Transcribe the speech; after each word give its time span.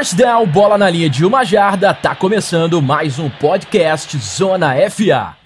First 0.00 0.16
down, 0.16 0.46
bola 0.46 0.78
na 0.78 0.88
linha 0.88 1.10
de 1.10 1.26
uma 1.26 1.44
jarda, 1.44 1.92
tá 1.92 2.14
começando 2.14 2.80
mais 2.80 3.18
um 3.18 3.28
podcast 3.28 4.16
Zona 4.16 4.72
FA. 4.88 5.36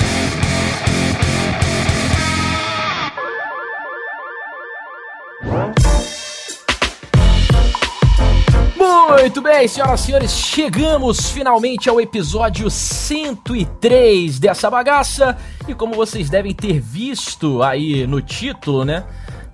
Muito 8.76 9.42
bem, 9.42 9.66
senhoras 9.66 10.02
e 10.02 10.04
senhores, 10.04 10.30
chegamos 10.30 11.32
finalmente 11.32 11.90
ao 11.90 12.00
episódio 12.00 12.70
103 12.70 14.38
dessa 14.38 14.70
bagaça. 14.70 15.36
E 15.66 15.74
como 15.74 15.94
vocês 15.94 16.30
devem 16.30 16.54
ter 16.54 16.78
visto 16.78 17.60
aí 17.60 18.06
no 18.06 18.22
título, 18.22 18.84
né? 18.84 19.02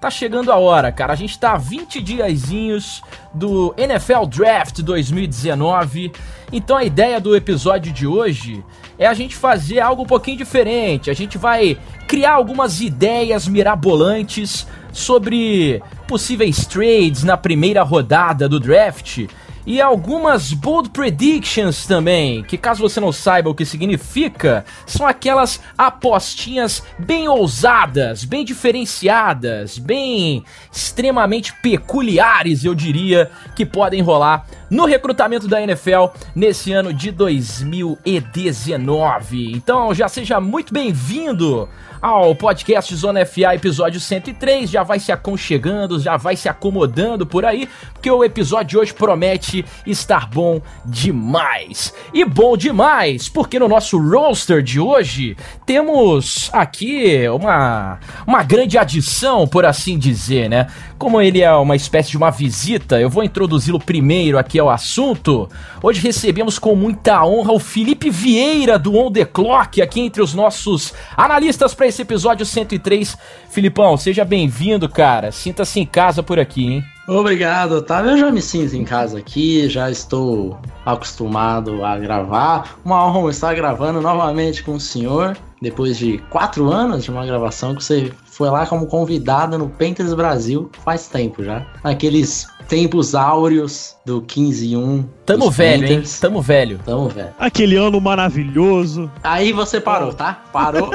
Tá 0.00 0.10
chegando 0.10 0.50
a 0.50 0.56
hora, 0.56 0.90
cara. 0.90 1.12
A 1.12 1.16
gente 1.16 1.38
tá 1.38 1.58
20 1.58 2.00
diazinhos 2.00 3.02
do 3.34 3.74
NFL 3.76 4.24
Draft 4.26 4.80
2019. 4.80 6.10
Então 6.50 6.78
a 6.78 6.84
ideia 6.84 7.20
do 7.20 7.36
episódio 7.36 7.92
de 7.92 8.06
hoje 8.06 8.64
é 8.98 9.06
a 9.06 9.12
gente 9.12 9.36
fazer 9.36 9.78
algo 9.78 10.04
um 10.04 10.06
pouquinho 10.06 10.38
diferente. 10.38 11.10
A 11.10 11.14
gente 11.14 11.36
vai 11.36 11.76
criar 12.08 12.32
algumas 12.32 12.80
ideias 12.80 13.46
mirabolantes 13.46 14.66
sobre 14.90 15.82
possíveis 16.08 16.64
trades 16.64 17.22
na 17.22 17.36
primeira 17.36 17.82
rodada 17.82 18.48
do 18.48 18.58
draft 18.58 19.26
e 19.70 19.80
algumas 19.80 20.52
bold 20.52 20.90
predictions 20.90 21.86
também, 21.86 22.42
que 22.42 22.58
caso 22.58 22.82
você 22.82 22.98
não 22.98 23.12
saiba 23.12 23.50
o 23.50 23.54
que 23.54 23.64
significa, 23.64 24.64
são 24.84 25.06
aquelas 25.06 25.60
apostinhas 25.78 26.82
bem 26.98 27.28
ousadas, 27.28 28.24
bem 28.24 28.44
diferenciadas, 28.44 29.78
bem 29.78 30.42
extremamente 30.72 31.54
peculiares, 31.62 32.64
eu 32.64 32.74
diria, 32.74 33.30
que 33.54 33.64
podem 33.64 34.02
rolar 34.02 34.44
no 34.70 34.86
recrutamento 34.86 35.48
da 35.48 35.60
NFL 35.60 36.06
nesse 36.34 36.72
ano 36.72 36.94
de 36.94 37.10
2019. 37.10 39.52
Então 39.52 39.92
já 39.92 40.08
seja 40.08 40.40
muito 40.40 40.72
bem-vindo 40.72 41.68
ao 42.00 42.34
podcast 42.34 42.94
Zona 42.96 43.26
FA, 43.26 43.54
episódio 43.54 44.00
103. 44.00 44.70
Já 44.70 44.82
vai 44.82 44.98
se 44.98 45.12
aconchegando, 45.12 46.00
já 46.00 46.16
vai 46.16 46.36
se 46.36 46.48
acomodando 46.48 47.26
por 47.26 47.44
aí, 47.44 47.68
porque 47.92 48.10
o 48.10 48.24
episódio 48.24 48.68
de 48.68 48.78
hoje 48.78 48.94
promete 48.94 49.64
estar 49.86 50.28
bom 50.28 50.60
demais. 50.84 51.92
E 52.14 52.24
bom 52.24 52.56
demais, 52.56 53.28
porque 53.28 53.58
no 53.58 53.68
nosso 53.68 53.98
roster 53.98 54.62
de 54.62 54.80
hoje 54.80 55.36
temos 55.66 56.48
aqui 56.52 57.28
uma, 57.28 57.98
uma 58.26 58.42
grande 58.42 58.78
adição, 58.78 59.46
por 59.46 59.66
assim 59.66 59.98
dizer, 59.98 60.48
né? 60.48 60.66
Como 60.98 61.20
ele 61.20 61.40
é 61.40 61.52
uma 61.52 61.76
espécie 61.76 62.10
de 62.10 62.16
uma 62.16 62.30
visita, 62.30 63.00
eu 63.00 63.10
vou 63.10 63.24
introduzi-lo 63.24 63.78
primeiro 63.78 64.38
aqui 64.38 64.59
ao 64.60 64.70
assunto. 64.70 65.48
Hoje 65.82 66.00
recebemos 66.00 66.58
com 66.58 66.76
muita 66.76 67.24
honra 67.24 67.52
o 67.52 67.58
Felipe 67.58 68.10
Vieira 68.10 68.78
do 68.78 68.96
On 68.96 69.10
The 69.10 69.24
Clock 69.24 69.82
aqui 69.82 70.00
entre 70.00 70.22
os 70.22 70.34
nossos 70.34 70.94
analistas 71.16 71.74
para 71.74 71.86
esse 71.86 72.02
episódio 72.02 72.46
103. 72.46 73.16
Filipão, 73.48 73.96
seja 73.96 74.24
bem-vindo, 74.24 74.88
cara. 74.88 75.32
Sinta-se 75.32 75.80
em 75.80 75.86
casa 75.86 76.22
por 76.22 76.38
aqui, 76.38 76.64
hein? 76.66 76.84
Obrigado, 77.08 77.72
Otávio. 77.72 78.12
Eu 78.12 78.18
já 78.18 78.30
me 78.30 78.40
sinto 78.40 78.76
em 78.76 78.84
casa 78.84 79.18
aqui, 79.18 79.68
já 79.68 79.90
estou 79.90 80.56
acostumado 80.86 81.84
a 81.84 81.98
gravar. 81.98 82.78
Uma 82.84 83.04
honra 83.04 83.30
estar 83.30 83.52
gravando 83.52 84.00
novamente 84.00 84.62
com 84.62 84.74
o 84.74 84.80
senhor, 84.80 85.36
depois 85.60 85.98
de 85.98 86.18
quatro 86.30 86.70
anos 86.70 87.02
de 87.02 87.10
uma 87.10 87.26
gravação 87.26 87.74
que 87.74 87.82
você 87.82 88.12
foi 88.26 88.48
lá 88.48 88.64
como 88.64 88.86
convidada 88.86 89.58
no 89.58 89.68
Painters 89.68 90.14
Brasil 90.14 90.70
faz 90.84 91.08
tempo 91.08 91.42
já. 91.42 91.66
Aqueles 91.82 92.46
tempos 92.70 93.16
áureos 93.16 93.96
do 94.06 94.22
15 94.22 94.68
e 94.68 94.76
1. 94.76 95.04
Tamo 95.26 95.50
velho, 95.50 95.88
Painters. 95.88 96.14
hein? 96.14 96.18
Tamo 96.20 96.40
velho. 96.40 96.80
Tamo 96.86 97.08
velho. 97.08 97.30
Aquele 97.36 97.74
ano 97.74 98.00
maravilhoso. 98.00 99.10
Aí 99.24 99.52
você 99.52 99.80
parou, 99.80 100.14
tá? 100.14 100.40
Parou. 100.52 100.90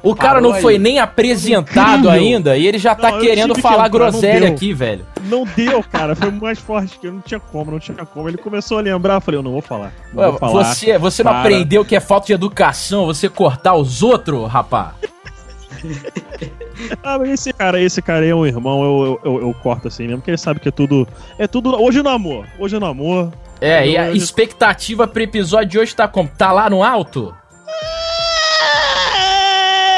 O 0.00 0.14
cara 0.14 0.40
não 0.40 0.54
foi 0.54 0.78
nem 0.78 1.00
apresentado 1.00 2.08
ainda 2.08 2.56
e 2.56 2.66
ele 2.66 2.78
já 2.78 2.94
tá 2.94 3.10
não, 3.10 3.18
querendo 3.18 3.54
falar 3.56 3.86
entrar, 3.86 3.88
groselha 3.88 4.48
aqui, 4.48 4.72
velho. 4.72 5.04
Não 5.22 5.44
deu, 5.44 5.82
cara. 5.82 6.14
Foi 6.14 6.30
mais 6.30 6.60
forte 6.60 6.96
que 7.00 7.08
eu 7.08 7.12
não 7.14 7.20
tinha 7.20 7.40
como, 7.40 7.72
não 7.72 7.80
tinha 7.80 8.06
como. 8.06 8.28
Ele 8.28 8.38
começou 8.38 8.78
a 8.78 8.80
lembrar, 8.80 9.14
eu 9.14 9.20
falei, 9.20 9.38
eu 9.38 9.42
não 9.42 9.50
vou 9.50 9.62
falar. 9.62 9.92
Não 10.12 10.22
Ué, 10.22 10.30
vou 10.30 10.38
falar 10.38 10.64
você, 10.74 10.96
você 10.96 11.24
não 11.24 11.32
aprendeu 11.32 11.84
que 11.84 11.96
é 11.96 12.00
falta 12.00 12.28
de 12.28 12.32
educação 12.32 13.06
você 13.06 13.28
cortar 13.28 13.74
os 13.74 14.00
outros, 14.00 14.48
rapá? 14.48 14.94
ah, 17.02 17.18
mas 17.18 17.30
esse 17.30 17.52
cara, 17.52 17.80
esse 17.80 18.00
cara 18.02 18.24
aí 18.24 18.30
é 18.30 18.34
um 18.34 18.46
irmão, 18.46 18.82
eu, 18.82 19.20
eu, 19.24 19.32
eu, 19.32 19.40
eu, 19.48 19.54
corto 19.54 19.88
assim 19.88 20.04
mesmo, 20.04 20.18
porque 20.18 20.30
ele 20.30 20.38
sabe 20.38 20.60
que 20.60 20.68
é 20.68 20.72
tudo. 20.72 21.06
É 21.38 21.46
tudo. 21.46 21.80
Hoje 21.80 22.02
no 22.02 22.10
amor. 22.10 22.46
Hoje 22.58 22.78
no 22.78 22.86
amor. 22.86 23.32
É, 23.60 23.86
e 23.88 23.96
a 23.96 24.12
expectativa 24.12 25.06
pro 25.06 25.22
episódio 25.22 25.68
de 25.68 25.78
hoje 25.78 25.94
tá 25.94 26.06
como? 26.06 26.28
Tá 26.28 26.52
lá 26.52 26.70
no 26.70 26.82
alto? 26.82 27.34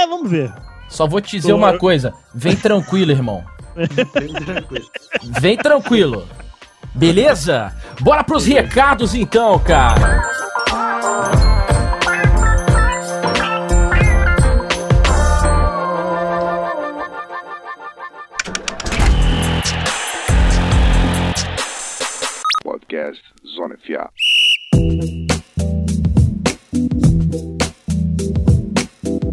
Vamos 0.09 0.31
ver. 0.31 0.53
Só 0.89 1.07
vou 1.07 1.21
te 1.21 1.37
dizer 1.37 1.53
Tô... 1.53 1.57
uma 1.57 1.79
coisa. 1.79 2.13
Vem 2.35 2.57
tranquilo, 2.57 3.11
irmão. 3.11 3.45
Vem 3.75 3.87
tranquilo. 4.45 4.91
Vem 5.41 5.57
tranquilo. 5.57 6.29
Beleza? 6.95 7.73
Bora 8.01 8.25
pros 8.25 8.45
recados 8.47 9.15
então, 9.15 9.59
cara. 9.61 10.29
Podcast 22.91 23.23
Zona 23.45 23.77
FA. 23.77 25.20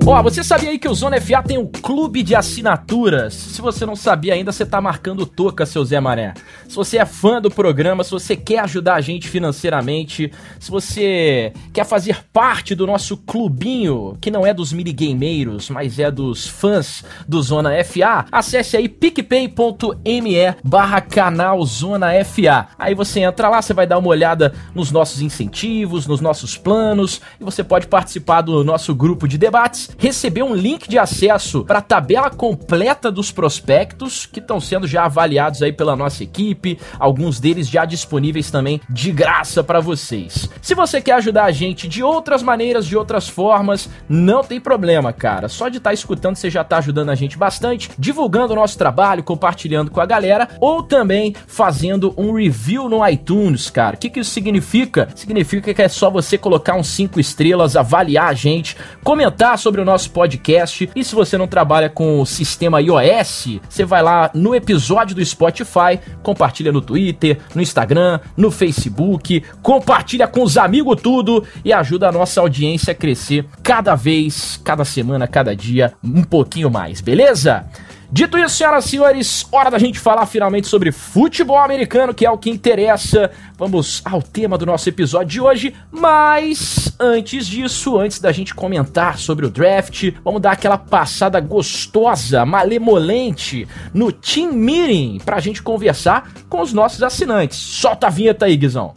Ó, 0.10 0.24
você 0.24 0.42
sabia 0.42 0.70
aí 0.70 0.80
que 0.80 0.88
o 0.88 0.96
Zona 0.96 1.20
FA 1.20 1.44
tem 1.44 1.58
um 1.58 1.68
clube 1.68 2.24
de 2.24 2.34
assinaturas? 2.34 3.34
Se 3.34 3.62
você 3.62 3.86
não 3.86 3.94
sabia 3.94 4.36
ainda, 4.36 4.54
você 4.54 4.66
tá 4.66 4.80
marcando 4.80 5.26
toca, 5.26 5.66
seu 5.66 5.84
Zé 5.84 6.00
Maré. 6.00 6.34
Se 6.66 6.78
você 6.78 6.98
é 6.98 7.06
fã 7.06 7.42
do 7.42 7.52
programa, 7.52 8.06
se 8.06 8.12
você 8.12 8.34
quer 8.34 8.60
ajudar 8.60 8.96
a 8.96 9.02
gente 9.02 9.28
financeiramente, 9.28 10.32
se 10.62 10.72
você 10.72 11.52
quer 11.74 11.86
fazer 11.86 12.24
parte 12.32 12.74
do 12.74 12.88
nosso 12.88 13.18
clubinho, 13.18 14.18
que 14.22 14.32
não 14.32 14.48
é 14.48 14.54
dos 14.54 14.72
minigameiros, 14.72 15.70
mas 15.70 16.00
é 16.00 16.10
dos 16.10 16.48
fãs 16.48 17.04
do 17.28 17.42
Zona 17.42 17.72
FA, 17.84 18.28
acesse 18.32 18.78
aí 18.78 18.88
picpay.me 18.88 20.56
barra 20.64 21.02
canal 21.02 21.62
Zona 21.66 22.12
FA. 22.24 22.70
Aí 22.80 22.96
você 22.96 23.20
entra 23.20 23.50
lá, 23.50 23.62
você 23.62 23.74
vai 23.74 23.86
dar 23.86 23.98
uma 23.98 24.08
olhada 24.08 24.54
nos 24.74 24.90
nossos 24.90 25.22
incentivos, 25.22 26.08
nos 26.08 26.22
nossos 26.22 26.58
planos, 26.58 27.20
e 27.42 27.44
você 27.44 27.62
pode 27.62 27.88
participar 27.88 28.40
do 28.40 28.64
nosso 28.64 28.96
grupo 28.96 29.28
de 29.28 29.38
debates 29.38 29.97
receber 29.98 30.44
um 30.44 30.54
link 30.54 30.88
de 30.88 30.98
acesso 30.98 31.64
para 31.66 31.80
a 31.80 31.82
tabela 31.82 32.30
completa 32.30 33.12
dos 33.12 33.32
prospectos 33.32 34.26
que 34.26 34.40
estão 34.40 34.60
sendo 34.60 34.88
já 34.88 35.06
avaliados 35.06 35.62
aí 35.62 35.74
pela 35.74 35.96
nossa 35.96 36.24
equipe, 36.24 36.80
alguns 37.00 37.40
deles 37.40 37.68
já 37.68 37.86
disponíveis 37.86 38.52
também 38.52 38.80
de 38.90 39.12
graça 39.12 39.64
para 39.64 39.80
vocês. 39.80 40.50
Se 40.62 40.76
você 40.76 41.02
quer 41.02 41.14
ajudar 41.14 41.46
a 41.46 41.52
gente 41.52 41.88
de 41.88 42.04
outras 42.04 42.44
maneiras, 42.44 42.86
de 42.86 42.96
outras 42.96 43.28
formas, 43.28 43.90
não 44.08 44.44
tem 44.44 44.60
problema, 44.60 45.12
cara. 45.12 45.48
Só 45.48 45.70
de 45.70 45.78
estar 45.78 45.90
tá 45.90 45.94
escutando 45.94 46.36
você 46.36 46.50
já 46.50 46.62
está 46.62 46.78
ajudando 46.78 47.10
a 47.10 47.16
gente 47.16 47.38
bastante, 47.38 47.90
divulgando 47.98 48.54
o 48.54 48.56
nosso 48.56 48.78
trabalho, 48.78 49.24
compartilhando 49.24 49.92
com 49.92 50.00
a 50.00 50.06
galera 50.06 50.48
ou 50.60 50.84
também 50.84 51.36
fazendo 51.48 52.14
um 52.18 52.34
review 52.34 52.90
no 52.90 53.08
iTunes, 53.08 53.70
cara. 53.70 53.96
O 53.96 54.00
que, 54.00 54.10
que 54.10 54.20
isso 54.20 54.32
significa? 54.32 55.10
Significa 55.16 55.74
que 55.74 55.82
é 55.82 55.88
só 55.88 56.10
você 56.10 56.38
colocar 56.38 56.76
uns 56.76 56.88
5 56.88 57.20
estrelas, 57.20 57.76
avaliar 57.76 58.28
a 58.30 58.34
gente, 58.34 58.76
comentar 59.04 59.58
sobre 59.58 59.77
o 59.80 59.86
nosso 59.86 60.12
podcast. 60.12 60.90
E 60.96 61.04
se 61.04 61.16
você 61.16 61.38
não 61.38 61.48
trabalha 61.48 61.90
com 61.90 62.20
o 62.20 62.26
sistema 62.26 62.82
iOS, 62.82 63.60
você 63.70 63.86
vai 63.86 64.02
lá 64.02 64.30
no 64.34 64.56
episódio 64.56 65.16
do 65.16 65.26
Spotify, 65.26 66.00
compartilha 66.24 66.72
no 66.72 66.82
Twitter, 66.82 67.40
no 67.54 67.62
Instagram, 67.62 68.20
no 68.36 68.52
Facebook, 68.52 69.44
compartilha 69.62 70.28
com 70.28 70.44
os 70.44 70.58
amigos 70.58 71.02
tudo 71.02 71.44
e 71.64 71.74
ajuda 71.74 72.10
a 72.10 72.12
nossa 72.12 72.42
audiência 72.42 72.92
a 72.92 72.96
crescer 72.96 73.46
cada 73.64 73.96
vez, 73.96 74.60
cada 74.64 74.86
semana, 74.86 75.28
cada 75.28 75.56
dia, 75.56 75.94
um 76.04 76.24
pouquinho 76.24 76.70
mais, 76.70 77.02
beleza? 77.02 77.66
Dito 78.10 78.38
isso, 78.38 78.56
senhoras 78.56 78.86
e 78.86 78.90
senhores, 78.90 79.46
hora 79.52 79.70
da 79.70 79.78
gente 79.78 80.00
falar 80.00 80.26
finalmente 80.26 80.66
sobre 80.68 80.94
futebol 80.94 81.58
americano, 81.58 82.14
que 82.14 82.26
é 82.26 82.32
o 82.32 82.38
que 82.38 82.50
interessa. 82.50 83.30
Vamos 83.58 84.02
ao 84.06 84.22
tema 84.22 84.58
do 84.58 84.66
nosso 84.66 84.88
episódio 84.88 85.28
de 85.28 85.42
hoje, 85.42 85.76
mas 85.92 86.96
antes 86.98 87.46
disso, 87.46 88.00
antes 88.00 88.20
da 88.20 88.32
gente 88.32 88.56
comentar 88.56 89.18
sobre 89.18 89.46
o 89.46 89.50
draft, 89.50 90.12
vamos 90.24 90.42
dar 90.42 90.54
aquela 90.54 90.78
passada 90.78 91.38
gostosa, 91.42 92.46
malemolente 92.46 93.68
no 93.94 94.10
Team 94.10 94.54
Meeting 94.54 95.20
pra 95.26 95.42
gente 95.42 95.62
conversar 95.62 96.32
com 96.48 96.62
os 96.62 96.72
nossos 96.72 97.04
assinantes. 97.04 97.58
Solta 97.58 98.08
a 98.08 98.10
vinheta 98.10 98.46
aí, 98.46 98.56
Guizão. 98.56 98.96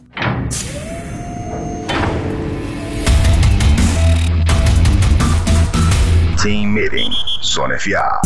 Team 6.41 6.67
Meeting, 6.69 7.11
Zona 7.43 7.77
FA. 7.77 8.21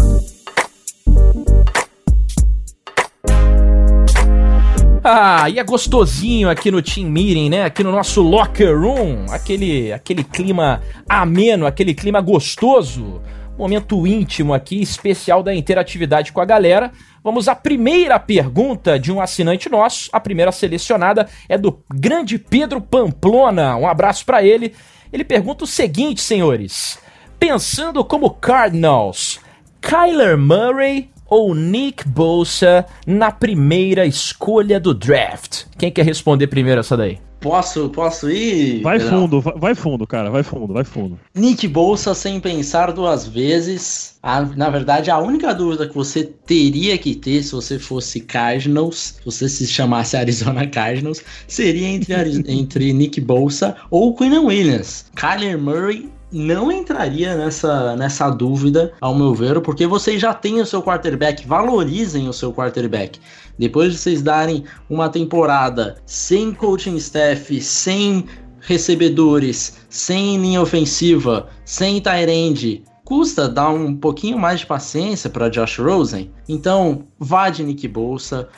Ah, 5.07 5.48
e 5.52 5.60
é 5.60 5.63
gostosinho 5.63 6.50
aqui 6.50 6.72
no 6.72 6.81
Team 6.81 7.12
Meeting, 7.12 7.48
né? 7.48 7.63
Aqui 7.63 7.84
no 7.84 7.92
nosso 7.92 8.24
locker 8.24 8.75
room, 8.75 9.28
aquele, 9.30 9.94
aquele 9.94 10.24
clima 10.24 10.81
ameno, 11.07 11.68
aquele 11.68 11.94
clima 11.94 12.19
gostoso. 12.19 13.22
Momento 13.56 14.07
íntimo 14.07 14.52
aqui, 14.52 14.81
especial 14.81 15.44
da 15.44 15.54
interatividade 15.54 16.34
com 16.34 16.42
a 16.42 16.46
galera. 16.46 16.92
Vamos 17.24 17.48
à 17.48 17.54
primeira 17.54 18.18
pergunta 18.18 18.98
de 18.98 19.12
um 19.12 19.22
assinante 19.22 19.69
nosso. 19.69 20.10
A 20.12 20.19
primeira 20.19 20.52
selecionada 20.52 21.30
é 21.48 21.56
do 21.56 21.84
grande 21.94 22.40
Pedro 22.40 22.81
Pamplona. 22.81 23.75
Um 23.75 23.88
abraço 23.88 24.25
para 24.25 24.44
ele. 24.44 24.74
Ele 25.13 25.24
pergunta 25.24 25.66
o 25.66 25.68
seguinte, 25.68 26.19
senhores: 26.19 26.98
Pensando 27.38 28.04
como 28.04 28.31
Cardinals, 28.31 29.40
Kyler 29.80 30.36
Murray 30.36 31.12
ou 31.36 31.54
Nick 31.54 32.08
Bosa 32.08 32.86
na 33.06 33.30
primeira 33.32 34.06
escolha 34.06 34.80
do 34.80 34.94
draft? 34.94 35.66
Quem 35.78 35.92
quer 35.92 36.06
responder 36.06 36.48
primeiro 36.48 36.80
essa 36.80 36.96
daí? 36.96 37.20
Posso, 37.42 37.90
posso 37.90 38.28
ir? 38.32 38.82
Vai 38.82 38.98
Pedrão? 38.98 39.20
fundo, 39.22 39.40
vai, 39.42 39.54
vai 39.56 39.76
fundo, 39.76 40.08
cara, 40.08 40.32
vai 40.32 40.42
fundo, 40.42 40.74
vai 40.74 40.84
fundo. 40.84 41.20
Nick 41.36 41.68
Bolsa 41.68 42.16
sem 42.16 42.40
pensar 42.40 42.92
duas 42.92 43.28
vezes. 43.28 44.16
A- 44.24 44.42
na 44.42 44.68
verdade, 44.70 45.12
a 45.12 45.20
única 45.20 45.54
dúvida 45.54 45.88
que 45.88 45.94
você 45.94 46.24
teria 46.24 46.98
que 46.98 47.14
ter 47.14 47.44
se 47.44 47.52
você 47.52 47.78
fosse 47.78 48.22
Cardinals, 48.22 49.18
se 49.20 49.26
você 49.26 49.48
se 49.48 49.68
chamasse 49.68 50.18
Arizona 50.18 50.66
Cardinals, 50.72 51.22
seria 51.48 51.88
entre, 51.88 52.44
entre 52.52 52.92
Nick 52.94 53.22
Bolsa 53.22 53.76
ou 53.92 54.16
Quinn 54.16 54.40
Williams. 54.40 55.06
Kyler 55.16 55.60
Murray 55.60 56.10
não 56.31 56.72
entraria 56.72 57.36
nessa, 57.36 57.95
nessa 57.95 58.30
dúvida, 58.30 58.94
ao 59.00 59.16
meu 59.16 59.33
ver, 59.33 59.62
porque 59.62 59.86
vocês 59.88 60.22
já 60.22 60.33
têm 60.33 60.60
o 60.60 60.66
seu 60.66 60.81
quarterback, 60.81 61.48
valorizem 61.48 62.27
o 62.27 62.33
seu 62.33 62.51
quarterback. 62.54 63.19
Depois 63.57 63.94
de 63.94 64.00
vocês 64.00 64.22
darem 64.22 64.63
uma 64.89 65.10
temporada 65.10 65.98
sem 66.06 66.54
coaching 66.54 66.95
staff, 66.98 67.62
sem 67.62 68.25
recebedores, 68.60 69.77
sem 69.89 70.38
linha 70.38 70.62
ofensiva, 70.62 71.48
sem 71.63 72.01
end, 72.27 72.83
custa 73.04 73.48
dar 73.48 73.69
um 73.69 73.95
pouquinho 73.95 74.39
mais 74.39 74.62
de 74.62 74.66
paciência 74.66 75.30
para 75.30 75.50
Josh 75.50 75.77
Rosen. 75.77 76.31
Então, 76.50 77.06
vá 77.19 77.50
de 77.50 77.63
Nick 77.63 77.88
Bolsa, 77.88 78.50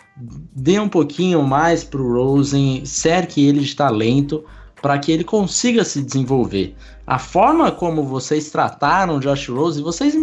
dê 0.55 0.79
um 0.79 0.87
pouquinho 0.87 1.43
mais 1.43 1.83
para 1.83 2.01
o 2.01 2.13
Rosen, 2.13 2.85
cerque 2.85 3.45
ele 3.45 3.59
de 3.59 3.75
talento 3.75 4.45
para 4.87 4.97
que 4.99 5.11
ele 5.11 5.25
consiga 5.25 5.83
se 5.83 6.01
desenvolver. 6.01 6.73
A 7.05 7.19
forma 7.19 7.69
como 7.73 8.03
vocês 8.05 8.49
trataram 8.49 9.19
Josh 9.19 9.49
Rosen, 9.49 9.83
vocês 9.83 10.15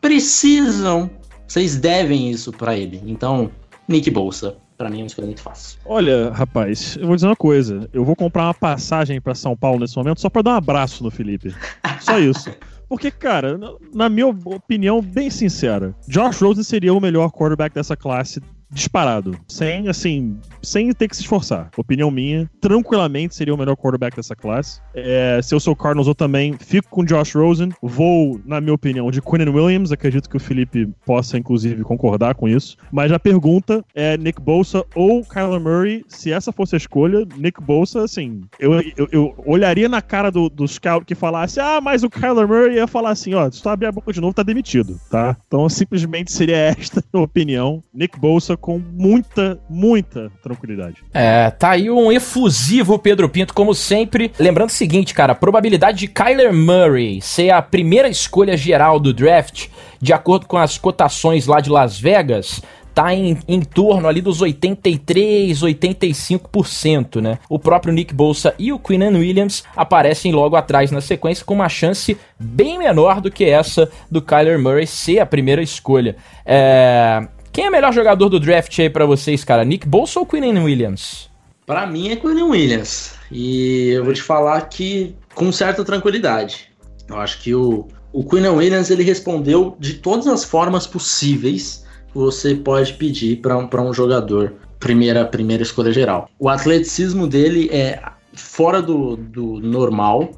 precisam, 0.00 1.10
vocês 1.44 1.74
devem 1.74 2.30
isso 2.30 2.52
para 2.52 2.76
ele. 2.76 3.02
Então, 3.04 3.50
Nick 3.88 4.08
Bolsa, 4.12 4.54
para 4.78 4.88
mim 4.88 4.98
é 4.98 5.02
uma 5.02 5.06
escolha 5.08 5.26
muito 5.26 5.42
fácil. 5.42 5.76
Olha, 5.84 6.30
rapaz, 6.30 6.96
eu 7.00 7.06
vou 7.08 7.16
dizer 7.16 7.26
uma 7.26 7.34
coisa. 7.34 7.88
Eu 7.92 8.04
vou 8.04 8.14
comprar 8.14 8.44
uma 8.44 8.54
passagem 8.54 9.20
pra 9.20 9.34
São 9.34 9.56
Paulo 9.56 9.80
nesse 9.80 9.96
momento 9.96 10.20
só 10.20 10.30
pra 10.30 10.40
dar 10.42 10.52
um 10.52 10.56
abraço 10.56 11.02
no 11.02 11.10
Felipe. 11.10 11.52
Só 12.00 12.16
isso. 12.20 12.48
Porque, 12.88 13.10
cara, 13.10 13.58
na- 13.58 13.72
na 13.92 14.08
minha 14.08 14.28
opinião, 14.28 15.02
bem 15.02 15.30
sincera, 15.30 15.96
Josh 16.06 16.40
Rosen 16.40 16.62
seria 16.62 16.94
o 16.94 17.00
melhor 17.00 17.32
quarterback 17.32 17.74
dessa 17.74 17.96
classe 17.96 18.40
disparado. 18.72 19.36
Sem, 19.46 19.88
assim, 19.88 20.38
sem 20.62 20.92
ter 20.92 21.08
que 21.08 21.16
se 21.16 21.22
esforçar. 21.22 21.70
Opinião 21.76 22.10
minha, 22.10 22.50
tranquilamente 22.60 23.34
seria 23.34 23.54
o 23.54 23.58
melhor 23.58 23.76
quarterback 23.76 24.16
dessa 24.16 24.34
classe. 24.34 24.80
É, 24.94 25.40
se 25.42 25.54
eu 25.54 25.60
sou 25.60 25.76
Cardinals, 25.76 26.08
eu 26.08 26.14
também 26.14 26.56
fico 26.58 26.88
com 26.88 27.04
Josh 27.04 27.34
Rosen. 27.34 27.70
Vou, 27.82 28.40
na 28.44 28.60
minha 28.60 28.74
opinião, 28.74 29.10
de 29.10 29.20
Quinn 29.20 29.48
Williams. 29.48 29.92
Acredito 29.92 30.28
que 30.28 30.36
o 30.36 30.40
Felipe 30.40 30.88
possa, 31.04 31.38
inclusive, 31.38 31.82
concordar 31.82 32.34
com 32.34 32.48
isso. 32.48 32.76
Mas 32.90 33.12
a 33.12 33.18
pergunta 33.18 33.84
é 33.94 34.16
Nick 34.16 34.40
Bolsa 34.40 34.84
ou 34.94 35.24
Kyler 35.24 35.60
Murray. 35.60 36.04
Se 36.08 36.32
essa 36.32 36.52
fosse 36.52 36.74
a 36.74 36.78
escolha, 36.78 37.26
Nick 37.36 37.60
Bolsa, 37.60 38.02
assim, 38.02 38.42
eu, 38.58 38.80
eu, 38.96 39.08
eu 39.10 39.34
olharia 39.44 39.88
na 39.88 40.00
cara 40.00 40.30
do, 40.30 40.48
do 40.48 40.66
scout 40.66 41.04
que 41.04 41.14
falasse, 41.14 41.60
ah, 41.60 41.80
mas 41.80 42.02
o 42.02 42.10
Kyler 42.10 42.48
Murray 42.48 42.76
ia 42.76 42.86
falar 42.86 43.10
assim, 43.10 43.34
ó, 43.34 43.50
se 43.50 43.62
tu 43.62 43.68
abrir 43.68 43.86
a 43.86 43.92
boca 43.92 44.12
de 44.12 44.20
novo, 44.20 44.34
tá 44.34 44.42
demitido, 44.42 44.98
tá? 45.10 45.36
Então, 45.46 45.68
simplesmente 45.68 46.32
seria 46.32 46.56
esta 46.56 47.02
a 47.12 47.20
opinião. 47.20 47.82
Nick 47.92 48.18
Bolsa 48.18 48.56
com 48.62 48.78
muita, 48.78 49.60
muita 49.68 50.30
tranquilidade. 50.40 51.02
É, 51.12 51.50
tá 51.50 51.70
aí 51.70 51.90
um 51.90 52.12
efusivo 52.12 52.96
Pedro 52.96 53.28
Pinto, 53.28 53.52
como 53.52 53.74
sempre. 53.74 54.30
Lembrando 54.38 54.68
o 54.68 54.72
seguinte, 54.72 55.12
cara, 55.12 55.32
a 55.32 55.34
probabilidade 55.34 55.98
de 55.98 56.08
Kyler 56.08 56.54
Murray 56.54 57.20
ser 57.20 57.50
a 57.50 57.60
primeira 57.60 58.08
escolha 58.08 58.56
geral 58.56 59.00
do 59.00 59.12
draft, 59.12 59.66
de 60.00 60.12
acordo 60.12 60.46
com 60.46 60.56
as 60.56 60.78
cotações 60.78 61.48
lá 61.48 61.60
de 61.60 61.68
Las 61.68 61.98
Vegas, 61.98 62.62
tá 62.94 63.14
em, 63.14 63.38
em 63.48 63.60
torno 63.60 64.06
ali 64.06 64.20
dos 64.20 64.40
83, 64.40 65.60
85%, 65.60 67.20
né? 67.20 67.38
O 67.48 67.58
próprio 67.58 67.92
Nick 67.92 68.14
Bolsa 68.14 68.54
e 68.58 68.72
o 68.72 68.78
Queenan 68.78 69.18
Williams 69.18 69.64
aparecem 69.76 70.32
logo 70.32 70.56
atrás 70.56 70.90
na 70.90 71.00
sequência 71.00 71.44
com 71.44 71.54
uma 71.54 71.68
chance 71.68 72.16
bem 72.38 72.78
menor 72.78 73.20
do 73.20 73.30
que 73.30 73.44
essa 73.44 73.90
do 74.10 74.22
Kyler 74.22 74.58
Murray 74.58 74.86
ser 74.86 75.20
a 75.20 75.26
primeira 75.26 75.62
escolha. 75.62 76.16
É... 76.44 77.26
Quem 77.52 77.66
é 77.66 77.68
o 77.68 77.72
melhor 77.72 77.92
jogador 77.92 78.30
do 78.30 78.40
draft 78.40 78.78
aí 78.78 78.88
pra 78.88 79.04
vocês, 79.04 79.44
cara? 79.44 79.62
Nick 79.62 79.86
Bolsa 79.86 80.18
ou 80.18 80.24
Queenan 80.24 80.62
Williams? 80.62 81.30
Para 81.66 81.86
mim 81.86 82.10
é 82.10 82.16
Quinn 82.16 82.42
Williams. 82.48 83.14
E 83.30 83.90
eu 83.90 84.04
vou 84.04 84.14
te 84.14 84.22
falar 84.22 84.60
que 84.62 85.14
com 85.34 85.52
certa 85.52 85.84
tranquilidade. 85.84 86.70
Eu 87.08 87.18
acho 87.18 87.42
que 87.42 87.54
o, 87.54 87.86
o 88.12 88.24
Quinn 88.24 88.48
Williams 88.48 88.90
ele 88.90 89.02
respondeu 89.02 89.76
de 89.78 89.94
todas 89.94 90.26
as 90.26 90.44
formas 90.44 90.86
possíveis 90.86 91.84
que 92.10 92.18
você 92.18 92.54
pode 92.54 92.94
pedir 92.94 93.36
para 93.42 93.56
um, 93.56 93.66
pra 93.66 93.82
um 93.82 93.92
jogador 93.92 94.54
primeira, 94.80 95.24
primeira 95.24 95.62
escolha 95.62 95.92
geral. 95.92 96.28
O 96.38 96.48
atleticismo 96.48 97.26
dele 97.26 97.68
é 97.70 98.02
fora 98.32 98.82
do, 98.82 99.16
do 99.16 99.60
normal. 99.60 100.30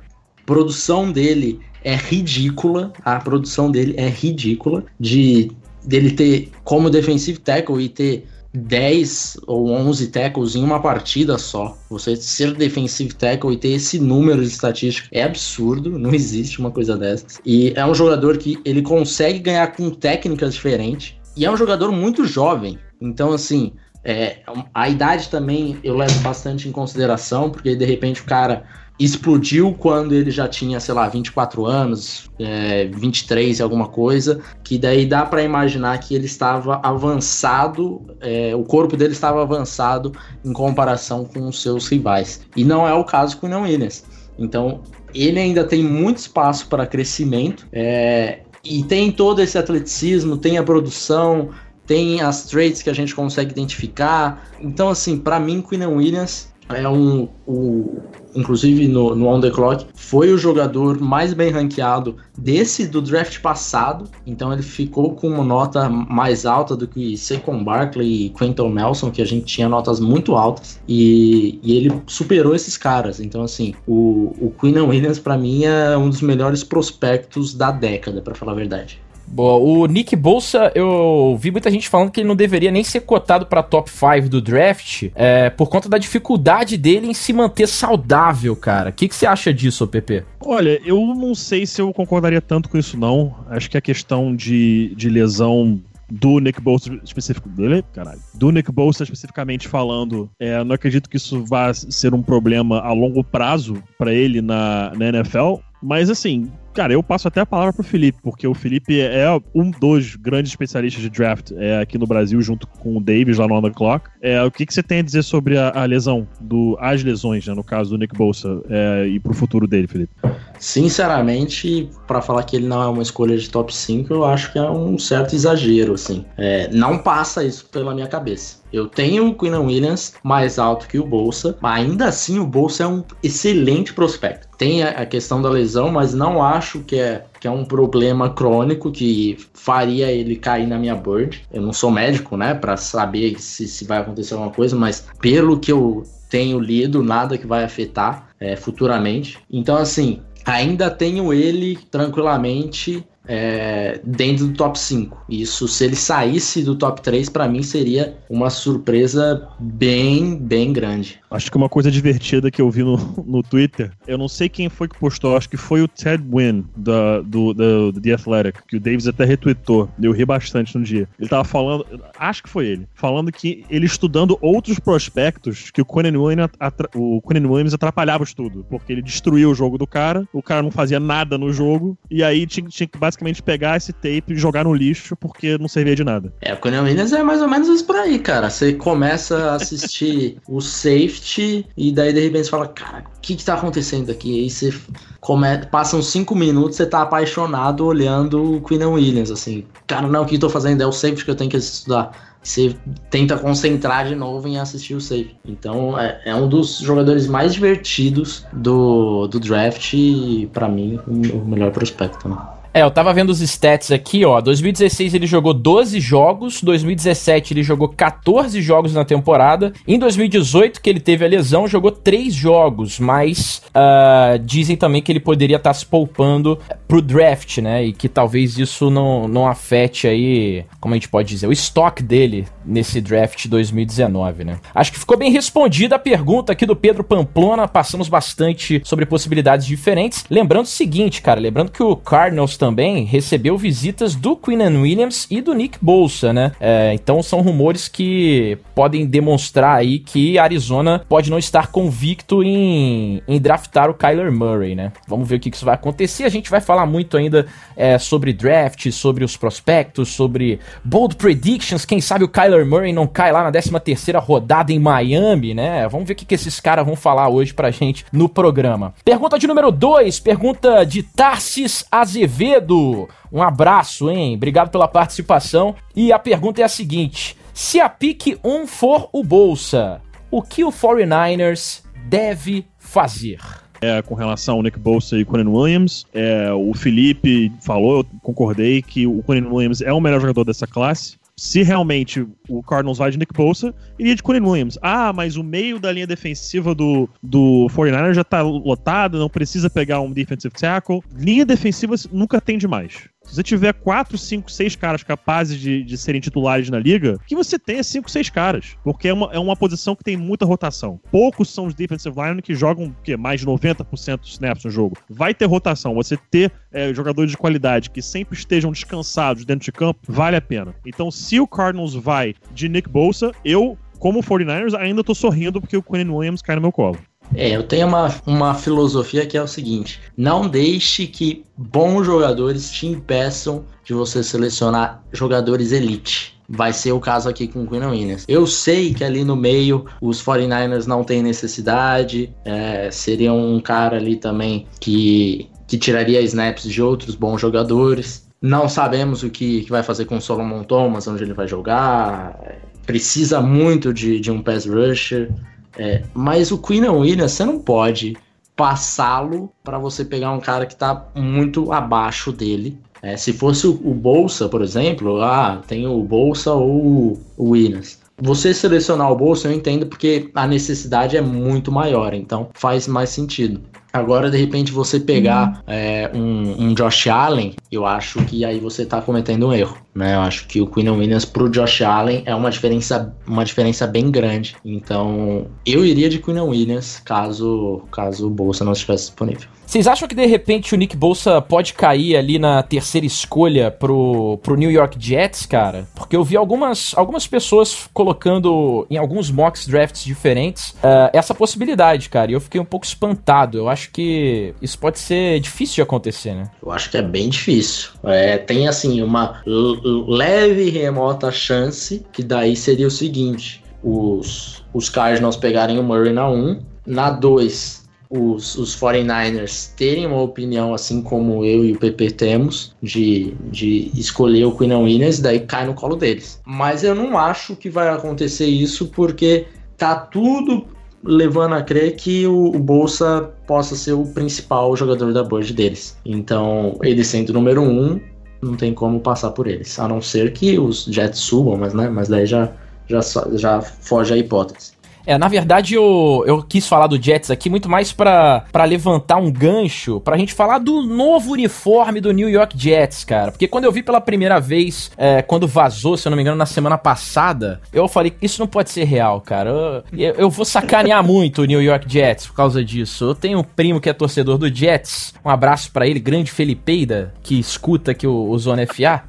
Produção 0.45 1.11
dele 1.11 1.61
é 1.83 1.95
ridícula. 1.95 2.93
A 3.05 3.21
produção 3.21 3.71
dele 3.71 3.95
é 3.97 4.09
ridícula. 4.09 4.85
De 5.01 5.53
dele 5.85 6.11
ter 6.13 6.51
como 6.65 6.91
defensive 6.91 7.39
tackle 7.39 7.83
e 7.83 7.89
ter 7.89 8.27
10 8.55 9.39
ou 9.49 9.69
11 9.69 10.07
tackles 10.09 10.55
em 10.55 10.63
uma 10.63 10.81
partida 10.81 11.37
só. 11.39 11.77
Você 11.91 12.15
ser 12.15 12.55
defensive 12.55 13.13
tackle 13.13 13.53
e 13.53 13.57
ter 13.57 13.71
esse 13.71 13.99
número 13.99 14.41
de 14.41 14.49
estatística 14.49 15.09
é 15.11 15.25
absurdo, 15.25 15.99
não 15.99 16.15
existe 16.15 16.61
uma 16.61 16.71
coisa 16.71 16.97
dessas. 16.97 17.41
E 17.45 17.73
é 17.75 17.85
um 17.85 17.95
jogador 17.95 18.39
que 18.39 18.59
ele 18.65 18.83
consegue 18.83 19.41
ganhar 19.41 19.67
com 19.73 19.91
técnicas 19.91 20.55
diferentes. 20.55 21.17
E 21.37 21.45
é 21.45 21.51
um 21.51 21.57
jogador 21.57 21.91
muito 21.91 22.25
jovem. 22.25 22.79
Então, 23.01 23.33
assim, 23.33 23.73
é, 24.05 24.39
a 24.73 24.89
idade 24.89 25.29
também 25.29 25.79
eu 25.83 25.97
levo 25.97 26.21
bastante 26.21 26.69
em 26.69 26.73
consideração, 26.73 27.51
porque 27.51 27.75
de 27.75 27.85
repente 27.85 28.21
o 28.21 28.25
cara 28.25 28.65
explodiu 28.99 29.75
quando 29.75 30.15
ele 30.15 30.31
já 30.31 30.49
tinha, 30.49 30.79
sei 30.79 30.95
lá, 30.95 31.09
24 31.09 31.67
anos, 31.67 32.31
é, 32.39 32.87
23 32.87 33.59
e 33.59 33.63
alguma 33.63 33.89
coisa, 33.89 34.41
que 34.63 34.79
daí 34.79 35.05
dá 35.05 35.27
para 35.27 35.43
imaginar 35.43 35.99
que 35.99 36.15
ele 36.15 36.27
estava 36.27 36.81
avançado, 36.83 38.03
é, 38.21 38.55
o 38.55 38.63
corpo 38.63 38.97
dele 38.97 39.13
estava 39.13 39.43
avançado 39.43 40.13
em 40.45 40.53
comparação 40.53 41.25
com 41.25 41.49
os 41.49 41.61
seus 41.61 41.89
rivais. 41.89 42.43
E 42.55 42.65
não 42.65 42.87
é 42.87 42.95
o 42.95 43.05
caso 43.05 43.37
com 43.39 43.47
o 43.47 43.51
Não 43.51 43.63
Williams. 43.63 44.05
Então, 44.39 44.83
ele 45.13 45.41
ainda 45.41 45.65
tem 45.65 45.83
muito 45.83 46.19
espaço 46.19 46.69
para 46.69 46.87
crescimento, 46.87 47.67
é, 47.73 48.41
e 48.65 48.83
tem 48.85 49.13
todo 49.13 49.43
esse 49.43 49.59
atleticismo, 49.59 50.37
tem 50.37 50.57
a 50.57 50.63
produção, 50.63 51.51
tem 51.87 52.23
as 52.23 52.47
traits 52.47 52.83
que 52.83 52.89
a 52.89 52.95
gente 52.95 53.15
consegue 53.15 53.53
identificar. 53.53 54.49
Então, 54.61 54.89
assim, 54.89 55.19
para 55.19 55.39
mim, 55.39 55.61
Quinn 55.61 55.85
Williams 55.85 56.54
é 56.69 56.89
um, 56.89 57.29
o, 57.47 58.01
inclusive 58.35 58.89
no, 58.89 59.15
no 59.15 59.29
On 59.29 59.41
The 59.41 59.51
Clock, 59.51 59.87
foi 59.95 60.33
o 60.33 60.39
jogador 60.39 61.01
mais 61.01 61.35
bem 61.35 61.51
ranqueado 61.51 62.17
desse 62.37 62.87
do 62.87 63.03
draft 63.03 63.41
passado, 63.41 64.09
então 64.27 64.53
ele 64.53 64.63
ficou 64.63 65.15
com 65.15 65.29
uma 65.29 65.45
nota 65.45 65.89
mais 65.89 66.47
alta 66.47 66.77
do 66.77 66.87
que 66.87 67.17
Saquon 67.17 67.63
Barkley 67.63 68.27
e 68.27 68.31
Quentin 68.31 68.71
Nelson, 68.71 69.11
que 69.11 69.23
a 69.23 69.27
gente 69.27 69.47
tinha 69.47 69.69
notas 69.69 70.01
muito 70.01 70.35
altas, 70.35 70.81
e, 70.89 71.59
e 71.63 71.77
ele 71.77 72.03
superou 72.07 72.55
esses 72.55 72.77
caras, 72.77 73.21
então 73.21 73.43
assim, 73.43 73.75
o, 73.87 74.35
o 74.41 74.55
Quinn 74.59 74.81
Williams 74.81 75.19
para 75.19 75.37
mim 75.37 75.65
é 75.65 75.97
um 75.97 76.09
dos 76.09 76.23
melhores 76.23 76.65
prospectos 76.65 77.55
da 77.55 77.71
década, 77.71 78.23
para 78.23 78.35
falar 78.35 78.53
a 78.53 78.57
verdade. 78.57 79.04
Boa, 79.27 79.55
o 79.55 79.87
Nick 79.87 80.15
Bolsa, 80.15 80.71
eu 80.75 81.37
vi 81.41 81.51
muita 81.51 81.71
gente 81.71 81.89
falando 81.89 82.11
que 82.11 82.21
ele 82.21 82.29
não 82.29 82.37
deveria 82.37 82.71
nem 82.71 82.85
ser 82.85 83.01
cotado 83.01 83.47
para 83.47 83.63
top 83.63 83.91
5 83.91 84.29
do 84.29 84.41
draft, 84.41 85.11
é, 85.15 85.51
por 85.51 85.69
conta 85.69 85.89
da 85.89 85.99
dificuldade 85.99 86.77
dele 86.77 87.09
em 87.09 87.15
se 87.15 87.33
manter 87.33 87.67
saudável, 87.67 88.55
cara. 88.55 88.91
O 88.91 88.93
que, 88.93 89.09
que 89.09 89.15
você 89.15 89.27
acha 89.27 89.53
disso, 89.53 89.87
PP? 89.87 90.25
Olha, 90.41 90.81
eu 90.85 91.01
não 91.15 91.35
sei 91.35 91.67
se 91.67 91.81
eu 91.81 91.93
concordaria 91.93 92.41
tanto 92.41 92.69
com 92.69 92.79
isso, 92.79 92.97
não. 92.97 93.35
Acho 93.49 93.71
que 93.71 93.79
a 93.79 93.81
questão 93.81 94.35
de, 94.35 94.95
de 94.95 95.09
lesão 95.09 95.81
do 96.11 96.39
Nick 96.39 96.61
Bolsa 96.61 96.95
específico 97.03 97.49
dele, 97.49 97.85
caralho, 97.93 98.21
do 98.35 98.51
Nick 98.51 98.71
Bolsa 98.71 99.05
especificamente 99.05 99.69
falando, 99.69 100.31
é, 100.39 100.63
não 100.63 100.75
acredito 100.75 101.09
que 101.09 101.17
isso 101.17 101.45
vá 101.45 101.73
ser 101.73 102.15
um 102.15 102.23
problema 102.23 102.81
a 102.81 102.93
longo 102.93 103.25
prazo 103.25 103.83
para 103.99 104.13
ele 104.13 104.41
na, 104.41 104.93
na 104.95 105.09
NFL. 105.09 105.57
Mas 105.83 106.11
assim, 106.11 106.51
Cara, 106.75 106.93
eu 106.93 107.05
passo 107.05 107.29
até 107.29 107.41
a 107.41 107.47
palavra 107.47 107.73
pro 107.73 107.85
Felipe, 107.85 108.19
porque 108.21 108.49
o 108.49 108.53
Felipe 108.53 109.01
é 109.01 109.29
um 109.55 109.71
dos 109.71 110.17
grandes 110.17 110.51
especialistas 110.51 111.01
de 111.01 111.09
draft 111.09 111.53
é, 111.57 111.81
aqui 111.81 111.97
no 111.97 112.05
Brasil, 112.05 112.43
junto 112.43 112.67
com 112.67 112.97
o 112.97 113.01
Davis 113.01 113.39
lá 113.39 113.47
no 113.47 113.55
On 113.55 113.63
The 113.63 113.71
Clock. 113.71 114.11
É, 114.21 114.43
o 114.43 114.51
que, 114.51 114.67
que 114.67 114.75
você 114.75 114.83
tem 114.83 114.99
a 114.99 115.03
dizer 115.03 115.23
sobre 115.23 115.57
a, 115.57 115.71
a 115.71 115.85
lesão, 115.85 116.27
do, 116.41 116.77
as 116.81 117.05
lesões, 117.05 117.47
né, 117.47 117.55
no 117.55 117.63
caso 117.63 117.91
do 117.91 117.99
Nick 117.99 118.17
Bolsa, 118.17 118.61
é, 118.69 119.07
e 119.07 119.21
pro 119.21 119.33
futuro 119.33 119.69
dele, 119.69 119.87
Felipe? 119.87 120.13
Sinceramente, 120.59 121.89
para 122.09 122.21
falar 122.21 122.43
que 122.43 122.57
ele 122.57 122.67
não 122.67 122.83
é 122.83 122.87
uma 122.89 123.03
escolha 123.03 123.37
de 123.37 123.49
top 123.49 123.75
5, 123.75 124.13
eu 124.13 124.25
acho 124.25 124.53
que 124.53 124.59
é 124.59 124.69
um 124.69 124.99
certo 124.99 125.35
exagero, 125.35 125.95
assim. 125.95 126.25
É, 126.37 126.69
não 126.73 126.99
passa 126.99 127.45
isso 127.45 127.67
pela 127.67 127.95
minha 127.95 128.09
cabeça. 128.09 128.65
Eu 128.73 128.89
tenho 128.89 129.29
o 129.29 129.35
Quinn 129.35 129.57
Williams 129.57 130.15
mais 130.25 130.59
alto 130.59 130.89
que 130.89 130.99
o 130.99 131.07
Bolsa, 131.07 131.57
mas 131.61 131.81
ainda 131.81 132.07
assim 132.07 132.41
o 132.41 132.47
Bolsa 132.47 132.83
é 132.83 132.87
um 132.89 133.05
excelente 133.23 133.93
prospecto. 133.93 134.49
Tem 134.59 134.83
a 134.83 135.07
questão 135.07 135.41
da 135.41 135.49
lesão, 135.49 135.93
mas 135.93 136.13
não 136.13 136.43
acho 136.43 136.64
que 136.73 136.99
é, 136.99 137.25
que 137.41 137.47
é 137.47 137.51
um 137.51 137.65
problema 137.65 138.31
crônico 138.31 138.91
que 138.91 139.37
faria 139.53 140.11
ele 140.11 140.37
cair 140.37 140.67
na 140.67 140.79
minha 140.79 140.95
board. 140.95 141.43
Eu 141.53 141.63
não 141.63 141.73
sou 141.73 141.91
médico, 141.91 142.37
né, 142.37 142.55
para 142.55 142.77
saber 142.77 143.41
se, 143.41 143.67
se 143.69 143.85
vai 143.85 143.99
acontecer 143.99 144.35
alguma 144.35 144.53
coisa, 144.53 144.77
mas 144.77 145.07
pelo 145.21 145.59
que 145.59 145.73
eu 145.73 146.05
tenho 146.29 146.59
lido, 146.59 147.03
nada 147.03 147.39
que 147.39 147.47
vai 147.47 147.65
afetar 147.65 148.29
é, 148.41 148.57
futuramente. 148.57 149.39
Então, 149.51 149.77
assim, 149.77 150.21
ainda 150.45 150.91
tenho 150.91 151.33
ele 151.33 151.79
tranquilamente 151.91 153.07
é, 153.27 154.01
dentro 154.05 154.47
do 154.49 154.55
top 154.55 154.79
5. 154.79 155.25
Isso, 155.29 155.67
se 155.69 155.85
ele 155.85 155.97
saísse 155.97 156.63
do 156.63 156.75
top 156.75 157.03
3, 157.03 157.29
para 157.29 157.49
mim 157.49 157.63
seria 157.63 158.17
uma 158.29 158.51
surpresa 158.51 159.49
bem, 159.59 160.37
bem 160.37 160.73
grande. 160.73 161.21
Acho 161.31 161.51
que 161.51 161.57
uma 161.57 161.69
coisa 161.69 161.91
divertida 161.91 162.51
que 162.51 162.61
eu 162.61 162.71
vi 162.71 162.83
no, 162.83 162.97
no 163.27 163.43
Twitter, 163.43 163.91
eu 164.07 164.17
não 164.17 164.29
sei 164.29 164.49
quem 164.49 164.69
foi 164.69 164.89
que 164.89 164.99
postou, 164.99 165.37
acho 165.37 165.49
que 165.49 165.57
foi 165.57 165.83
o 165.83 165.89
Ted 165.89 166.23
Wynn 166.31 166.65
da, 166.77 167.21
do, 167.21 167.53
do, 167.53 167.93
do 167.93 168.01
The 168.01 168.13
Athletic, 168.13 168.63
que 168.69 168.77
o 168.77 168.81
Davis 168.81 169.07
até 169.07 169.25
retweetou. 169.25 169.89
Eu 170.01 170.13
ri 170.13 170.25
bastante 170.25 170.77
no 170.77 170.85
dia. 170.85 171.09
Ele 171.19 171.29
tava 171.29 171.45
falando, 171.45 171.87
acho 172.19 172.43
que 172.43 172.49
foi 172.49 172.67
ele, 172.67 172.89
falando 172.95 173.33
que 173.33 173.65
ele 173.69 173.87
estudando 173.87 174.39
outros 174.41 174.79
prospectos 174.79 175.71
que 175.71 175.81
o 175.81 175.85
Conan 175.85 176.19
Williams, 176.19 176.51
o 176.95 177.21
Conan 177.21 177.49
Williams 177.49 177.75
atrapalhava 177.75 178.25
tudo, 178.35 178.65
porque 178.71 178.93
ele 178.93 179.03
destruía 179.03 179.49
o 179.49 179.55
jogo 179.55 179.77
do 179.77 179.87
cara, 179.87 180.27
o 180.33 180.43
cara 180.43 180.63
não 180.63 180.71
fazia 180.71 180.99
nada 180.99 181.37
no 181.37 181.53
jogo, 181.53 181.99
e 182.11 182.23
aí 182.23 182.47
tinha, 182.47 182.67
tinha 182.69 182.87
que 182.87 182.99
basicamente 183.15 183.43
pegar 183.43 183.77
esse 183.77 183.93
tape 183.93 184.33
e 184.33 184.37
jogar 184.37 184.65
no 184.65 184.75
lixo 184.75 185.17
porque 185.17 185.57
não 185.59 185.69
servia 185.69 185.95
de 185.95 186.05
nada. 186.05 186.33
É, 186.41 186.53
o 186.53 186.57
Conan 186.59 186.83
Williams 186.83 187.13
é 187.13 187.23
mais 187.23 187.41
ou 187.41 187.49
menos 187.49 187.69
isso 187.69 187.85
por 187.85 187.97
aí, 187.97 188.19
cara. 188.19 188.51
Você 188.51 188.73
começa 188.73 189.51
a 189.51 189.55
assistir 189.55 190.39
o 190.49 190.61
safety 190.61 191.67
e 191.77 191.93
daí 191.93 192.13
de 192.13 192.21
repente 192.21 192.45
você 192.45 192.51
fala, 192.51 192.69
cara, 192.69 193.05
o 193.17 193.21
que 193.21 193.37
que 193.37 193.45
tá 193.45 193.55
acontecendo 193.55 194.11
aqui? 194.11 194.41
E 194.41 194.43
aí 194.43 194.51
você 194.51 194.75
come... 195.21 195.47
passa 195.71 195.97
uns 195.97 196.09
5 196.09 196.35
minutos, 196.35 196.77
você 196.77 196.87
tá 196.87 197.03
apaixonado 197.03 197.87
olhando 197.87 198.57
o 198.57 198.61
Quinn 198.61 198.85
Williams, 198.85 199.31
assim. 199.31 199.65
Cara, 199.87 200.07
não, 200.07 200.23
o 200.23 200.27
que 200.27 200.37
eu 200.37 200.41
tô 200.41 200.51
fazendo? 200.51 200.83
É 200.83 200.87
o 200.87 200.93
safety 200.93 201.25
que 201.25 201.31
eu 201.31 201.37
tenho 201.37 201.51
que 201.51 201.57
estudar 201.57 202.35
você 202.45 202.77
tenta 203.09 203.39
concentrar 203.39 204.07
de 204.07 204.15
novo 204.15 204.47
em 204.47 204.59
assistir 204.59 204.95
o 204.95 205.01
save. 205.01 205.35
Então 205.47 205.99
é, 205.99 206.21
é 206.27 206.35
um 206.35 206.47
dos 206.47 206.79
jogadores 206.79 207.27
mais 207.27 207.55
divertidos 207.55 208.47
do, 208.53 209.27
do 209.27 209.41
draft 209.41 209.95
e, 209.95 210.47
para 210.53 210.69
mim, 210.69 211.01
o 211.07 211.43
melhor 211.43 211.73
prospecto. 211.73 212.29
Né? 212.29 212.37
É, 212.75 212.83
eu 212.83 212.91
tava 212.91 213.15
vendo 213.15 213.31
os 213.31 213.41
stats 213.41 213.93
aqui, 213.93 214.25
ó. 214.25 214.41
2016 214.41 215.15
ele 215.15 215.29
jogou 215.29 215.55
12 215.55 216.01
jogos, 216.01 216.61
2017 216.61 217.55
ele 217.55 217.63
jogou 217.63 217.89
14 217.89 218.61
jogos 218.61 218.93
na 218.93 219.05
temporada. 219.05 219.73
Em 219.87 219.97
2018, 219.97 220.81
que 220.81 220.91
ele 220.91 220.99
teve 220.99 221.25
a 221.25 221.29
lesão, 221.29 221.69
jogou 221.69 221.93
3 221.93 222.35
jogos, 222.35 222.99
mas 222.99 223.63
uh, 223.69 224.37
dizem 224.41 224.75
também 224.77 225.01
que 225.01 225.13
ele 225.13 225.21
poderia 225.21 225.55
estar 225.55 225.71
tá 225.71 225.75
se 225.75 225.87
poupando 225.87 226.59
pro 226.89 227.01
draft, 227.01 227.59
né? 227.59 227.85
E 227.85 227.93
que 227.93 228.09
talvez 228.09 228.59
isso 228.59 228.91
não, 228.91 229.29
não 229.29 229.47
afete 229.47 230.09
aí, 230.09 230.65
como 230.81 230.95
a 230.95 230.97
gente 230.97 231.09
pode 231.09 231.29
dizer, 231.29 231.47
o 231.47 231.53
estoque 231.53 232.03
dele 232.03 232.45
nesse 232.65 233.01
draft 233.01 233.47
2019, 233.47 234.43
né? 234.43 234.59
Acho 234.75 234.91
que 234.91 234.99
ficou 234.99 235.17
bem 235.17 235.31
respondida 235.31 235.95
a 235.95 235.99
pergunta 235.99 236.51
aqui 236.51 236.67
do 236.67 236.75
Pedro 236.75 237.05
Pamplona. 237.05 237.69
Passamos 237.69 238.09
bastante 238.09 238.83
sobre 238.85 239.07
possibilidades 239.07 239.65
diferentes. 239.65 240.25
Lembrando 240.29 240.65
o 240.65 240.69
seguinte, 240.69 241.23
cara, 241.23 241.39
lembrando 241.39 241.71
que 241.71 241.83
o 241.83 241.95
Cardinals 241.95 242.57
também 242.65 243.05
recebeu 243.05 243.59
visitas 243.59 244.15
do 244.15 244.35
Quinn 244.35 244.81
Williams 244.81 245.27
e 245.31 245.43
do 245.43 245.53
Nick 245.53 245.77
Bolsa, 245.83 246.33
né? 246.33 246.53
É, 246.59 246.95
então 246.95 247.23
são 247.23 247.43
rumores 247.43 247.89
que 247.89 248.57
podem 248.75 249.05
demonstrar 249.05 249.77
aí 249.77 249.99
que 249.99 250.39
Arizona 250.39 251.05
pode 251.07 251.31
não 251.31 251.39
estar 251.39 251.67
convicto 251.67 252.43
em, 252.43 253.23
em 253.29 253.39
draftar 253.39 253.91
o 253.91 253.95
Kyler 253.95 254.33
Murray, 254.33 254.75
né? 254.75 254.93
Vamos 255.07 255.29
ver 255.29 255.37
o 255.37 255.41
que 255.41 255.51
isso 255.51 255.67
vai 255.67 255.75
acontecer. 255.75 256.25
A 256.25 256.31
gente 256.31 256.49
vai 256.49 256.63
falar 256.63 256.87
muito 256.87 257.19
ainda 257.19 257.47
é, 257.77 257.99
sobre 257.99 258.33
draft, 258.33 258.91
sobre 258.91 259.25
os 259.25 259.37
prospectos, 259.37 260.09
sobre 260.09 260.59
bold 260.83 261.17
predictions. 261.17 261.85
Quem 261.85 262.01
sabe 262.01 262.25
o 262.25 262.29
Kyler 262.29 262.65
Murray 262.65 262.95
não 262.95 263.07
cai 263.07 263.31
lá 263.31 263.43
na 263.43 263.53
13 263.53 263.79
terceira 263.81 264.19
rodada 264.19 264.73
em 264.73 264.79
Miami, 264.79 265.53
né? 265.53 265.87
Vamos 265.87 266.09
ver 266.09 266.15
o 266.15 266.17
que, 266.17 266.25
que 266.25 266.35
esses 266.35 266.59
caras 266.61 266.87
vão 266.87 266.97
falar 266.97 267.29
hoje 267.29 267.53
pra 267.53 267.71
gente 267.71 268.07
no 268.11 268.27
programa. 268.27 268.95
Pergunta 269.05 269.39
de 269.39 269.47
número 269.47 269.71
2, 269.71 270.19
pergunta 270.21 270.83
de 270.87 271.03
Tarsis 271.03 271.85
Azevedo. 271.93 272.54
Pedro, 272.55 273.09
um 273.33 273.43
abraço, 273.43 274.09
hein? 274.09 274.37
Obrigado 274.37 274.71
pela 274.71 274.87
participação. 274.87 275.75
E 275.95 276.13
a 276.13 276.19
pergunta 276.19 276.61
é 276.61 276.65
a 276.65 276.69
seguinte: 276.69 277.37
se 277.53 277.81
a 277.81 277.89
pique 277.89 278.39
1 278.45 278.67
for 278.67 279.09
o 279.13 279.25
Bolsa, 279.25 280.01
o 280.31 280.41
que 280.41 280.63
o 280.63 280.71
49ers 280.71 281.83
deve 282.07 282.65
fazer? 282.79 283.41
É, 283.81 284.01
com 284.03 284.15
relação 284.15 284.57
ao 284.57 284.63
Nick 284.63 284.79
Bolsa 284.79 285.19
e 285.19 285.25
Conan 285.25 285.51
Williams. 285.51 286.07
É, 286.15 286.53
o 286.53 286.73
Felipe 286.75 287.53
falou, 287.61 287.99
eu 287.99 288.07
concordei, 288.23 288.81
que 288.81 289.07
o 289.07 289.23
Conan 289.25 289.49
Williams 289.49 289.83
é 289.83 289.93
o 289.93 290.01
melhor 290.01 290.21
jogador 290.21 290.45
dessa 290.45 290.67
classe 290.67 291.17
se 291.37 291.63
realmente 291.63 292.27
o 292.49 292.63
Cardinals 292.63 292.99
vai 292.99 293.11
de 293.11 293.19
Nick 293.19 293.33
Bosa, 293.33 293.75
iria 293.99 294.15
de 294.15 294.23
Quinn 294.23 294.45
Williams. 294.45 294.79
Ah, 294.81 295.13
mas 295.13 295.37
o 295.37 295.43
meio 295.43 295.81
da 295.81 295.91
linha 295.91 296.07
defensiva 296.07 296.75
do, 296.75 297.09
do 297.23 297.67
49ers 297.71 298.15
já 298.15 298.25
tá 298.25 298.41
lotado, 298.43 299.19
não 299.19 299.29
precisa 299.29 299.69
pegar 299.69 300.01
um 300.01 300.13
defensive 300.13 300.55
tackle. 300.55 301.03
Linha 301.17 301.45
defensiva 301.45 301.95
nunca 302.13 302.41
tem 302.41 302.57
demais. 302.57 303.09
Se 303.35 303.39
você 303.39 303.43
tiver 303.43 303.73
4, 303.73 304.17
5, 304.17 304.49
6 304.49 304.77
caras 304.77 305.03
capazes 305.03 305.59
de, 305.59 305.83
de 305.83 305.99
serem 305.99 306.21
titulares 306.21 306.71
na 306.71 306.79
liga, 306.79 307.19
que 307.27 307.35
você 307.35 307.59
tenha 307.59 307.83
5, 307.83 308.09
6 308.09 308.31
caras. 308.31 308.77
Porque 308.85 309.09
é 309.09 309.13
uma, 309.13 309.29
é 309.33 309.39
uma 309.41 309.57
posição 309.57 309.97
que 309.97 310.05
tem 310.05 310.17
muita 310.17 310.47
rotação. 310.47 311.01
Poucos 311.11 311.53
são 311.53 311.67
os 311.67 311.75
defensive 311.75 312.15
linemen 312.15 312.43
que 312.43 312.55
jogam 312.55 312.95
que, 313.03 313.17
mais 313.17 313.41
de 313.41 313.47
90% 313.49 314.21
dos 314.21 314.31
snaps 314.31 314.65
no 314.65 314.71
jogo. 314.71 314.97
Vai 315.11 315.35
ter 315.35 315.47
rotação. 315.47 315.95
Você 315.95 316.17
ter 316.31 316.53
é, 316.71 316.95
jogadores 316.95 317.33
de 317.33 317.37
qualidade 317.37 317.91
que 317.91 318.01
sempre 318.01 318.39
estejam 318.39 318.71
descansados 318.71 319.45
dentro 319.45 319.65
de 319.65 319.73
campo, 319.73 319.99
vale 320.07 320.37
a 320.37 320.41
pena. 320.41 320.73
Então, 320.87 321.11
se 321.11 321.41
o 321.41 321.47
Cardinals 321.49 321.95
vai 321.95 322.37
de 322.53 322.69
Nick 322.69 322.89
Bolsa, 322.89 323.33
eu, 323.45 323.77
como 323.99 324.23
49ers, 324.23 324.79
ainda 324.79 325.03
tô 325.03 325.13
sorrindo 325.13 325.61
porque 325.61 325.77
o 325.77 325.83
Quinn 325.83 326.09
Williams 326.09 326.41
cai 326.41 326.55
no 326.55 326.63
meu 326.63 326.71
colo. 326.71 327.01
É, 327.35 327.51
eu 327.51 327.63
tenho 327.63 327.87
uma, 327.87 328.15
uma 328.27 328.55
filosofia 328.55 329.27
que 329.27 329.37
é 329.37 329.43
o 329.43 329.49
seguinte: 329.49 330.01
não 330.17 330.49
deixe 330.49 331.07
que 331.07 331.45
bons 331.57 332.05
jogadores 332.05 332.71
te 332.71 332.87
impeçam 332.87 333.65
de 333.85 333.93
você 333.93 334.23
selecionar 334.23 335.03
jogadores 335.13 335.73
elite. 335.73 336.35
Vai 336.49 336.73
ser 336.73 336.93
o 336.93 337.01
caso 337.01 337.29
aqui 337.29 337.49
com 337.49 337.65
o 337.65 337.67
Quinn 337.67 337.87
Williams. 337.87 338.25
Eu 338.29 338.47
sei 338.47 338.93
que 338.93 339.03
ali 339.03 339.25
no 339.25 339.35
meio 339.35 339.87
os 340.01 340.23
49ers 340.23 340.87
não 340.87 341.03
têm 341.03 341.23
necessidade, 341.23 342.35
é, 342.45 342.91
seria 342.91 343.33
um 343.33 343.59
cara 343.61 343.97
ali 343.97 344.17
também 344.17 344.67
que, 344.79 345.49
que 345.67 345.79
tiraria 345.79 346.21
snaps 346.21 346.65
de 346.65 346.83
outros 346.83 347.15
bons 347.15 347.41
jogadores. 347.41 348.29
Não 348.43 348.69
sabemos 348.69 349.23
o 349.23 349.31
que, 349.31 349.63
que 349.63 349.71
vai 349.71 349.83
fazer 349.83 350.05
com 350.05 350.19
o 350.19 350.21
Solomon 350.21 350.63
Thomas, 350.65 351.09
onde 351.09 351.23
ele 351.25 351.33
vai 351.33 351.49
jogar. 351.49 352.39
Precisa 352.85 353.41
muito 353.41 353.95
de, 353.95 354.21
de 354.21 354.31
um 354.31 354.43
pass 354.43 354.67
rusher. 354.67 355.33
É, 355.77 356.03
mas 356.15 356.51
o 356.51 356.59
Queen 356.59 356.89
Williams, 356.89 357.33
você 357.33 357.45
não 357.45 357.59
pode 357.59 358.17
passá-lo 358.57 359.51
para 359.63 359.79
você 359.79 360.05
pegar 360.05 360.33
um 360.33 360.41
cara 360.41 360.67
que 360.67 360.75
está 360.75 361.07
muito 361.15 361.73
abaixo 361.73 362.33
dele. 362.33 362.79
É, 363.03 363.17
se 363.17 363.33
fosse 363.33 363.67
o, 363.67 363.73
o, 363.73 363.93
Bolsa, 363.93 364.49
por 364.49 364.63
exemplo, 364.63 365.21
ah, 365.21 365.61
tem 365.67 365.87
o 365.87 366.03
Bolsa 366.03 366.53
ou 366.53 367.19
o 367.37 367.51
Williams. 367.51 367.99
Você 368.17 368.55
selecionar 368.55 369.11
o 369.11 369.17
Bolsa, 369.17 369.49
eu 369.49 369.53
entendo 369.53 369.87
porque 369.87 370.31
a 370.35 370.47
necessidade 370.47 371.17
é 371.17 371.21
muito 371.21 371.71
maior, 371.73 372.15
então 372.15 372.49
faz 372.55 372.87
mais 372.87 373.11
sentido. 373.11 373.61
Agora, 373.93 374.31
de 374.31 374.39
repente, 374.39 374.73
você 374.73 374.99
pegar 374.99 375.49
uhum. 375.49 375.63
é, 375.67 376.11
um, 376.15 376.67
um, 376.67 376.75
Josh 376.75 377.07
Allen, 377.07 377.55
eu 377.71 377.85
acho 377.85 378.25
que 378.25 378.45
aí 378.45 378.59
você 378.59 378.83
está 378.83 379.01
cometendo 379.01 379.49
um 379.49 379.53
erro. 379.53 379.77
Né? 379.95 380.15
Eu 380.15 380.21
acho 380.21 380.47
que 380.47 380.61
o 380.61 380.67
Quinn 380.67 380.91
Williams 380.91 381.25
pro 381.25 381.49
Josh 381.49 381.83
Allen 381.83 382.23
é 382.27 382.35
uma 382.35 382.51
diferença, 382.51 383.15
uma 383.27 383.45
diferença 383.45 383.87
bem 383.87 384.11
grande. 384.11 384.57
Então, 384.65 385.47
eu 385.65 385.85
iria 385.85 386.09
de 386.09 386.19
Quinn 386.19 386.41
Williams 386.41 387.01
caso, 387.05 387.83
caso 387.91 388.27
o 388.27 388.31
Bolsa 388.31 388.65
não 388.65 388.73
estivesse 388.73 389.07
disponível. 389.07 389.49
Vocês 389.67 389.87
acham 389.87 390.07
que 390.07 390.15
de 390.15 390.27
repente 390.27 390.75
o 390.75 390.77
Nick 390.77 390.97
Bolsa 390.97 391.41
pode 391.41 391.75
cair 391.75 392.17
ali 392.17 392.39
na 392.39 392.63
terceira 392.63 393.07
escolha 393.07 393.71
pro, 393.71 394.39
pro 394.43 394.57
New 394.57 394.71
York 394.71 394.97
Jets, 395.01 395.47
cara? 395.47 395.89
Porque 395.95 396.15
eu 396.15 396.23
vi 396.23 396.37
algumas, 396.37 396.93
algumas 396.97 397.27
pessoas 397.27 397.89
colocando 397.93 398.87
em 398.91 398.97
alguns 398.97 399.31
mocks 399.31 399.67
drafts 399.67 400.05
diferentes 400.05 400.71
uh, 400.71 401.11
essa 401.13 401.35
possibilidade, 401.35 402.09
cara. 402.09 402.31
E 402.31 402.35
eu 402.35 402.41
fiquei 402.41 402.61
um 402.61 402.65
pouco 402.65 402.87
espantado. 402.87 403.59
Eu 403.59 403.69
acho 403.69 403.91
que 403.91 404.55
isso 404.61 404.79
pode 404.79 404.99
ser 404.99 405.41
difícil 405.41 405.77
de 405.77 405.83
acontecer, 405.83 406.35
né? 406.35 406.51
Eu 406.63 406.71
acho 406.71 406.91
que 406.91 406.97
é 406.97 407.03
bem 407.03 407.29
difícil. 407.29 407.91
É, 408.05 408.37
tem 408.37 408.69
assim 408.69 409.03
uma 409.03 409.43
leve 409.85 410.65
e 410.65 410.71
remota 410.71 411.31
chance 411.31 412.05
que 412.13 412.23
daí 412.23 412.57
seria 412.57 412.87
o 412.87 412.91
seguinte: 412.91 413.63
os, 413.83 414.65
os 414.73 414.89
Cardinals 414.89 415.37
pegarem 415.37 415.79
o 415.79 415.83
Murray 415.83 416.13
na 416.13 416.29
1, 416.29 416.61
na 416.87 417.11
2 417.11 417.85
os, 418.11 418.57
os 418.57 418.77
49ers 418.77 419.75
terem 419.77 420.07
uma 420.07 420.23
opinião, 420.23 420.73
assim 420.73 421.03
como 421.03 421.45
eu 421.45 421.65
e 421.65 421.73
o 421.73 421.79
PP 421.79 422.13
temos, 422.13 422.75
de, 422.81 423.35
de 423.51 423.91
escolher 423.95 424.45
o 424.45 424.57
Queen 424.57 424.73
Williams, 424.73 425.19
daí 425.19 425.41
cai 425.41 425.67
no 425.67 425.75
colo 425.75 425.97
deles. 425.97 426.41
Mas 426.47 426.85
eu 426.85 426.95
não 426.95 427.19
acho 427.19 427.57
que 427.57 427.69
vai 427.69 427.89
acontecer 427.89 428.47
isso, 428.47 428.87
porque 428.87 429.47
tá 429.77 429.97
tudo 429.97 430.65
levando 431.03 431.55
a 431.55 431.63
crer 431.63 431.97
que 431.97 432.27
o, 432.27 432.47
o 432.55 432.59
Bolsa 432.59 433.31
possa 433.47 433.75
ser 433.75 433.93
o 433.93 434.07
principal 434.07 434.75
jogador 434.77 435.13
da 435.13 435.23
board 435.23 435.53
deles. 435.53 435.99
Então, 436.05 436.79
ele 436.83 437.05
sendo 437.05 437.31
o 437.31 437.33
número 437.33 437.63
um, 437.63 438.01
não 438.45 438.57
tem 438.57 438.75
como 438.75 439.01
passar 439.01 439.31
por 439.31 439.47
eles. 439.47 439.79
A 439.79 439.89
não 439.89 440.01
ser 440.01 440.33
que 440.33 440.59
os 440.59 440.85
Jets 440.85 441.21
subam, 441.21 441.57
mas, 441.57 441.75
né, 441.75 441.89
mas 441.89 442.09
daí 442.09 442.27
já, 442.27 442.51
já, 442.89 443.01
já 443.33 443.61
foge 443.61 444.15
a 444.15 444.17
hipótese. 444.17 444.73
É, 445.07 445.19
na 445.19 445.29
verdade 445.29 445.75
eu, 445.75 446.25
eu 446.27 446.43
quis 446.43 446.67
falar 446.67 446.87
do 446.87 447.01
Jets 447.03 447.31
aqui 447.31 447.51
muito 447.51 447.69
mais 447.69 447.93
para 447.93 448.45
levantar 448.67 449.17
um 449.17 449.31
gancho 449.31 450.01
pra 450.01 450.17
gente 450.17 450.33
falar 450.33 450.59
do 450.59 450.83
novo 450.83 451.33
uniforme 451.33 452.01
do 452.01 452.13
New 452.13 452.29
York 452.29 452.59
Jets, 452.59 453.05
cara. 453.05 453.31
Porque 453.31 453.49
quando 453.49 453.65
eu 453.65 453.73
vi 453.73 453.83
pela 453.83 454.01
primeira 454.01 454.41
vez, 454.41 454.91
é, 454.97 455.23
quando 455.23 455.47
vazou, 455.47 455.97
se 455.97 456.07
eu 456.07 456.11
não 456.11 456.17
me 456.17 456.23
engano, 456.23 456.37
na 456.37 456.47
semana 456.47 456.79
passada, 456.79 457.61
eu 457.73 457.87
falei, 457.89 458.15
isso 458.23 458.41
não 458.41 458.47
pode 458.47 458.71
ser 458.71 458.85
real, 458.85 459.21
cara. 459.21 459.85
Eu, 459.93 460.15
eu 460.15 460.31
vou 460.31 460.45
sacanear 460.45 461.03
muito 461.05 461.43
o 461.43 461.45
New 461.45 461.63
York 461.63 461.91
Jets 461.91 462.27
por 462.27 462.35
causa 462.35 462.65
disso. 462.65 463.05
Eu 463.05 463.15
tenho 463.15 463.39
um 463.39 463.45
primo 463.45 463.81
que 463.81 463.89
é 463.89 463.93
torcedor 463.93 464.39
do 464.39 464.53
Jets, 464.55 465.15
um 465.25 465.29
abraço 465.29 465.71
para 465.71 465.87
ele, 465.87 466.01
grande 466.01 466.31
Felipeida, 466.31 467.15
que 467.23 467.39
escuta 467.39 467.91
aqui 467.91 468.07
o, 468.07 468.31
o 468.31 468.39
Zona 468.39 468.67
FA. 468.67 469.03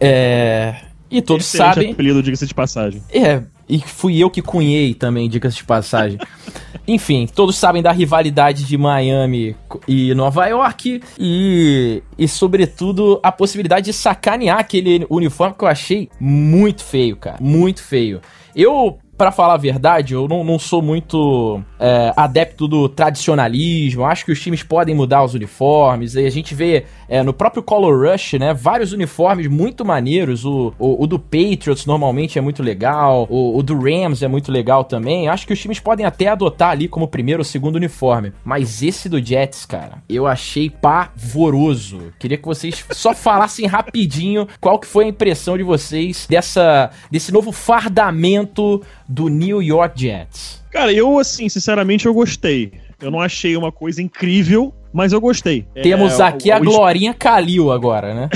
É... 0.00 0.74
E 1.10 1.20
todos 1.20 1.46
Excelente 1.46 1.74
sabem. 1.74 1.92
apelido, 1.92 2.22
diga-se 2.22 2.46
de 2.46 2.54
passagem. 2.54 3.02
É, 3.12 3.42
e 3.68 3.78
fui 3.80 4.18
eu 4.18 4.30
que 4.30 4.42
cunhei 4.42 4.94
também, 4.94 5.28
dicas 5.28 5.54
de 5.54 5.64
passagem. 5.64 6.18
Enfim, 6.86 7.28
todos 7.32 7.56
sabem 7.56 7.82
da 7.82 7.92
rivalidade 7.92 8.64
de 8.64 8.76
Miami 8.76 9.56
e 9.86 10.14
Nova 10.14 10.46
York 10.46 11.00
e, 11.18 12.02
e, 12.18 12.28
sobretudo, 12.28 13.20
a 13.22 13.30
possibilidade 13.30 13.86
de 13.86 13.92
sacanear 13.92 14.58
aquele 14.58 15.06
uniforme 15.08 15.54
que 15.56 15.64
eu 15.64 15.68
achei 15.68 16.08
muito 16.18 16.82
feio, 16.82 17.16
cara. 17.16 17.38
Muito 17.40 17.82
feio. 17.82 18.20
Eu 18.54 18.98
para 19.22 19.30
falar 19.30 19.54
a 19.54 19.56
verdade, 19.56 20.14
eu 20.14 20.26
não, 20.26 20.42
não 20.42 20.58
sou 20.58 20.82
muito 20.82 21.62
é, 21.78 22.12
adepto 22.16 22.66
do 22.66 22.88
tradicionalismo. 22.88 24.04
Acho 24.04 24.24
que 24.24 24.32
os 24.32 24.40
times 24.40 24.64
podem 24.64 24.96
mudar 24.96 25.22
os 25.22 25.32
uniformes. 25.32 26.16
E 26.16 26.26
a 26.26 26.30
gente 26.30 26.56
vê 26.56 26.86
é, 27.08 27.22
no 27.22 27.32
próprio 27.32 27.62
Color 27.62 28.10
Rush, 28.10 28.32
né, 28.32 28.52
vários 28.52 28.92
uniformes 28.92 29.46
muito 29.46 29.84
maneiros. 29.84 30.44
O, 30.44 30.74
o, 30.76 31.04
o 31.04 31.06
do 31.06 31.20
Patriots 31.20 31.86
normalmente 31.86 32.36
é 32.36 32.42
muito 32.42 32.64
legal. 32.64 33.28
O, 33.30 33.56
o, 33.56 33.62
do 33.62 33.78
Rams 33.78 34.24
é 34.24 34.28
muito 34.28 34.50
legal 34.50 34.82
também. 34.82 35.28
Acho 35.28 35.46
que 35.46 35.52
os 35.52 35.60
times 35.60 35.78
podem 35.78 36.04
até 36.04 36.26
adotar 36.26 36.70
ali 36.70 36.88
como 36.88 37.06
primeiro 37.06 37.42
ou 37.42 37.44
segundo 37.44 37.76
uniforme. 37.76 38.32
Mas 38.44 38.82
esse 38.82 39.08
do 39.08 39.24
Jets, 39.24 39.64
cara, 39.64 40.02
eu 40.08 40.26
achei 40.26 40.68
pavoroso. 40.68 42.12
Queria 42.18 42.38
que 42.38 42.44
vocês 42.44 42.84
só 42.90 43.14
falassem 43.14 43.66
rapidinho 43.66 44.48
qual 44.60 44.80
que 44.80 44.86
foi 44.88 45.04
a 45.04 45.08
impressão 45.08 45.56
de 45.56 45.62
vocês 45.62 46.26
dessa, 46.28 46.90
desse 47.08 47.32
novo 47.32 47.52
fardamento 47.52 48.82
do 49.12 49.28
New 49.28 49.62
York 49.62 50.00
Jets? 50.00 50.62
Cara, 50.70 50.92
eu, 50.92 51.18
assim, 51.18 51.48
sinceramente, 51.48 52.06
eu 52.06 52.14
gostei. 52.14 52.72
Eu 53.00 53.10
não 53.10 53.20
achei 53.20 53.56
uma 53.56 53.70
coisa 53.70 54.00
incrível, 54.00 54.72
mas 54.92 55.12
eu 55.12 55.20
gostei. 55.20 55.66
Temos 55.82 56.18
é, 56.18 56.22
aqui 56.22 56.50
o, 56.50 56.54
a 56.54 56.56
o... 56.58 56.64
Glorinha 56.64 57.12
Calil 57.12 57.70
agora, 57.70 58.14
né? 58.14 58.28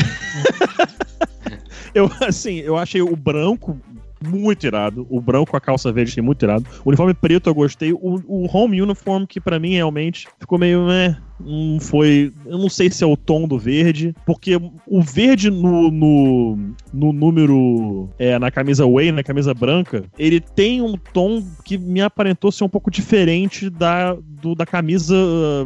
eu, 1.95 2.11
assim, 2.21 2.57
eu 2.57 2.77
achei 2.77 3.01
o 3.01 3.17
branco 3.17 3.81
muito 4.23 4.67
irado. 4.67 5.07
O 5.09 5.21
branco 5.21 5.53
com 5.53 5.57
a 5.57 5.61
calça 5.61 5.91
verde 5.91 6.11
achei 6.11 6.23
muito 6.23 6.45
irado. 6.45 6.67
O 6.85 6.89
uniforme 6.91 7.15
preto 7.15 7.49
eu 7.49 7.55
gostei. 7.55 7.93
O, 7.93 8.23
o 8.27 8.47
home 8.55 8.83
uniform, 8.83 9.25
que 9.25 9.41
para 9.41 9.59
mim 9.59 9.75
realmente 9.75 10.29
ficou 10.39 10.59
meio. 10.59 10.87
Né, 10.87 11.17
não 11.39 11.79
foi. 11.81 12.33
Eu 12.45 12.59
não 12.59 12.69
sei 12.69 12.91
se 12.91 13.05
é 13.05 13.07
o 13.07 13.17
tom 13.17 13.47
do 13.47 13.59
verde, 13.59 14.15
porque 14.25 14.57
o 14.87 15.03
verde 15.03 15.51
no, 15.51 15.91
no, 15.91 16.59
no 16.93 17.13
número. 17.13 18.09
É, 18.19 18.39
na 18.39 18.51
camisa 18.51 18.87
Way, 18.87 19.13
na 19.13 19.23
camisa 19.23 19.53
branca, 19.53 20.05
ele 20.19 20.41
tem 20.41 20.81
um 20.81 20.97
tom 20.97 21.43
que 21.65 21.77
me 21.77 22.01
aparentou 22.01 22.51
ser 22.51 22.65
um 22.65 22.69
pouco 22.69 22.91
diferente 22.91 23.69
da, 23.69 24.15
do, 24.15 24.55
da 24.55 24.65
camisa 24.65 25.17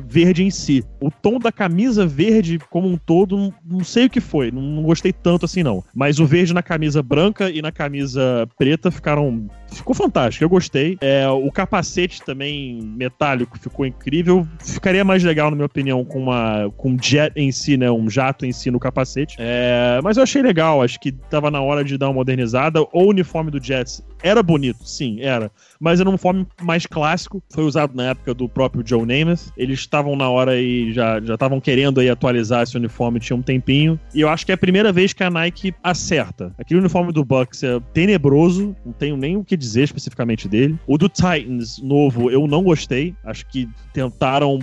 verde 0.07 0.43
em 0.43 0.51
si. 0.51 0.85
O 1.01 1.11
tom 1.11 1.39
da 1.39 1.53
camisa 1.53 2.07
verde, 2.07 2.59
como 2.71 2.89
um 2.89 2.97
todo, 2.97 3.53
não 3.65 3.85
sei 3.85 4.07
o 4.07 4.11
que 4.11 4.21
foi. 4.21 4.51
Não, 4.51 4.63
não 4.63 4.83
gostei 4.83 5.13
tanto 5.13 5.45
assim, 5.45 5.63
não. 5.63 5.85
Mas 5.95 6.19
o 6.19 6.27
verde 6.27 6.55
na 6.55 6.63
camisa 6.63 7.03
branca 7.03 7.51
e 7.51 7.63
na 7.63 7.73
camisa 7.73 8.49
preta 8.59 8.91
ficaram. 8.91 9.49
Ficou 9.73 9.95
fantástico, 9.95 10.45
eu 10.45 10.49
gostei. 10.49 10.99
É, 11.01 11.29
o 11.29 11.51
capacete 11.53 12.23
também 12.23 12.81
metálico 12.83 13.59
ficou 13.59 13.87
incrível. 13.87 14.47
Ficaria 14.59 15.05
mais 15.05 15.23
legal 15.23 15.51
no 15.51 15.60
minha 15.61 15.67
opinião, 15.67 16.05
com 16.05 16.19
uma 16.21 16.71
com 16.77 16.97
jet 17.01 17.33
em 17.37 17.53
si, 17.53 17.77
né? 17.77 17.91
Um 17.91 18.09
jato 18.09 18.45
em 18.45 18.53
si 18.53 18.71
no 18.71 18.79
capacete. 18.79 19.37
É, 19.39 20.01
mas 20.03 20.17
eu 20.17 20.23
achei 20.23 20.43
legal, 20.43 20.83
acho 20.83 20.99
que 20.99 21.13
tava 21.13 21.51
na 21.51 21.61
hora 21.61 21.85
de 21.85 21.97
dar 21.97 22.09
uma 22.09 22.15
modernizada. 22.15 22.81
O 22.93 23.05
uniforme 23.05 23.51
do 23.51 23.63
Jets 23.63 24.05
era 24.23 24.43
bonito, 24.43 24.87
sim, 24.87 25.21
era. 25.21 25.51
Mas 25.79 26.01
era 26.01 26.09
um 26.09 26.13
uniforme 26.13 26.47
mais 26.61 26.87
clássico. 26.87 27.43
Foi 27.51 27.65
usado 27.65 27.95
na 27.95 28.11
época 28.11 28.35
do 28.35 28.49
próprio 28.49 28.83
Joe 28.87 29.07
Namath. 29.07 29.51
Eles 29.57 29.81
estavam 29.81 30.15
na 30.17 30.29
hora 30.29 30.61
e 30.61 30.93
já 30.93 31.19
estavam 31.19 31.61
querendo 31.61 32.01
aí 32.01 32.09
atualizar 32.11 32.63
esse 32.63 32.77
uniforme, 32.77 33.21
tinha 33.21 33.37
um 33.37 33.43
tempinho. 33.43 33.99
E 34.15 34.21
eu 34.21 34.29
acho 34.29 34.45
que 34.45 34.53
é 34.53 34.55
a 34.55 34.59
primeira 34.59 34.93
vez 34.93 35.13
que 35.13 35.23
a 35.23 35.31
Nike 35.31 35.75
acerta. 35.83 36.55
Aquele 36.59 36.81
uniforme 36.81 37.13
do 37.13 37.25
Bucks 37.25 37.63
é 37.63 37.81
tenebroso, 37.93 38.77
não 38.85 38.93
tenho 38.93 39.17
nem 39.17 39.37
o 39.37 39.45
que 39.45 39.57
dizer 39.57 39.85
especificamente 39.85 40.49
dele. 40.49 40.79
O 40.87 40.99
do 40.99 41.09
Titans, 41.09 41.81
novo, 41.83 42.31
eu 42.31 42.47
não 42.47 42.63
gostei. 42.63 43.15
Acho 43.25 43.47
que 43.47 43.69
tentaram 43.93 44.59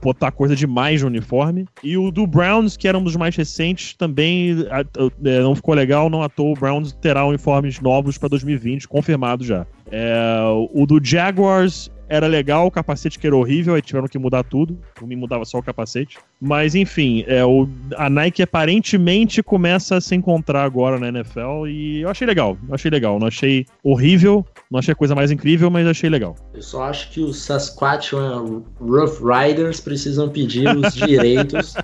botar 0.00 0.30
coisa 0.30 0.54
demais 0.54 1.02
no 1.02 1.08
uniforme. 1.08 1.66
E 1.82 1.96
o 1.96 2.10
do 2.10 2.26
Browns, 2.26 2.76
que 2.76 2.86
era 2.86 2.96
um 2.98 3.02
dos 3.02 3.16
mais 3.16 3.34
recentes, 3.36 3.94
também 3.94 4.66
é, 5.24 5.40
não 5.40 5.54
ficou 5.54 5.74
legal, 5.74 6.08
não 6.08 6.22
à 6.22 6.28
toa. 6.28 6.52
O 6.52 6.54
Browns 6.54 6.92
terá 6.92 7.24
uniformes 7.24 7.80
novos 7.80 8.18
para 8.18 8.28
2020, 8.28 8.88
confirmado 8.88 9.44
já. 9.44 9.66
É, 9.90 10.42
o 10.72 10.86
do 10.86 11.00
Jaguars 11.02 11.90
era 12.08 12.26
legal, 12.26 12.66
o 12.66 12.70
capacete 12.70 13.18
que 13.18 13.26
era 13.26 13.36
horrível, 13.36 13.74
aí 13.74 13.82
tiveram 13.82 14.06
que 14.06 14.18
mudar 14.18 14.44
tudo. 14.44 14.78
Mim 15.02 15.16
mudava 15.16 15.44
só 15.44 15.58
o 15.58 15.62
capacete. 15.62 16.18
Mas 16.40 16.74
enfim, 16.74 17.24
é, 17.26 17.44
o, 17.44 17.66
a 17.96 18.10
Nike 18.10 18.42
aparentemente 18.42 19.42
começa 19.42 19.96
a 19.96 20.00
se 20.00 20.14
encontrar 20.14 20.64
agora 20.64 20.98
na 20.98 21.08
NFL 21.08 21.66
e 21.66 22.02
eu 22.02 22.10
achei 22.10 22.26
legal. 22.26 22.58
Eu 22.68 22.74
achei 22.74 22.90
legal. 22.90 23.18
Não 23.18 23.26
achei 23.26 23.66
horrível, 23.82 24.44
não 24.70 24.78
achei 24.78 24.92
a 24.92 24.96
coisa 24.96 25.14
mais 25.14 25.30
incrível, 25.30 25.70
mas 25.70 25.86
achei 25.86 26.10
legal. 26.10 26.36
Eu 26.52 26.62
só 26.62 26.84
acho 26.84 27.10
que 27.10 27.20
os 27.20 27.40
Saskatchewan 27.40 28.62
Rough 28.80 29.18
Riders 29.22 29.80
precisam 29.80 30.28
pedir 30.28 30.68
os 30.76 30.92
direitos, 30.94 31.74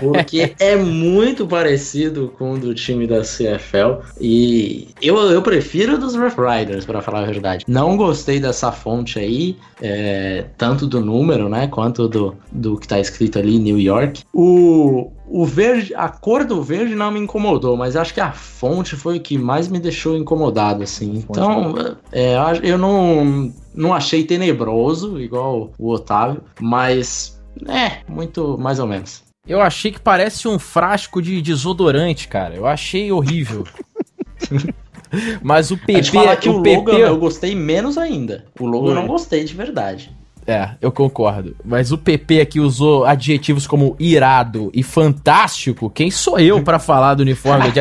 porque 0.00 0.54
é 0.58 0.76
muito 0.76 1.46
parecido 1.46 2.32
com 2.36 2.52
o 2.52 2.58
do 2.58 2.74
time 2.74 3.06
da 3.06 3.20
CFL. 3.20 4.02
E 4.20 4.88
eu, 5.00 5.16
eu 5.30 5.40
prefiro 5.40 5.96
dos 5.96 6.14
Rough 6.14 6.36
Riders, 6.38 6.84
para 6.84 7.00
falar 7.00 7.20
a 7.20 7.26
verdade. 7.26 7.64
Não 7.68 7.96
gostei 7.96 8.38
dessa 8.40 8.70
fonte 8.70 9.18
aí, 9.18 9.56
é, 9.80 10.44
tanto 10.58 10.86
do 10.86 11.00
número, 11.00 11.48
né, 11.48 11.68
quanto 11.68 12.08
do, 12.08 12.36
do 12.50 12.76
que 12.76 12.88
tá 12.88 12.98
escrito 12.98 13.38
ali, 13.38 13.45
New 13.58 13.78
York. 13.78 14.22
O, 14.32 15.12
o 15.28 15.44
verde, 15.44 15.94
a 15.94 16.08
cor 16.08 16.44
do 16.44 16.62
verde 16.62 16.94
não 16.94 17.10
me 17.10 17.20
incomodou, 17.20 17.76
mas 17.76 17.96
acho 17.96 18.14
que 18.14 18.20
a 18.20 18.32
fonte 18.32 18.96
foi 18.96 19.18
o 19.18 19.20
que 19.20 19.38
mais 19.38 19.68
me 19.68 19.78
deixou 19.78 20.16
incomodado, 20.16 20.82
assim. 20.82 21.14
Então, 21.16 21.74
é, 22.12 22.36
eu 22.62 22.78
não, 22.78 23.52
não 23.74 23.94
achei 23.94 24.24
tenebroso, 24.24 25.20
igual 25.20 25.70
o 25.78 25.90
Otávio, 25.90 26.42
mas 26.60 27.40
é, 27.68 28.00
muito 28.08 28.58
mais 28.58 28.78
ou 28.78 28.86
menos. 28.86 29.24
Eu 29.46 29.60
achei 29.60 29.92
que 29.92 30.00
parece 30.00 30.48
um 30.48 30.58
frasco 30.58 31.22
de 31.22 31.40
desodorante, 31.40 32.26
cara. 32.26 32.56
Eu 32.56 32.66
achei 32.66 33.12
horrível. 33.12 33.64
Mas 35.42 35.70
o 35.70 35.78
PP. 35.78 36.10
falar 36.10 36.36
que 36.36 36.48
o, 36.48 36.58
o 36.58 36.62
PP... 36.62 36.90
eu 36.90 37.16
gostei 37.18 37.54
menos 37.54 37.96
ainda. 37.96 38.44
O 38.58 38.66
logo 38.66 38.90
eu 38.90 38.94
não 38.94 39.06
gostei 39.06 39.44
de 39.44 39.54
verdade. 39.54 40.15
É, 40.46 40.70
eu 40.80 40.92
concordo. 40.92 41.56
Mas 41.64 41.90
o 41.90 41.98
PP 41.98 42.40
aqui 42.40 42.60
usou 42.60 43.04
adjetivos 43.04 43.66
como 43.66 43.96
irado 43.98 44.70
e 44.72 44.82
fantástico. 44.82 45.90
Quem 45.90 46.10
sou 46.10 46.38
eu 46.38 46.62
pra 46.62 46.78
falar 46.78 47.14
do 47.14 47.20
uniforme? 47.20 47.66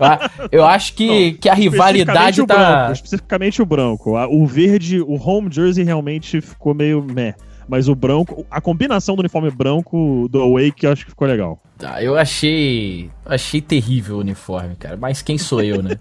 Ah, 0.00 0.30
eu 0.52 0.64
acho 0.64 0.94
que, 0.94 1.32
que 1.32 1.48
a 1.48 1.54
rivalidade 1.54 2.44
tá. 2.46 2.54
branco, 2.54 2.92
especificamente 2.92 3.60
o 3.60 3.66
branco. 3.66 4.16
O 4.30 4.46
verde, 4.46 5.00
o 5.00 5.14
home 5.14 5.48
jersey 5.50 5.84
realmente 5.84 6.40
ficou 6.40 6.72
meio 6.72 7.02
meh. 7.02 7.34
Mas 7.68 7.88
o 7.88 7.94
branco, 7.94 8.46
a 8.50 8.60
combinação 8.60 9.14
do 9.14 9.20
uniforme 9.20 9.50
branco 9.50 10.26
do 10.30 10.40
Away 10.40 10.72
que 10.72 10.86
eu 10.86 10.92
acho 10.92 11.04
que 11.04 11.10
ficou 11.10 11.28
legal. 11.28 11.60
Ah, 11.82 12.02
eu 12.02 12.16
achei. 12.16 13.10
Achei 13.26 13.60
terrível 13.60 14.16
o 14.16 14.20
uniforme, 14.20 14.74
cara. 14.76 14.96
Mas 14.96 15.20
quem 15.20 15.36
sou 15.36 15.62
eu, 15.62 15.82
né? 15.82 15.98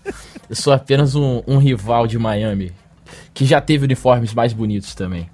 Eu 0.50 0.56
sou 0.56 0.72
apenas 0.72 1.16
um, 1.16 1.42
um 1.48 1.58
rival 1.58 2.08
de 2.08 2.18
Miami. 2.18 2.72
Que 3.34 3.46
já 3.46 3.60
teve 3.60 3.86
uniformes 3.86 4.34
mais 4.34 4.54
bonitos 4.54 4.96
também. 4.96 5.30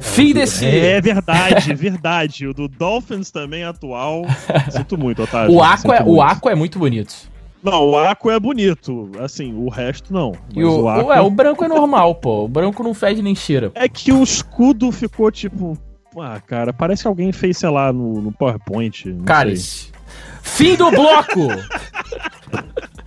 Fim 0.00 0.32
desse. 0.32 0.64
É 0.66 1.00
verdade, 1.00 1.74
verdade. 1.74 2.46
O 2.46 2.54
do 2.54 2.68
Dolphins 2.68 3.30
também 3.30 3.64
atual. 3.64 4.22
Sinto 4.70 4.98
muito, 4.98 5.22
Otávio. 5.22 5.54
o 5.54 5.62
Aqua, 5.62 5.96
é, 5.96 6.02
o 6.02 6.06
muito. 6.06 6.22
Aqua 6.22 6.52
é 6.52 6.54
muito 6.54 6.78
bonito. 6.78 7.14
Não, 7.62 7.90
o 7.90 7.98
Aqua 7.98 8.34
é 8.34 8.40
bonito. 8.40 9.10
Assim, 9.20 9.54
o 9.54 9.68
resto 9.68 10.12
não. 10.12 10.32
E 10.54 10.62
o, 10.62 10.82
o 10.82 10.88
Aqua... 10.88 11.04
ué, 11.06 11.20
o 11.20 11.30
branco 11.30 11.64
é 11.64 11.68
normal, 11.68 12.14
pô. 12.16 12.44
O 12.44 12.48
branco 12.48 12.82
não 12.82 12.92
fede 12.92 13.22
nem 13.22 13.34
cheira. 13.34 13.72
É 13.74 13.88
que 13.88 14.12
o 14.12 14.22
escudo 14.22 14.92
ficou 14.92 15.30
tipo. 15.30 15.76
Ah, 16.16 16.40
cara, 16.40 16.72
parece 16.72 17.02
que 17.02 17.08
alguém 17.08 17.32
fez, 17.32 17.58
sei 17.58 17.70
lá, 17.70 17.92
no, 17.92 18.20
no 18.20 18.32
PowerPoint. 18.32 19.12
Cálice. 19.24 19.92
Fim 20.42 20.76
do 20.76 20.90
bloco! 20.90 21.48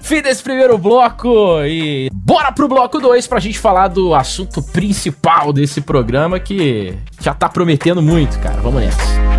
Fim 0.00 0.22
desse 0.22 0.42
primeiro 0.42 0.76
bloco 0.76 1.62
e 1.64 2.10
bora 2.12 2.52
pro 2.52 2.68
bloco 2.68 2.98
2 3.00 3.26
pra 3.26 3.38
gente 3.38 3.58
falar 3.58 3.88
do 3.88 4.14
assunto 4.14 4.62
principal 4.62 5.52
desse 5.52 5.80
programa 5.80 6.38
que 6.38 6.94
já 7.20 7.34
tá 7.34 7.48
prometendo 7.48 8.02
muito, 8.02 8.38
cara. 8.40 8.60
Vamos 8.60 8.82
nessa. 8.82 9.29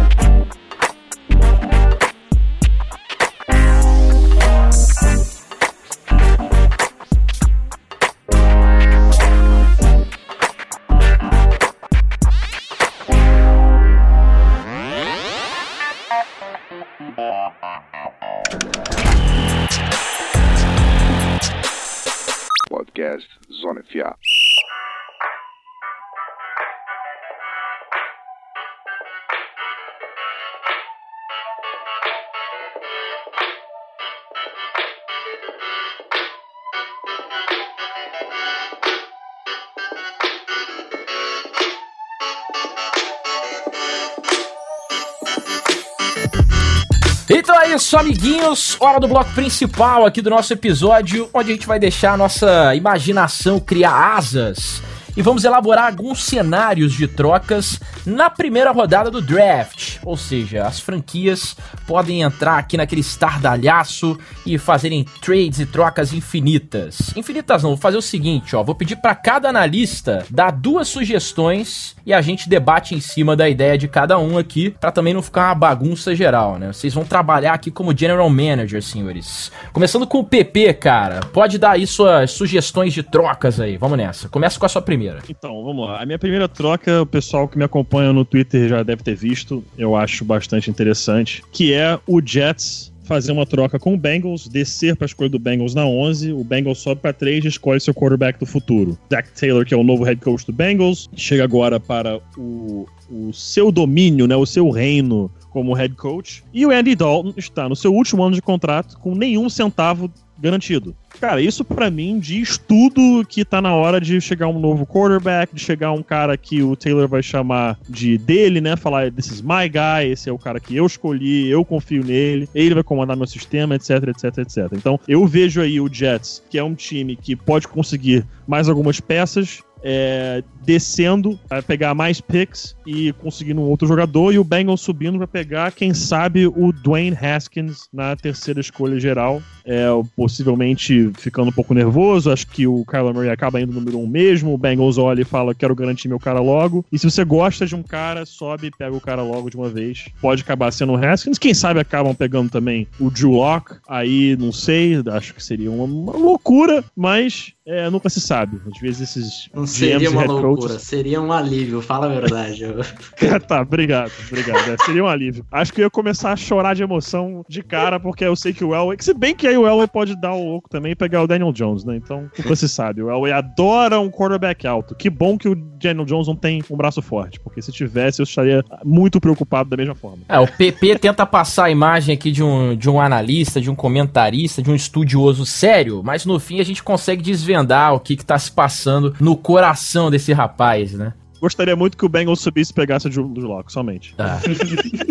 Então 47.34 47.58
é 47.62 47.70
isso, 47.70 47.98
amiguinhos. 47.98 48.76
Hora 48.78 49.00
do 49.00 49.08
bloco 49.08 49.32
principal 49.32 50.06
aqui 50.06 50.22
do 50.22 50.30
nosso 50.30 50.52
episódio, 50.52 51.30
onde 51.34 51.52
a 51.52 51.54
gente 51.54 51.66
vai 51.66 51.80
deixar 51.80 52.12
a 52.12 52.18
nossa 52.18 52.76
imaginação 52.76 53.58
criar 53.58 54.18
asas 54.18 54.84
e 55.16 55.22
vamos 55.22 55.44
elaborar 55.44 55.88
alguns 55.88 56.24
cenários 56.24 56.94
de 56.94 57.08
trocas 57.08 57.80
na 58.06 58.30
primeira 58.30 58.72
rodada 58.72 59.12
do 59.12 59.22
draft. 59.22 59.98
Ou 60.04 60.16
seja, 60.16 60.66
as 60.66 60.80
franquias 60.80 61.56
podem 61.86 62.22
entrar 62.22 62.58
aqui 62.58 62.78
naquele 62.78 63.02
estardalhaço 63.02 64.18
e 64.46 64.58
fazerem 64.58 65.06
trades 65.22 65.60
e 65.60 65.66
trocas 65.66 66.14
infinitas. 66.14 67.16
Infinitas 67.16 67.64
não, 67.64 67.72
vou 67.72 67.78
fazer 67.78 67.98
o 67.98 68.02
seguinte, 68.02 68.56
ó, 68.56 68.64
vou 68.64 68.76
pedir 68.76 68.96
para 68.96 69.16
cada 69.16 69.50
analista 69.50 70.26
dar 70.30 70.52
duas 70.52 70.88
sugestões 70.88 71.96
e 72.06 72.14
a 72.14 72.22
gente 72.22 72.50
debate 72.50 72.96
em 72.96 73.00
cima 73.00 73.36
da 73.36 73.48
ideia 73.50 73.78
de 73.78 73.88
cada 73.88 74.18
um 74.18 74.38
aqui, 74.38 74.72
para 74.72 74.92
também 74.92 75.14
não 75.14 75.22
ficar 75.22 75.50
uma 75.50 75.56
bagunça 75.56 76.16
geral, 76.16 76.58
né? 76.58 76.74
Vocês 76.74 76.94
vão 76.94 77.04
trabalhar 77.04 77.54
aqui 77.54 77.70
como 77.70 77.96
general 77.96 78.30
manager, 78.30 78.82
senhores. 78.82 79.52
Começando 79.72 80.08
com 80.08 80.20
o 80.20 80.24
PP, 80.24 80.74
cara. 80.76 81.20
Pode 81.34 81.58
dar 81.58 81.72
aí 81.72 81.86
suas 81.86 82.32
sugestões 82.32 82.94
de 82.94 83.04
trocas 83.04 83.60
aí. 83.60 83.78
Vamos 83.78 83.98
nessa. 83.98 84.30
Começa 84.30 84.60
com 84.60 84.66
a 84.66 84.70
sua 84.70 84.82
primeira. 84.82 85.01
Então, 85.30 85.64
vamos 85.64 85.88
lá. 85.88 86.02
A 86.02 86.06
minha 86.06 86.20
primeira 86.20 86.48
troca, 86.48 87.02
o 87.02 87.06
pessoal 87.06 87.48
que 87.48 87.58
me 87.58 87.64
acompanha 87.64 88.14
no 88.14 88.26
Twitter 88.26 88.68
já 88.68 88.84
deve 88.84 89.04
ter 89.04 89.16
visto, 89.16 89.64
eu 89.78 89.96
acho 89.96 90.24
bastante 90.26 90.70
interessante, 90.70 91.44
que 91.52 91.74
é 91.74 92.00
o 92.08 92.22
Jets 92.24 92.92
fazer 93.12 93.34
uma 93.34 93.46
troca 93.46 93.78
com 93.78 93.94
o 93.94 93.98
Bengals, 93.98 94.48
descer 94.48 94.96
para 94.96 95.04
a 95.04 95.08
escolha 95.08 95.30
do 95.30 95.38
Bengals 95.38 95.76
na 95.76 95.86
11, 95.86 96.32
o 96.32 96.46
Bengals 96.46 96.80
sobe 96.80 97.02
para 97.02 97.12
3 97.12 97.44
e 97.44 97.48
escolhe 97.50 97.78
seu 97.80 97.94
quarterback 97.94 98.40
do 98.40 98.46
futuro. 98.46 98.98
Zach 99.12 99.30
Taylor, 99.38 99.66
que 99.66 99.74
é 99.74 99.78
o 99.78 99.84
novo 99.84 100.06
head 100.06 100.22
coach 100.22 100.46
do 100.46 100.54
Bengals, 100.54 101.10
chega 101.14 101.44
agora 101.44 101.78
para 101.78 102.22
o, 102.38 102.88
o 103.10 103.34
seu 103.34 103.70
domínio, 103.70 104.28
né, 104.28 104.36
o 104.38 104.46
seu 104.46 104.70
reino 104.70 105.30
como 105.50 105.74
head 105.74 105.94
coach. 105.96 106.42
E 106.54 106.66
o 106.66 106.72
Andy 106.72 106.96
Dalton 106.96 107.34
está 107.36 107.68
no 107.68 107.76
seu 107.76 107.94
último 107.94 108.24
ano 108.24 108.36
de 108.36 108.42
contrato 108.42 108.98
com 108.98 109.14
nenhum 109.14 109.50
centavo 109.50 110.10
garantido. 110.40 110.96
Cara, 111.22 111.40
isso 111.40 111.64
pra 111.64 111.92
mim 111.92 112.18
diz 112.18 112.58
tudo 112.58 113.24
que 113.30 113.46
tá 113.46 113.62
na 113.62 113.76
hora 113.76 114.02
de 114.02 114.20
chegar 114.20 114.48
um 114.48 114.60
novo 114.60 114.88
quarterback, 114.88 115.54
de 115.54 115.62
chegar 115.62 115.92
um 115.92 116.02
cara 116.02 116.36
que 116.36 116.64
o 116.64 116.76
Taylor 116.76 117.08
vai 117.08 117.22
chamar 117.22 117.78
de 117.88 118.18
dele, 118.18 118.60
né? 118.60 118.76
Falar, 118.76 119.12
this 119.12 119.28
is 119.28 119.40
my 119.40 119.70
guy, 119.70 120.10
esse 120.12 120.28
é 120.28 120.34
o 120.34 120.40
cara 120.40 120.60
que 120.60 120.76
eu 120.76 120.84
escolhi, 120.84 121.48
eu 121.48 121.64
confio 121.64 122.04
nele, 122.04 122.50
ele 122.56 122.74
vai 122.74 122.84
comandar 122.84 123.16
meu 123.16 123.28
sistema, 123.28 123.76
etc, 123.76 124.08
etc, 124.08 124.38
etc. 124.40 124.58
Então, 124.74 125.00
eu 125.08 125.28
vejo 125.28 125.62
aí 125.62 125.80
o 125.80 125.88
Jets, 125.88 126.42
que 126.50 126.58
é 126.58 126.64
um 126.64 126.74
time 126.74 127.16
que 127.16 127.36
pode 127.36 127.68
conseguir 127.68 128.26
mais 128.48 128.68
algumas 128.68 129.00
peças, 129.00 129.62
é, 129.84 130.44
descendo 130.64 131.40
para 131.48 131.62
pegar 131.62 131.94
mais 131.94 132.22
picks 132.22 132.76
e 132.86 133.14
conseguindo 133.14 133.62
um 133.62 133.66
outro 133.66 133.88
jogador, 133.88 134.34
e 134.34 134.40
o 134.40 134.44
Bengals 134.44 134.82
subindo 134.82 135.18
para 135.18 135.28
pegar, 135.28 135.72
quem 135.72 135.94
sabe, 135.94 136.48
o 136.48 136.72
Dwayne 136.72 137.18
Haskins 137.20 137.88
na 137.92 138.16
terceira 138.16 138.60
escolha 138.60 139.00
geral. 139.00 139.42
É, 139.64 139.88
possivelmente 140.16 141.12
ficando 141.18 141.50
um 141.50 141.52
pouco 141.52 141.74
nervoso. 141.74 142.32
Acho 142.32 142.48
que 142.48 142.66
o 142.66 142.84
Kyler 142.86 143.14
Murray 143.14 143.30
acaba 143.30 143.62
indo 143.62 143.72
no 143.72 143.80
número 143.80 144.00
um 144.00 144.08
mesmo. 144.08 144.54
O 144.54 144.58
Bengals 144.58 144.98
olha 144.98 145.22
e 145.22 145.26
fala: 145.26 145.54
quero 145.54 145.76
garantir 145.76 146.08
meu 146.08 146.20
cara 146.20 146.40
logo. 146.40 146.86
E 146.92 146.98
se 146.98 147.10
você 147.10 147.24
gosta 147.24 147.66
de 147.66 147.76
um 147.76 147.84
cara, 147.84 148.26
sobe 148.26 148.68
e 148.68 148.72
pega 148.72 148.96
o 148.96 149.02
cara 149.02 149.22
logo 149.22 149.50
de 149.50 149.56
uma 149.56 149.70
vez. 149.70 150.08
Pode 150.20 150.42
acabar 150.42 150.72
sendo 150.72 150.94
o 150.94 150.96
Haskins. 150.96 151.38
Quem 151.38 151.54
sabe 151.54 151.80
acabam 151.80 152.16
pegando 152.16 152.50
também 152.50 152.88
o 153.00 153.10
Drew 153.10 153.32
Lock. 153.32 153.76
Aí 153.88 154.36
não 154.38 154.52
sei, 154.52 155.02
acho 155.12 155.34
que 155.34 155.44
seria 155.44 155.72
uma, 155.72 155.84
uma 155.84 156.14
loucura, 156.14 156.84
mas 156.96 157.54
é, 157.66 157.90
nunca 157.90 158.10
se 158.10 158.20
sabe. 158.20 158.60
Às 158.74 158.80
vezes 158.82 159.02
esses 159.02 159.50
Não 159.54 159.64
GMs 159.64 159.78
seria 159.78 160.10
uma 160.10 160.24
loucura, 160.26 160.68
coaches. 160.70 160.82
seria 160.82 161.22
um 161.22 161.32
alívio, 161.32 161.82
fala 161.82 162.08
a 162.08 162.10
verdade. 162.10 162.66
tá, 163.48 163.62
obrigado, 163.62 164.12
obrigado. 164.28 164.72
É, 164.72 164.78
seria 164.84 165.04
um 165.04 165.08
alívio. 165.08 165.46
Acho 165.52 165.72
que 165.72 165.82
eu 165.82 165.86
ia 165.86 165.90
começar 165.90 166.32
a 166.32 166.36
chorar 166.36 166.74
de 166.74 166.84
emoção 166.84 167.46
de 167.48 167.62
cara, 167.62 168.00
porque 168.00 168.26
eu 168.26 168.36
sei 168.36 168.54
que 168.54 168.64
o 168.64 168.74
Elway. 168.74 168.98
que 168.98 169.06
Se 169.06 169.14
bem 169.14 169.36
que 169.36 169.48
aí 169.48 169.58
o 169.58 169.68
Elway 169.68 169.88
pode 169.88 170.20
dar 170.20 170.34
o 170.34 170.44
louco 170.44 170.70
também 170.70 170.94
e 170.94 170.96
pegar 170.96 171.22
o 171.22 171.28
Daniel 171.28 171.52
Jones, 171.52 171.84
né? 171.84 171.96
Então, 171.96 172.30
você 172.46 172.68
sabe, 172.68 173.04
o 173.04 173.12
Elway 173.12 173.32
adora 173.32 174.00
um 174.00 174.10
quarterback 174.10 174.66
alto. 174.66 174.96
Que 174.96 175.10
bom 175.10 175.38
que 175.38 175.48
o 175.48 175.56
Daniel 175.56 176.06
Jones 176.06 176.28
não 176.28 176.36
tem 176.36 176.64
um 176.70 176.76
braço 176.78 177.02
forte, 177.02 177.40
porque 177.40 177.62
se 177.62 177.72
tivesse, 177.72 178.22
eu 178.22 178.24
estaria 178.24 178.64
muito 178.84 179.20
preocupado 179.22 179.70
da 179.70 179.78
mesma 179.78 179.96
forma. 179.96 180.24
É, 180.28 180.40
o 180.40 180.48
PP 180.48 180.98
tenta 181.00 181.26
passar 181.26 181.66
a 181.66 181.70
imagem 181.72 182.16
aqui 182.16 182.32
de 182.32 182.44
um, 182.44 182.76
de 182.76 182.90
um 182.90 183.00
analista, 183.00 183.62
de 183.62 183.70
um 183.70 183.76
comentarista, 183.76 184.62
de 184.62 184.72
um 184.72 184.76
estudioso 184.76 185.46
sério, 185.46 186.02
mas 186.04 186.26
no 186.26 186.40
fim 186.40 186.60
a 186.60 186.64
gente 186.64 186.82
consegue 186.82 187.22
desvendar 187.52 187.94
o 187.94 188.00
que, 188.00 188.16
que 188.16 188.26
tá 188.26 188.40
se 188.40 188.52
passando 188.52 189.16
no 189.20 189.36
coração 189.36 190.10
desse 190.10 190.32
rapaz, 190.32 190.94
né? 190.94 191.14
Gostaria 191.40 191.76
muito 191.76 191.98
que 191.98 192.06
o 192.06 192.10
Bengals 192.10 192.40
subisse 192.40 192.72
e 192.72 192.76
pegasse 192.76 193.08
o 193.08 193.10
Drew 193.10 193.28
Drew 193.28 193.48
Lock, 193.48 193.72
somente. 193.72 194.14
Tá. 194.16 194.40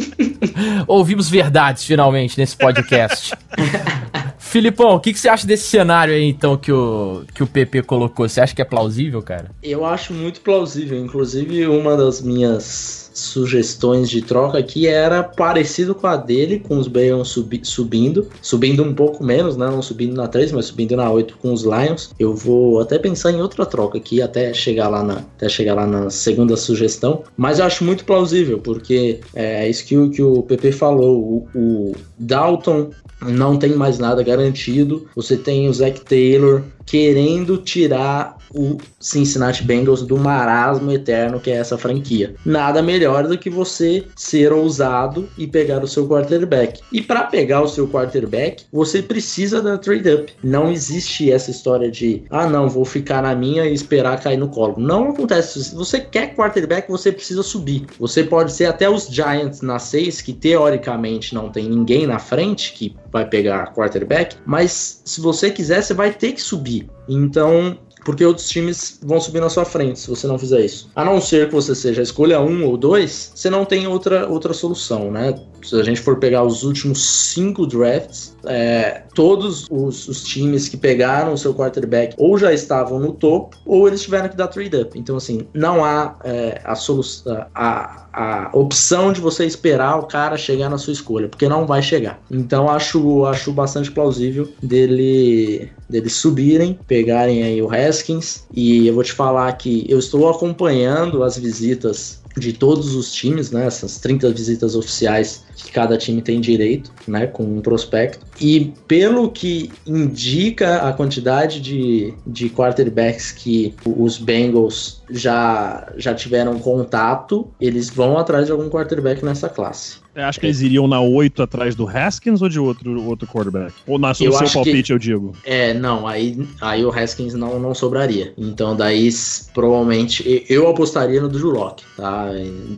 Ouvimos 0.87 1.29
verdades 1.29 1.85
finalmente 1.85 2.39
nesse 2.39 2.57
podcast. 2.57 3.35
Filipão, 4.39 4.95
o 4.95 5.01
que, 5.01 5.13
que 5.13 5.19
você 5.19 5.29
acha 5.29 5.47
desse 5.47 5.69
cenário 5.69 6.15
aí, 6.15 6.25
então, 6.25 6.57
que 6.57 6.73
o, 6.73 7.25
que 7.35 7.43
o 7.43 7.47
PP 7.47 7.83
colocou? 7.83 8.29
Você 8.29 8.41
acha 8.41 8.55
que 8.55 8.63
é 8.63 8.65
plausível, 8.65 9.23
cara? 9.23 9.51
Eu 9.63 9.85
acho 9.85 10.13
muito 10.13 10.41
plausível. 10.41 10.99
Inclusive, 10.99 11.67
uma 11.67 11.97
das 11.97 12.21
minhas 12.21 13.10
sugestões 13.21 14.09
de 14.09 14.23
troca 14.23 14.59
aqui 14.59 14.87
era 14.87 15.23
parecido 15.23 15.95
com 15.95 16.07
a 16.07 16.17
dele, 16.17 16.59
com 16.59 16.79
os 16.79 16.89
Bengals 16.89 17.29
subi 17.29 17.61
subindo. 17.63 18.29
Subindo 18.43 18.83
um 18.83 18.95
pouco 18.95 19.23
menos, 19.23 19.57
né? 19.57 19.67
Não 19.67 19.83
subindo 19.83 20.15
na 20.15 20.27
3, 20.27 20.53
mas 20.53 20.67
subindo 20.67 20.97
na 20.97 21.11
8 21.11 21.37
com 21.39 21.53
os 21.53 21.63
Lions. 21.63 22.11
Eu 22.19 22.35
vou 22.35 22.81
até 22.81 22.99
pensar 22.99 23.33
em 23.33 23.41
outra 23.41 23.67
troca 23.67 23.99
aqui, 23.99 24.21
até 24.21 24.53
chegar 24.53 24.89
lá 24.89 25.03
na, 25.03 25.19
até 25.37 25.49
chegar 25.49 25.75
lá 25.75 25.87
na 25.87 26.11
segunda 26.11 26.57
sugestão. 26.57 27.23
Mas 27.37 27.59
eu 27.59 27.65
acho 27.65 27.85
muito 27.85 28.05
plausível, 28.05 28.59
porque 28.59 29.21
é 29.35 29.69
isso 29.69 29.85
que 29.85 29.97
o, 29.97 30.11
que 30.11 30.23
o 30.23 30.43
PP 30.43 30.73
falou. 30.73 31.19
O, 31.21 31.49
o 31.55 31.93
Dalton 32.19 32.91
não 33.23 33.57
tem 33.57 33.75
mais 33.75 33.99
nada 33.99 34.23
garantido. 34.23 35.07
Você 35.15 35.37
tem 35.37 35.69
o 35.69 35.75
Zach 35.75 36.01
Taylor 36.01 36.63
querendo 36.91 37.57
tirar 37.57 38.37
o 38.53 38.79
Cincinnati 38.99 39.63
Bengals 39.63 40.03
do 40.03 40.17
marasmo 40.17 40.91
eterno 40.91 41.39
que 41.39 41.53
é 41.53 41.55
essa 41.55 41.79
franquia. 41.79 42.35
Nada 42.45 42.83
melhor 42.83 43.29
do 43.29 43.39
que 43.39 43.49
você 43.49 44.05
ser 44.17 44.53
ousado 44.53 45.29
e 45.39 45.47
pegar 45.47 45.85
o 45.85 45.87
seu 45.87 46.09
quarterback. 46.09 46.81
E 46.93 47.01
para 47.01 47.23
pegar 47.23 47.63
o 47.63 47.69
seu 47.69 47.87
quarterback, 47.87 48.65
você 48.73 49.01
precisa 49.01 49.63
da 49.63 49.79
trade 49.79 50.11
up. 50.11 50.33
Não 50.43 50.69
existe 50.69 51.31
essa 51.31 51.53
história 51.53 51.89
de, 51.89 52.25
ah, 52.29 52.49
não, 52.49 52.69
vou 52.69 52.85
ficar 52.85 53.23
na 53.23 53.37
minha 53.37 53.67
e 53.67 53.73
esperar 53.73 54.21
cair 54.21 54.37
no 54.37 54.49
colo. 54.49 54.75
Não 54.77 55.11
acontece. 55.11 55.63
Se 55.63 55.75
você 55.75 56.01
quer 56.01 56.35
quarterback, 56.35 56.91
você 56.91 57.13
precisa 57.13 57.45
subir. 57.45 57.87
Você 58.01 58.25
pode 58.25 58.53
ser 58.53 58.67
até 58.67 58.91
os 58.91 59.07
Giants 59.07 59.61
na 59.61 59.79
6, 59.79 60.23
que 60.23 60.33
teoricamente 60.33 61.37
não 61.37 61.51
tem 61.51 61.69
ninguém 61.69 62.05
na 62.05 62.19
frente 62.19 62.73
que 62.73 62.97
vai 63.13 63.29
pegar 63.29 63.73
quarterback, 63.73 64.37
mas 64.47 65.03
se 65.05 65.21
você 65.21 65.51
quiser, 65.51 65.83
você 65.83 65.95
vai 65.95 66.13
ter 66.13 66.33
que 66.33 66.41
subir. 66.41 66.80
Então, 67.09 67.79
porque 68.05 68.25
outros 68.25 68.49
times 68.49 68.99
vão 69.03 69.21
subir 69.21 69.41
na 69.41 69.49
sua 69.49 69.65
frente 69.65 70.01
se 70.01 70.09
você 70.09 70.27
não 70.27 70.39
fizer 70.39 70.65
isso. 70.65 70.91
A 70.95 71.05
não 71.05 71.21
ser 71.21 71.49
que 71.49 71.55
você 71.55 71.75
seja 71.75 72.03
escolha 72.03 72.41
um 72.41 72.65
ou 72.65 72.77
dois, 72.77 73.33
você 73.35 73.51
não 73.51 73.65
tem 73.65 73.87
outra, 73.87 74.29
outra 74.29 74.53
solução, 74.53 75.11
né? 75.11 75.35
Se 75.63 75.77
a 75.77 75.83
gente 75.83 76.01
for 76.01 76.19
pegar 76.19 76.43
os 76.43 76.63
últimos 76.63 77.05
cinco 77.33 77.67
drafts, 77.67 78.37
é, 78.45 79.03
todos 79.15 79.67
os, 79.71 80.09
os, 80.09 80.25
times 80.25 80.69
que 80.69 80.77
pegaram 80.77 81.33
o 81.33 81.39
seu 81.39 81.55
quarterback 81.55 82.15
ou 82.17 82.39
já 82.39 82.53
estavam 82.53 82.99
no 82.99 83.13
topo 83.13 83.57
ou 83.67 83.87
eles 83.87 84.03
tiveram 84.03 84.29
que 84.29 84.37
dar 84.37 84.49
trade 84.49 84.77
up. 84.77 84.99
Então, 84.99 85.17
assim, 85.17 85.47
não 85.53 85.85
há 85.85 86.17
é, 86.25 86.61
a 86.65 86.75
solução, 86.75 87.47
a, 87.55 88.07
a 88.13 88.51
opção 88.53 89.13
de 89.13 89.21
você 89.21 89.45
esperar 89.45 89.99
o 89.99 90.07
cara 90.07 90.37
chegar 90.37 90.69
na 90.69 90.79
sua 90.79 90.93
escolha, 90.93 91.29
porque 91.29 91.49
não 91.49 91.67
vai 91.67 91.83
chegar. 91.83 92.21
Então, 92.31 92.69
acho, 92.69 93.25
acho 93.27 93.53
bastante 93.53 93.91
plausível 93.91 94.49
dele 94.63 95.71
deles 95.89 96.13
subirem, 96.15 96.79
pegarem 96.87 97.43
aí 97.43 97.61
o 97.61 97.69
Haskins 97.69 98.45
e 98.55 98.87
eu 98.87 98.95
vou 98.95 99.03
te 99.03 99.13
falar 99.13 99.51
que 99.55 99.85
eu 99.89 99.99
estou 99.99 100.31
acompanhando 100.31 101.25
as 101.25 101.37
visitas 101.37 102.21
de 102.37 102.53
todos 102.53 102.95
os 102.95 103.13
times, 103.13 103.51
né, 103.51 103.67
essas 103.67 103.99
30 103.99 104.31
visitas 104.31 104.77
oficiais 104.77 105.43
que 105.63 105.73
cada 105.73 105.97
time 105.97 106.23
tem 106.23 106.41
direito, 106.41 106.93
né, 107.07 107.27
com 107.27 107.43
um 107.43 107.61
prospecto. 107.61 108.25
E 108.41 108.73
pelo 108.87 109.31
que 109.31 109.71
indica 109.87 110.89
a 110.89 110.93
quantidade 110.93 111.61
de, 111.61 112.15
de 112.27 112.49
quarterbacks 112.49 113.33
que 113.33 113.75
os 113.85 114.19
Bengals 114.19 115.03
já, 115.11 115.93
já 115.97 116.15
tiveram 116.15 116.59
contato, 116.59 117.49
eles 117.61 117.91
vão 117.91 118.17
atrás 118.19 118.47
de 118.47 118.53
algum 118.53 118.69
quarterback 118.69 119.25
nessa 119.25 119.49
classe. 119.49 119.99
Eu 120.15 120.25
acho 120.25 120.41
que 120.41 120.47
eles 120.47 120.61
iriam 120.61 120.89
na 120.89 121.01
8 121.01 121.43
atrás 121.43 121.75
do 121.77 121.89
Haskins 121.89 122.43
ou 122.43 122.49
de 122.49 122.59
outro, 122.59 123.05
outro 123.07 123.29
quarterback? 123.29 123.73
Ou 123.87 123.97
na, 123.97 124.09
no 124.09 124.25
eu 124.25 124.33
seu 124.33 124.51
palpite, 124.51 124.89
que, 124.89 124.93
eu 124.93 124.99
digo? 124.99 125.33
É, 125.45 125.73
não, 125.73 126.07
aí, 126.07 126.37
aí 126.61 126.85
o 126.85 126.91
Haskins 126.91 127.35
não, 127.35 127.61
não 127.61 127.75
sobraria. 127.75 128.35
Então 128.37 128.75
daí, 128.77 129.09
provavelmente, 129.55 130.45
eu 130.49 130.69
apostaria 130.69 131.21
no 131.21 131.29
Drew 131.29 131.51
Locke, 131.51 131.85
tá? 131.97 132.27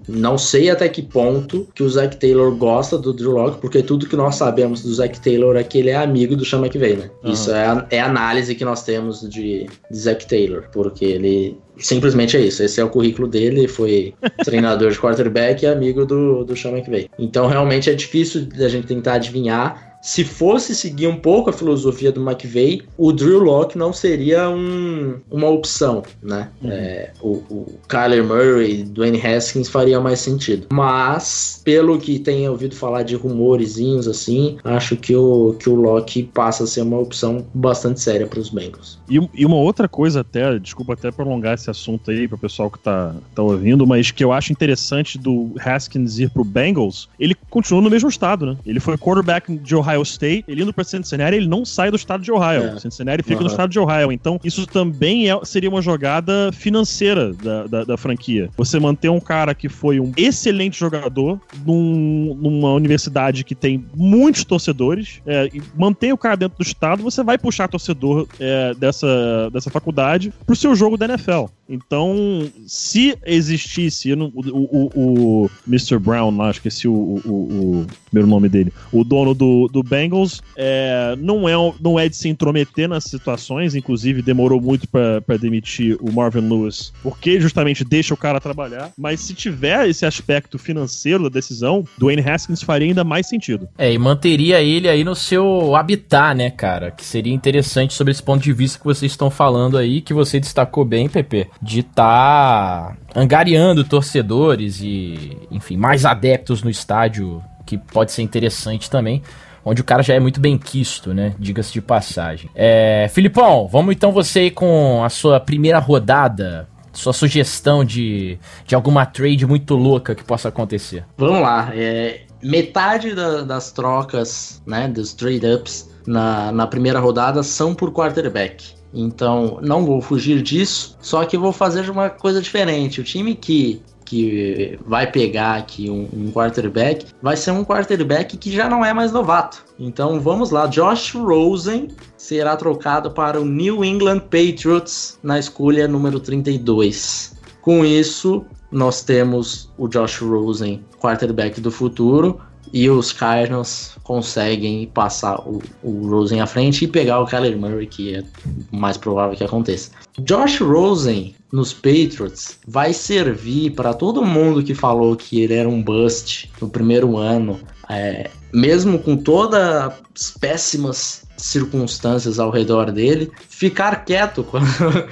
Não 0.06 0.36
sei 0.36 0.68
até 0.68 0.88
que 0.88 1.00
ponto 1.00 1.66
que 1.74 1.82
o 1.82 1.88
Zach 1.88 2.16
Taylor 2.18 2.54
gosta 2.54 2.71
gosta 2.72 2.96
do 2.96 3.12
Drew 3.12 3.32
Locke, 3.32 3.60
porque 3.60 3.82
tudo 3.82 4.08
que 4.08 4.16
nós 4.16 4.36
sabemos 4.36 4.82
do 4.82 4.92
Zac 4.94 5.20
Taylor 5.20 5.56
é 5.56 5.62
que 5.62 5.78
ele 5.78 5.90
é 5.90 5.96
amigo 5.96 6.34
do 6.34 6.44
Sean 6.44 6.60
McVay, 6.60 6.96
né? 6.96 7.10
Uhum. 7.22 7.32
Isso 7.32 7.50
é 7.50 7.66
a, 7.66 7.86
é 7.90 8.00
a 8.00 8.06
análise 8.06 8.54
que 8.54 8.64
nós 8.64 8.82
temos 8.82 9.20
de, 9.28 9.66
de 9.90 9.98
Zac 9.98 10.26
Taylor, 10.26 10.64
porque 10.72 11.04
ele 11.04 11.58
simplesmente 11.76 12.36
é 12.36 12.40
isso. 12.40 12.62
Esse 12.62 12.80
é 12.80 12.84
o 12.84 12.88
currículo 12.88 13.28
dele, 13.28 13.68
foi 13.68 14.14
treinador 14.44 14.90
de 14.90 14.98
quarterback 14.98 15.62
e 15.62 15.66
amigo 15.66 16.06
do, 16.06 16.44
do 16.44 16.56
Sean 16.56 16.72
McVay. 16.72 17.10
Então 17.18 17.46
realmente 17.46 17.90
é 17.90 17.94
difícil 17.94 18.46
da 18.46 18.68
gente 18.68 18.86
tentar 18.86 19.14
adivinhar 19.14 19.91
se 20.02 20.24
fosse 20.24 20.74
seguir 20.74 21.06
um 21.06 21.16
pouco 21.16 21.48
a 21.48 21.52
filosofia 21.52 22.10
do 22.10 22.20
McVeigh, 22.20 22.82
o 22.98 23.12
Drew 23.12 23.38
Locke 23.38 23.78
não 23.78 23.92
seria 23.92 24.50
um, 24.50 25.20
uma 25.30 25.48
opção, 25.48 26.02
né? 26.20 26.48
Uhum. 26.60 26.70
É, 26.72 27.12
o, 27.22 27.28
o 27.48 27.78
Kyler 27.88 28.24
Murray, 28.24 28.82
Dwayne 28.82 29.24
Haskins 29.24 29.68
faria 29.68 30.00
mais 30.00 30.18
sentido. 30.18 30.66
Mas, 30.72 31.62
pelo 31.64 31.98
que 31.98 32.18
tenho 32.18 32.50
ouvido 32.50 32.74
falar 32.74 33.04
de 33.04 33.14
rumorezinhos 33.14 34.08
assim, 34.08 34.58
acho 34.64 34.96
que 34.96 35.14
o, 35.14 35.54
que 35.58 35.70
o 35.70 35.76
Locke 35.76 36.24
passa 36.24 36.64
a 36.64 36.66
ser 36.66 36.82
uma 36.82 36.98
opção 36.98 37.46
bastante 37.54 38.00
séria 38.00 38.26
para 38.26 38.40
os 38.40 38.50
Bengals. 38.50 38.98
E, 39.08 39.20
e, 39.32 39.46
uma 39.46 39.56
outra 39.56 39.88
coisa 39.88 40.22
até, 40.22 40.58
desculpa 40.58 40.94
até 40.94 41.12
prolongar 41.12 41.54
esse 41.54 41.70
assunto 41.70 42.10
aí 42.10 42.26
para 42.26 42.34
o 42.34 42.40
pessoal 42.40 42.68
que 42.68 42.78
tá, 42.80 43.14
tá 43.34 43.42
ouvindo, 43.42 43.86
mas 43.86 44.10
que 44.10 44.24
eu 44.24 44.32
acho 44.32 44.52
interessante 44.52 45.16
do 45.16 45.52
Haskins 45.60 46.18
ir 46.18 46.28
pro 46.30 46.42
Bengals, 46.42 47.08
ele 47.20 47.36
continua 47.48 47.80
no 47.80 47.90
mesmo 47.90 48.08
estado, 48.08 48.46
né? 48.46 48.56
Ele 48.66 48.80
foi 48.80 48.98
quarterback 48.98 49.54
de 49.58 49.76
Ohio 49.76 49.91
Ohio 49.92 50.02
State, 50.02 50.44
ele 50.48 50.62
indo 50.62 50.72
pra 50.72 50.84
Cincinnati, 50.84 51.36
ele 51.36 51.46
não 51.46 51.64
sai 51.64 51.90
do 51.90 51.96
estado 51.96 52.22
de 52.22 52.32
Ohio. 52.32 52.64
É. 52.64 52.78
Cincinnati 52.78 53.22
fica 53.22 53.36
uhum. 53.36 53.44
no 53.44 53.50
estado 53.50 53.70
de 53.70 53.78
Ohio. 53.78 54.12
Então, 54.12 54.40
isso 54.42 54.66
também 54.66 55.30
é, 55.30 55.44
seria 55.44 55.68
uma 55.68 55.82
jogada 55.82 56.50
financeira 56.52 57.32
da, 57.32 57.66
da, 57.66 57.84
da, 57.84 57.96
franquia. 57.96 58.48
Você 58.56 58.80
manter 58.80 59.10
um 59.10 59.20
cara 59.20 59.54
que 59.54 59.68
foi 59.68 60.00
um 60.00 60.12
excelente 60.16 60.78
jogador 60.78 61.40
num, 61.64 62.36
numa 62.40 62.72
universidade 62.72 63.44
que 63.44 63.54
tem 63.54 63.84
muitos 63.94 64.44
torcedores, 64.44 65.20
é, 65.26 65.48
e 65.52 65.62
mantém 65.76 66.12
o 66.12 66.18
cara 66.18 66.36
dentro 66.36 66.58
do 66.58 66.62
estado, 66.62 67.02
você 67.02 67.22
vai 67.22 67.38
puxar 67.38 67.68
torcedor 67.68 68.26
é, 68.40 68.74
dessa, 68.74 69.50
dessa 69.52 69.70
faculdade 69.70 70.32
pro 70.46 70.56
seu 70.56 70.74
jogo 70.74 70.96
da 70.96 71.06
NFL. 71.06 71.46
Então, 71.68 72.50
se 72.66 73.16
existisse 73.24 74.12
o, 74.12 74.30
o, 74.34 74.90
o, 74.94 75.44
o 75.44 75.50
Mr. 75.66 75.98
Brown 75.98 76.36
lá, 76.36 76.50
esqueci 76.50 76.86
o, 76.86 76.92
o, 76.92 77.30
o, 77.30 77.86
primeiro 78.06 78.28
nome 78.28 78.48
dele, 78.48 78.72
o 78.92 79.02
dono 79.02 79.32
do, 79.32 79.68
do 79.68 79.81
Bengals, 79.82 80.42
é, 80.56 81.14
não, 81.18 81.48
é, 81.48 81.74
não 81.80 81.98
é 81.98 82.08
de 82.08 82.16
se 82.16 82.28
intrometer 82.28 82.88
nas 82.88 83.04
situações, 83.04 83.74
inclusive 83.74 84.22
demorou 84.22 84.60
muito 84.60 84.88
para 84.88 85.36
demitir 85.40 85.96
o 86.00 86.12
Marvin 86.12 86.48
Lewis, 86.48 86.92
porque 87.02 87.40
justamente 87.40 87.84
deixa 87.84 88.14
o 88.14 88.16
cara 88.16 88.40
trabalhar, 88.40 88.90
mas 88.96 89.20
se 89.20 89.34
tiver 89.34 89.88
esse 89.88 90.04
aspecto 90.04 90.58
financeiro 90.58 91.24
da 91.24 91.28
decisão, 91.28 91.84
Dwayne 91.98 92.22
Haskins 92.22 92.62
faria 92.62 92.88
ainda 92.88 93.04
mais 93.04 93.26
sentido. 93.26 93.68
É, 93.78 93.92
e 93.92 93.98
manteria 93.98 94.60
ele 94.60 94.88
aí 94.88 95.04
no 95.04 95.14
seu 95.14 95.74
habitat, 95.74 96.34
né, 96.34 96.50
cara, 96.50 96.90
que 96.90 97.04
seria 97.04 97.32
interessante 97.32 97.94
sobre 97.94 98.12
esse 98.12 98.22
ponto 98.22 98.42
de 98.42 98.52
vista 98.52 98.78
que 98.78 98.84
vocês 98.84 99.12
estão 99.12 99.30
falando 99.30 99.76
aí, 99.76 100.00
que 100.00 100.14
você 100.14 100.38
destacou 100.40 100.84
bem, 100.84 101.08
Pepe, 101.08 101.48
de 101.60 101.80
estar 101.80 102.96
tá 102.96 102.96
angariando 103.14 103.84
torcedores 103.84 104.80
e, 104.80 105.36
enfim, 105.50 105.76
mais 105.76 106.04
adeptos 106.04 106.62
no 106.62 106.70
estádio, 106.70 107.42
que 107.66 107.78
pode 107.78 108.12
ser 108.12 108.22
interessante 108.22 108.90
também 108.90 109.22
onde 109.64 109.80
o 109.80 109.84
cara 109.84 110.02
já 110.02 110.14
é 110.14 110.20
muito 110.20 110.40
bem 110.40 110.58
quisto, 110.58 111.12
né? 111.14 111.34
Diga-se 111.38 111.72
de 111.72 111.80
passagem. 111.80 112.50
É, 112.54 113.08
Filipão, 113.12 113.66
vamos 113.68 113.94
então 113.94 114.12
você 114.12 114.40
aí 114.40 114.50
com 114.50 115.02
a 115.04 115.08
sua 115.08 115.40
primeira 115.40 115.78
rodada. 115.78 116.68
Sua 116.92 117.14
sugestão 117.14 117.82
de, 117.82 118.38
de 118.66 118.74
alguma 118.74 119.06
trade 119.06 119.46
muito 119.46 119.74
louca 119.74 120.14
que 120.14 120.22
possa 120.22 120.50
acontecer. 120.50 121.06
Vamos 121.16 121.40
lá. 121.40 121.70
É, 121.72 122.20
metade 122.42 123.14
da, 123.14 123.40
das 123.40 123.72
trocas, 123.72 124.60
né, 124.66 124.88
dos 124.88 125.14
trade-ups 125.14 125.90
na, 126.06 126.52
na 126.52 126.66
primeira 126.66 127.00
rodada 127.00 127.42
são 127.42 127.74
por 127.74 127.92
quarterback. 127.92 128.74
Então, 128.92 129.58
não 129.62 129.86
vou 129.86 130.02
fugir 130.02 130.42
disso, 130.42 130.98
só 131.00 131.24
que 131.24 131.38
vou 131.38 131.52
fazer 131.52 131.88
uma 131.88 132.10
coisa 132.10 132.42
diferente. 132.42 133.00
O 133.00 133.04
time 133.04 133.34
que 133.34 133.80
que 134.12 134.78
vai 134.86 135.10
pegar 135.10 135.54
aqui 135.54 135.88
um, 135.88 136.06
um, 136.12 136.30
quarterback, 136.30 137.06
vai 137.22 137.34
ser 137.34 137.50
um 137.50 137.64
quarterback 137.64 138.36
que 138.36 138.52
já 138.52 138.68
não 138.68 138.84
é 138.84 138.92
mais 138.92 139.10
novato. 139.10 139.64
Então 139.78 140.20
vamos 140.20 140.50
lá, 140.50 140.66
Josh 140.66 141.14
Rosen 141.14 141.88
será 142.18 142.54
trocado 142.54 143.10
para 143.10 143.40
o 143.40 143.44
New 143.46 143.82
England 143.82 144.20
Patriots 144.20 145.18
na 145.22 145.38
escolha 145.38 145.88
número 145.88 146.20
32. 146.20 147.34
Com 147.62 147.86
isso, 147.86 148.44
nós 148.70 149.02
temos 149.02 149.72
o 149.78 149.88
Josh 149.88 150.18
Rosen, 150.18 150.84
quarterback 151.00 151.58
do 151.58 151.70
futuro, 151.70 152.38
e 152.72 152.88
os 152.88 153.12
Cardinals 153.12 153.96
conseguem 154.02 154.86
passar 154.86 155.40
o, 155.40 155.62
o 155.82 156.08
Rosen 156.08 156.40
à 156.40 156.46
frente 156.46 156.84
e 156.84 156.88
pegar 156.88 157.20
o 157.20 157.26
Kyler 157.26 157.58
Murray, 157.58 157.86
que 157.86 158.16
é 158.16 158.24
mais 158.70 158.96
provável 158.96 159.36
que 159.36 159.44
aconteça. 159.44 159.90
Josh 160.20 160.60
Rosen 160.60 161.34
nos 161.52 161.72
Patriots 161.72 162.58
vai 162.66 162.94
servir 162.94 163.72
para 163.72 163.92
todo 163.92 164.24
mundo 164.24 164.62
que 164.62 164.74
falou 164.74 165.14
que 165.14 165.42
ele 165.42 165.54
era 165.54 165.68
um 165.68 165.82
bust 165.82 166.50
no 166.60 166.68
primeiro 166.68 167.18
ano, 167.18 167.60
é, 167.90 168.30
mesmo 168.52 168.98
com 168.98 169.16
todas 169.16 169.92
as 170.14 170.30
péssimas 170.40 171.24
circunstâncias 171.42 172.38
ao 172.38 172.50
redor 172.50 172.90
dele, 172.90 173.30
ficar 173.48 174.04
quieto 174.04 174.44
quando 174.48 174.66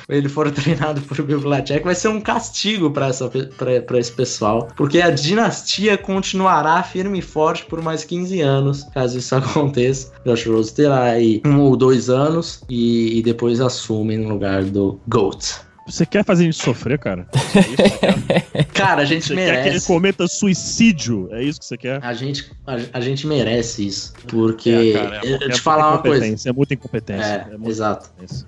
ele 0.08 0.28
for 0.28 0.50
treinado 0.50 1.00
por 1.02 1.20
Bill 1.22 1.40
Belichick 1.40 1.84
vai 1.84 1.94
ser 1.94 2.08
um 2.08 2.20
castigo 2.20 2.90
para 2.90 3.98
esse 3.98 4.12
pessoal, 4.12 4.68
porque 4.76 5.00
a 5.00 5.10
dinastia 5.10 5.98
continuará 5.98 6.82
firme 6.82 7.18
e 7.18 7.22
forte 7.22 7.64
por 7.66 7.82
mais 7.82 8.04
15 8.04 8.40
anos, 8.40 8.84
caso 8.94 9.18
isso 9.18 9.34
aconteça. 9.36 10.12
Josh 10.24 10.46
Rose 10.46 10.74
terá 10.74 11.02
aí 11.02 11.42
um 11.44 11.60
ou 11.60 11.76
dois 11.76 12.08
anos 12.08 12.62
e, 12.68 13.18
e 13.18 13.22
depois 13.22 13.60
assume 13.60 14.16
no 14.16 14.28
lugar 14.28 14.62
do 14.64 15.00
GOAT. 15.08 15.69
Você 15.90 16.06
quer 16.06 16.24
fazer 16.24 16.42
a 16.42 16.44
gente 16.46 16.62
sofrer, 16.62 16.98
cara? 16.98 17.26
É 17.34 17.60
isso 17.60 17.76
que 17.82 17.98
quer? 17.98 18.64
Cara, 18.72 19.02
a 19.02 19.04
gente 19.04 19.26
Você 19.28 19.34
quer 19.34 19.44
que 19.44 19.50
ele 19.58 19.62
merece. 19.68 19.86
cometa 19.86 20.26
suicídio? 20.26 21.28
É 21.32 21.42
isso 21.42 21.58
que 21.60 21.66
você 21.66 21.76
quer? 21.76 22.02
A 22.02 22.14
gente, 22.14 22.50
a, 22.66 22.76
a 22.94 23.00
gente 23.00 23.26
merece 23.26 23.86
isso. 23.86 24.12
Porque. 24.28 24.70
É, 24.70 24.92
cara, 24.92 25.20
é 25.22 25.32
eu- 25.32 25.36
é 25.36 25.48
te 25.50 25.60
falar 25.60 25.90
uma 25.90 25.98
coisa. 26.02 26.48
É 26.48 26.52
muita 26.52 26.74
incompetência. 26.74 27.24
É, 27.24 27.56
muita 27.56 27.68
exato. 27.70 28.06
incompetência. 28.06 28.46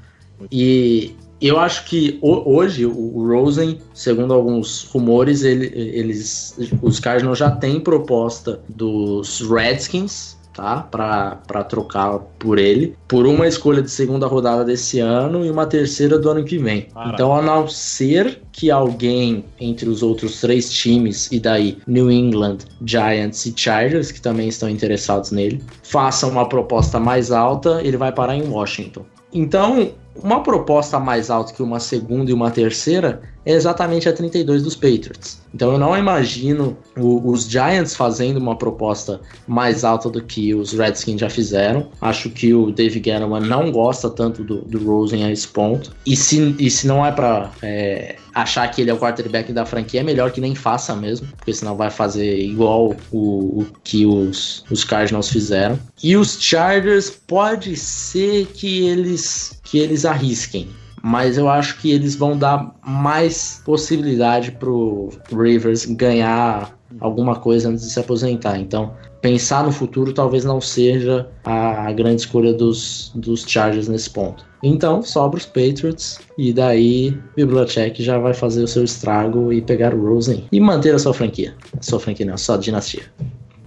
E 0.51 1.15
eu 1.41 1.59
acho 1.61 1.85
que 1.85 2.19
ho- 2.23 2.43
hoje 2.57 2.87
o 2.87 2.93
o 2.93 3.29
Rosen, 3.29 3.79
segundo 3.95 4.33
alguns 4.33 4.85
rumores, 4.85 5.43
ele- 5.43 5.71
eles, 5.75 6.57
os 6.81 6.99
Cardinals 6.99 7.39
já 7.39 7.51
têm 7.51 7.79
proposta 7.81 8.61
dos 8.69 9.41
Redskins, 9.49 10.37
tá? 10.53 10.87
Pra 10.91 11.65
trocar 11.65 12.19
por 12.39 12.59
ele, 12.59 12.97
por 13.09 13.27
uma 13.27 13.47
escolha 13.47 13.83
de 13.83 13.91
segunda 13.91 14.27
rodada 14.27 14.65
desse 14.65 14.99
ano 15.01 15.45
e 15.45 15.51
uma 15.51 15.67
terceira 15.67 16.19
do 16.19 16.31
ano 16.31 16.45
que 16.45 16.59
vem. 16.59 16.89
Então, 17.13 17.35
a 17.35 17.43
não 17.43 17.67
ser 17.69 18.41
que 18.53 18.71
alguém 18.71 19.45
entre 19.61 19.89
os 19.89 20.03
outros 20.03 20.41
três 20.41 20.71
times, 20.71 21.31
e 21.33 21.41
daí 21.41 21.79
New 21.87 22.11
England, 22.11 22.59
Giants 22.85 23.47
e 23.47 23.55
Chargers, 23.57 24.13
que 24.13 24.21
também 24.21 24.49
estão 24.49 24.69
interessados 24.69 25.31
nele, 25.31 25.63
faça 25.83 26.27
uma 26.27 26.49
proposta 26.49 27.01
mais 27.01 27.31
alta, 27.31 27.81
ele 27.83 27.97
vai 27.97 28.13
parar 28.13 28.37
em 28.37 28.49
Washington. 28.49 29.05
Então, 29.33 29.93
uma 30.15 30.43
proposta 30.43 31.01
mais 31.01 31.31
alta 31.31 31.55
que 31.55 31.63
uma 31.63 31.81
segunda 31.81 32.31
e 32.31 32.35
uma 32.35 32.51
terceira 32.51 33.23
é 33.45 33.53
exatamente 33.53 34.09
a 34.09 34.13
32 34.13 34.63
dos 34.63 34.75
Patriots. 34.75 35.41
Então 35.55 35.73
eu 35.73 35.79
não 35.79 35.97
imagino 35.97 36.77
o- 36.97 37.31
os 37.31 37.45
Giants 37.49 37.95
fazendo 37.95 38.39
uma 38.39 38.57
proposta 38.57 39.21
mais 39.47 39.85
alta 39.85 40.09
do 40.09 40.23
que 40.23 40.55
os 40.55 40.73
Redskins 40.73 41.21
já 41.21 41.29
fizeram. 41.29 41.89
Acho 42.01 42.31
que 42.31 42.55
o 42.55 42.71
Dave 42.71 42.95
Gettleman 43.05 43.41
não 43.41 43.71
gosta 43.71 44.09
tanto 44.09 44.43
do, 44.45 44.63
do 44.63 44.79
Rosen 44.85 45.25
a 45.25 45.31
esse 45.31 45.47
ponto. 45.49 45.93
E 46.07 46.17
se, 46.17 46.55
e 46.59 46.71
se 46.71 46.87
não 46.87 47.05
é 47.05 47.13
pra 47.13 47.51
é, 47.63 48.17
achar 48.35 48.67
que 48.71 48.81
ele 48.81 48.91
é 48.91 48.95
o 48.95 48.99
quarterback 48.99 49.53
da 49.53 49.67
franquia, 49.67 50.01
é 50.01 50.03
melhor 50.03 50.31
que 50.31 50.41
nem 50.41 50.55
faça 50.55 50.95
mesmo, 50.97 51.27
porque 51.37 51.53
senão 51.53 51.77
vai 51.77 51.91
fazer 51.91 52.39
igual 52.39 52.95
o, 53.11 53.61
o 53.63 53.67
que 53.85 54.07
os, 54.07 54.65
os 54.71 54.85
Cardinals 54.85 55.29
fizeram. 55.29 55.79
E 56.03 56.17
os 56.17 56.41
Chargers 56.41 57.11
pode 57.11 57.77
ser 57.77 58.47
que 58.47 58.87
eles 58.87 59.61
que 59.65 59.79
eles 59.79 60.05
arrisquem. 60.05 60.69
Mas 61.03 61.37
eu 61.37 61.49
acho 61.49 61.81
que 61.81 61.91
eles 61.91 62.15
vão 62.15 62.39
dar 62.39 62.75
mais 62.87 63.61
possibilidade 63.65 64.53
pro 64.53 65.11
Rivers 65.31 65.85
ganhar 65.85 66.79
alguma 67.01 67.37
coisa 67.37 67.69
antes 67.69 67.85
de 67.85 67.91
se 67.91 67.99
aposentar. 67.99 68.59
Então, 68.59 68.95
pensar 69.21 69.65
no 69.65 69.73
futuro 69.73 70.13
talvez 70.13 70.45
não 70.45 70.61
seja 70.61 71.29
a, 71.45 71.89
a 71.89 71.93
grande 71.93 72.23
escolha 72.23 72.53
dos, 72.53 73.11
dos 73.15 73.45
Chargers 73.47 73.89
nesse 73.89 74.11
ponto. 74.11 74.45
Então, 74.63 75.03
sobra 75.03 75.39
os 75.39 75.47
Patriots 75.47 76.21
e 76.39 76.53
daí 76.53 77.19
Bibliotech 77.35 78.01
já 78.03 78.19
vai 78.19 78.33
fazer 78.33 78.63
o 78.63 78.69
seu 78.69 78.85
estrago 78.85 79.53
e 79.53 79.61
pegar 79.61 79.93
o 79.93 80.07
Rosen 80.07 80.45
e 80.53 80.61
manter 80.61 80.95
a 80.95 80.99
sua 80.99 81.13
franquia. 81.13 81.55
Sua 81.81 81.99
franquia 81.99 82.27
não, 82.27 82.39
sua 82.39 82.57
dinastia. 82.57 83.03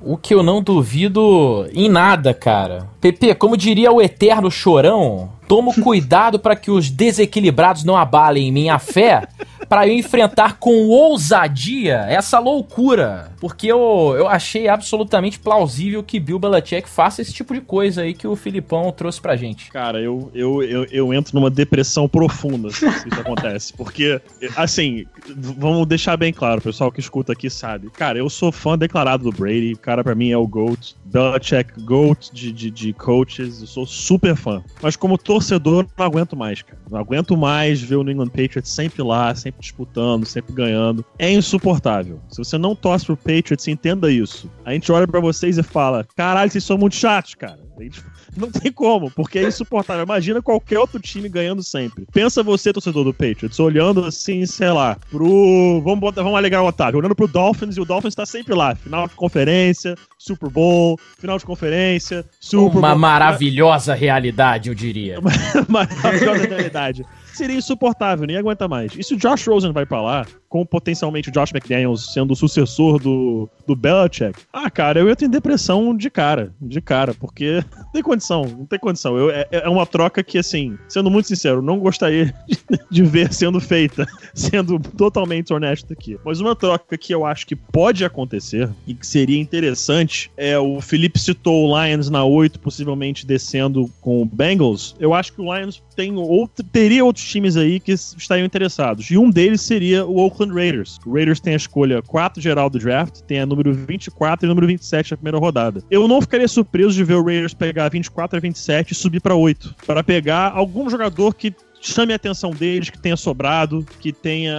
O 0.07 0.17
que 0.17 0.35
eu 0.35 0.43
não 0.43 0.61
duvido 0.61 1.67
em 1.73 1.89
nada, 1.89 2.31
cara. 2.31 2.87
Pepe, 3.01 3.33
como 3.33 3.57
diria 3.57 3.91
o 3.91 3.99
eterno 3.99 4.51
chorão, 4.51 5.31
tomo 5.47 5.73
cuidado 5.81 6.37
para 6.37 6.55
que 6.55 6.69
os 6.69 6.91
desequilibrados 6.91 7.83
não 7.83 7.97
abalem 7.97 8.51
minha 8.51 8.77
fé, 8.77 9.27
para 9.67 9.87
eu 9.87 9.93
enfrentar 9.93 10.57
com 10.57 10.87
ousadia 10.87 12.05
essa 12.07 12.39
loucura. 12.39 13.31
Porque 13.39 13.67
eu, 13.67 14.15
eu 14.17 14.27
achei 14.27 14.67
absolutamente 14.67 15.39
plausível 15.39 16.03
que 16.03 16.19
Bill 16.19 16.39
Belichick 16.39 16.89
faça 16.89 17.21
esse 17.21 17.33
tipo 17.33 17.53
de 17.53 17.61
coisa 17.61 18.01
aí 18.01 18.13
que 18.13 18.27
o 18.27 18.35
Filipão 18.35 18.91
trouxe 18.91 19.21
pra 19.21 19.35
gente. 19.35 19.71
Cara, 19.71 19.99
eu, 19.99 20.31
eu, 20.33 20.63
eu, 20.63 20.85
eu 20.91 21.13
entro 21.13 21.35
numa 21.35 21.49
depressão 21.49 22.07
profunda 22.07 22.69
se 22.71 22.85
isso 22.85 23.19
acontece. 23.19 23.73
Porque, 23.73 24.21
assim, 24.55 25.05
vamos 25.35 25.87
deixar 25.87 26.17
bem 26.17 26.33
claro, 26.33 26.59
o 26.59 26.63
pessoal 26.63 26.91
que 26.91 26.99
escuta 26.99 27.33
aqui 27.33 27.49
sabe. 27.49 27.89
Cara, 27.89 28.17
eu 28.17 28.29
sou 28.29 28.51
fã 28.51 28.77
declarado 28.77 29.29
do 29.29 29.31
Brady. 29.31 29.73
O 29.73 29.77
cara, 29.77 30.03
pra 30.03 30.15
mim, 30.15 30.31
é 30.31 30.37
o 30.37 30.47
GOAT. 30.47 30.95
Belichick, 31.05 31.81
GOAT 31.81 32.31
de, 32.31 32.51
de, 32.51 32.71
de 32.71 32.93
coaches. 32.93 33.61
Eu 33.61 33.67
sou 33.67 33.85
super 33.85 34.35
fã. 34.35 34.63
Mas 34.81 34.95
como 34.95 35.17
torcedor, 35.17 35.85
não 35.97 36.05
aguento 36.05 36.35
mais, 36.35 36.61
cara. 36.61 36.79
Não 36.89 36.99
aguento 36.99 37.35
mais 37.37 37.81
ver 37.81 37.95
o 37.95 38.03
New 38.03 38.13
England 38.13 38.29
Patriots 38.29 38.69
sempre 38.69 39.01
lá, 39.01 39.33
sempre 39.35 39.54
disputando, 39.59 40.25
sempre 40.25 40.53
ganhando. 40.53 41.05
É 41.17 41.31
insuportável. 41.31 42.19
Se 42.29 42.37
você 42.37 42.57
não 42.57 42.75
torce 42.75 43.05
pro 43.05 43.17
Patriots, 43.17 43.67
entenda 43.67 44.11
isso. 44.11 44.49
A 44.63 44.73
gente 44.73 44.91
olha 44.91 45.07
pra 45.07 45.19
vocês 45.19 45.57
e 45.57 45.63
fala: 45.63 46.05
caralho, 46.15 46.51
vocês 46.51 46.63
são 46.63 46.77
muito 46.77 46.95
chatos, 46.95 47.35
cara. 47.35 47.59
Não 48.35 48.51
tem 48.51 48.71
como, 48.71 49.09
porque 49.11 49.39
é 49.39 49.47
insuportável. 49.47 50.03
Imagina 50.03 50.41
qualquer 50.41 50.77
outro 50.77 50.99
time 50.99 51.29
ganhando 51.29 51.63
sempre. 51.63 52.05
Pensa 52.11 52.43
você, 52.43 52.73
torcedor 52.73 53.05
do 53.05 53.13
Patriots, 53.13 53.59
olhando 53.59 54.03
assim, 54.03 54.45
sei 54.45 54.71
lá, 54.71 54.97
pro. 55.09 55.81
Vamos, 55.81 55.99
botar, 55.99 56.21
vamos 56.21 56.37
alegar 56.37 56.61
o 56.61 56.67
Otávio, 56.67 56.99
olhando 56.99 57.15
pro 57.15 57.27
Dolphins 57.27 57.77
e 57.77 57.81
o 57.81 57.85
Dolphins 57.85 58.15
tá 58.15 58.25
sempre 58.25 58.53
lá. 58.53 58.75
Final 58.75 59.07
de 59.07 59.15
conferência, 59.15 59.95
Super 60.17 60.49
Bowl, 60.49 60.99
final 61.17 61.37
de 61.37 61.45
conferência, 61.45 62.25
Super 62.39 62.77
Uma 62.77 62.89
Bowl. 62.89 62.99
maravilhosa 62.99 63.93
realidade, 63.93 64.69
eu 64.69 64.75
diria. 64.75 65.19
maravilhosa 65.69 66.47
realidade. 66.47 67.05
Seria 67.35 67.57
insuportável, 67.57 68.25
nem 68.25 68.37
aguenta 68.37 68.67
mais. 68.67 68.95
E 68.97 69.03
se 69.03 69.13
o 69.13 69.17
Josh 69.17 69.45
Rosen 69.45 69.73
vai 69.73 69.85
pra 69.85 70.01
lá, 70.01 70.25
com 70.55 70.65
potencialmente 70.65 71.27
o 71.27 71.31
Josh 71.33 71.51
McDaniels 71.51 72.13
sendo 72.13 72.31
o 72.31 72.35
sucessor 72.35 72.97
do, 72.97 73.49
do 73.67 73.75
Belichick, 73.75 74.39
ah, 74.53 74.69
cara, 74.71 75.01
eu 75.01 75.09
entro 75.09 75.25
em 75.25 75.29
depressão 75.29 75.93
de 75.93 76.09
cara, 76.09 76.53
de 76.61 76.79
cara, 76.79 77.13
porque 77.13 77.61
não 77.75 77.83
tem 77.91 78.01
condição, 78.01 78.45
não 78.45 78.65
tem 78.65 78.79
condição. 78.79 79.17
Eu, 79.17 79.31
é, 79.31 79.45
é 79.51 79.67
uma 79.67 79.85
troca 79.85 80.23
que, 80.23 80.37
assim, 80.37 80.77
sendo 80.87 81.11
muito 81.11 81.27
sincero, 81.27 81.61
não 81.61 81.77
gostaria 81.77 82.33
de, 82.47 82.57
de 82.89 83.03
ver 83.03 83.33
sendo 83.33 83.59
feita, 83.59 84.07
sendo 84.33 84.79
totalmente 84.79 85.53
honesto 85.53 85.91
aqui. 85.91 86.17
Mas 86.23 86.39
uma 86.39 86.55
troca 86.55 86.97
que 86.97 87.13
eu 87.13 87.25
acho 87.25 87.45
que 87.45 87.55
pode 87.57 88.05
acontecer 88.05 88.69
e 88.87 88.93
que 88.93 89.05
seria 89.05 89.37
interessante 89.37 90.31
é 90.37 90.57
o 90.57 90.79
Felipe 90.79 91.19
citou 91.19 91.67
o 91.67 91.83
Lions 91.83 92.09
na 92.09 92.23
8, 92.23 92.61
possivelmente 92.61 93.25
descendo 93.25 93.91
com 93.99 94.21
o 94.21 94.25
Bengals. 94.25 94.95
Eu 95.01 95.13
acho 95.13 95.33
que 95.33 95.41
o 95.41 95.53
Lions 95.53 95.83
tem 95.97 96.15
outro, 96.15 96.63
teria 96.63 97.03
outros 97.03 97.25
times 97.25 97.57
aí 97.57 97.77
que 97.77 97.91
estariam 97.91 98.45
interessados. 98.45 99.11
E 99.11 99.17
um 99.17 99.29
deles 99.29 99.59
seria 99.59 100.05
o 100.05 100.17
Oakland 100.17 100.44
Raiders. 100.53 100.99
O 101.05 101.13
Raiders 101.13 101.39
tem 101.39 101.53
a 101.53 101.57
escolha 101.57 102.01
4 102.01 102.41
geral 102.41 102.69
do 102.69 102.79
draft, 102.79 103.21
tem 103.21 103.39
a 103.39 103.45
número 103.45 103.73
24 103.73 104.45
e 104.45 104.49
número 104.49 104.67
27 104.67 105.11
na 105.11 105.17
primeira 105.17 105.37
rodada. 105.37 105.83
Eu 105.89 106.07
não 106.07 106.21
ficaria 106.21 106.47
surpreso 106.47 106.93
de 106.93 107.03
ver 107.03 107.15
o 107.15 107.23
Raiders 107.23 107.53
pegar 107.53 107.89
24 107.89 108.37
a 108.37 108.39
27 108.39 108.91
e 108.91 108.95
subir 108.95 109.21
para 109.21 109.35
8, 109.35 109.75
para 109.85 110.03
pegar 110.03 110.51
algum 110.51 110.89
jogador 110.89 111.33
que 111.33 111.53
chame 111.91 112.13
a 112.13 112.15
atenção 112.15 112.51
deles, 112.51 112.89
que 112.89 112.97
tenha 112.99 113.15
sobrado, 113.17 113.85
que 113.99 114.11
tenha. 114.11 114.55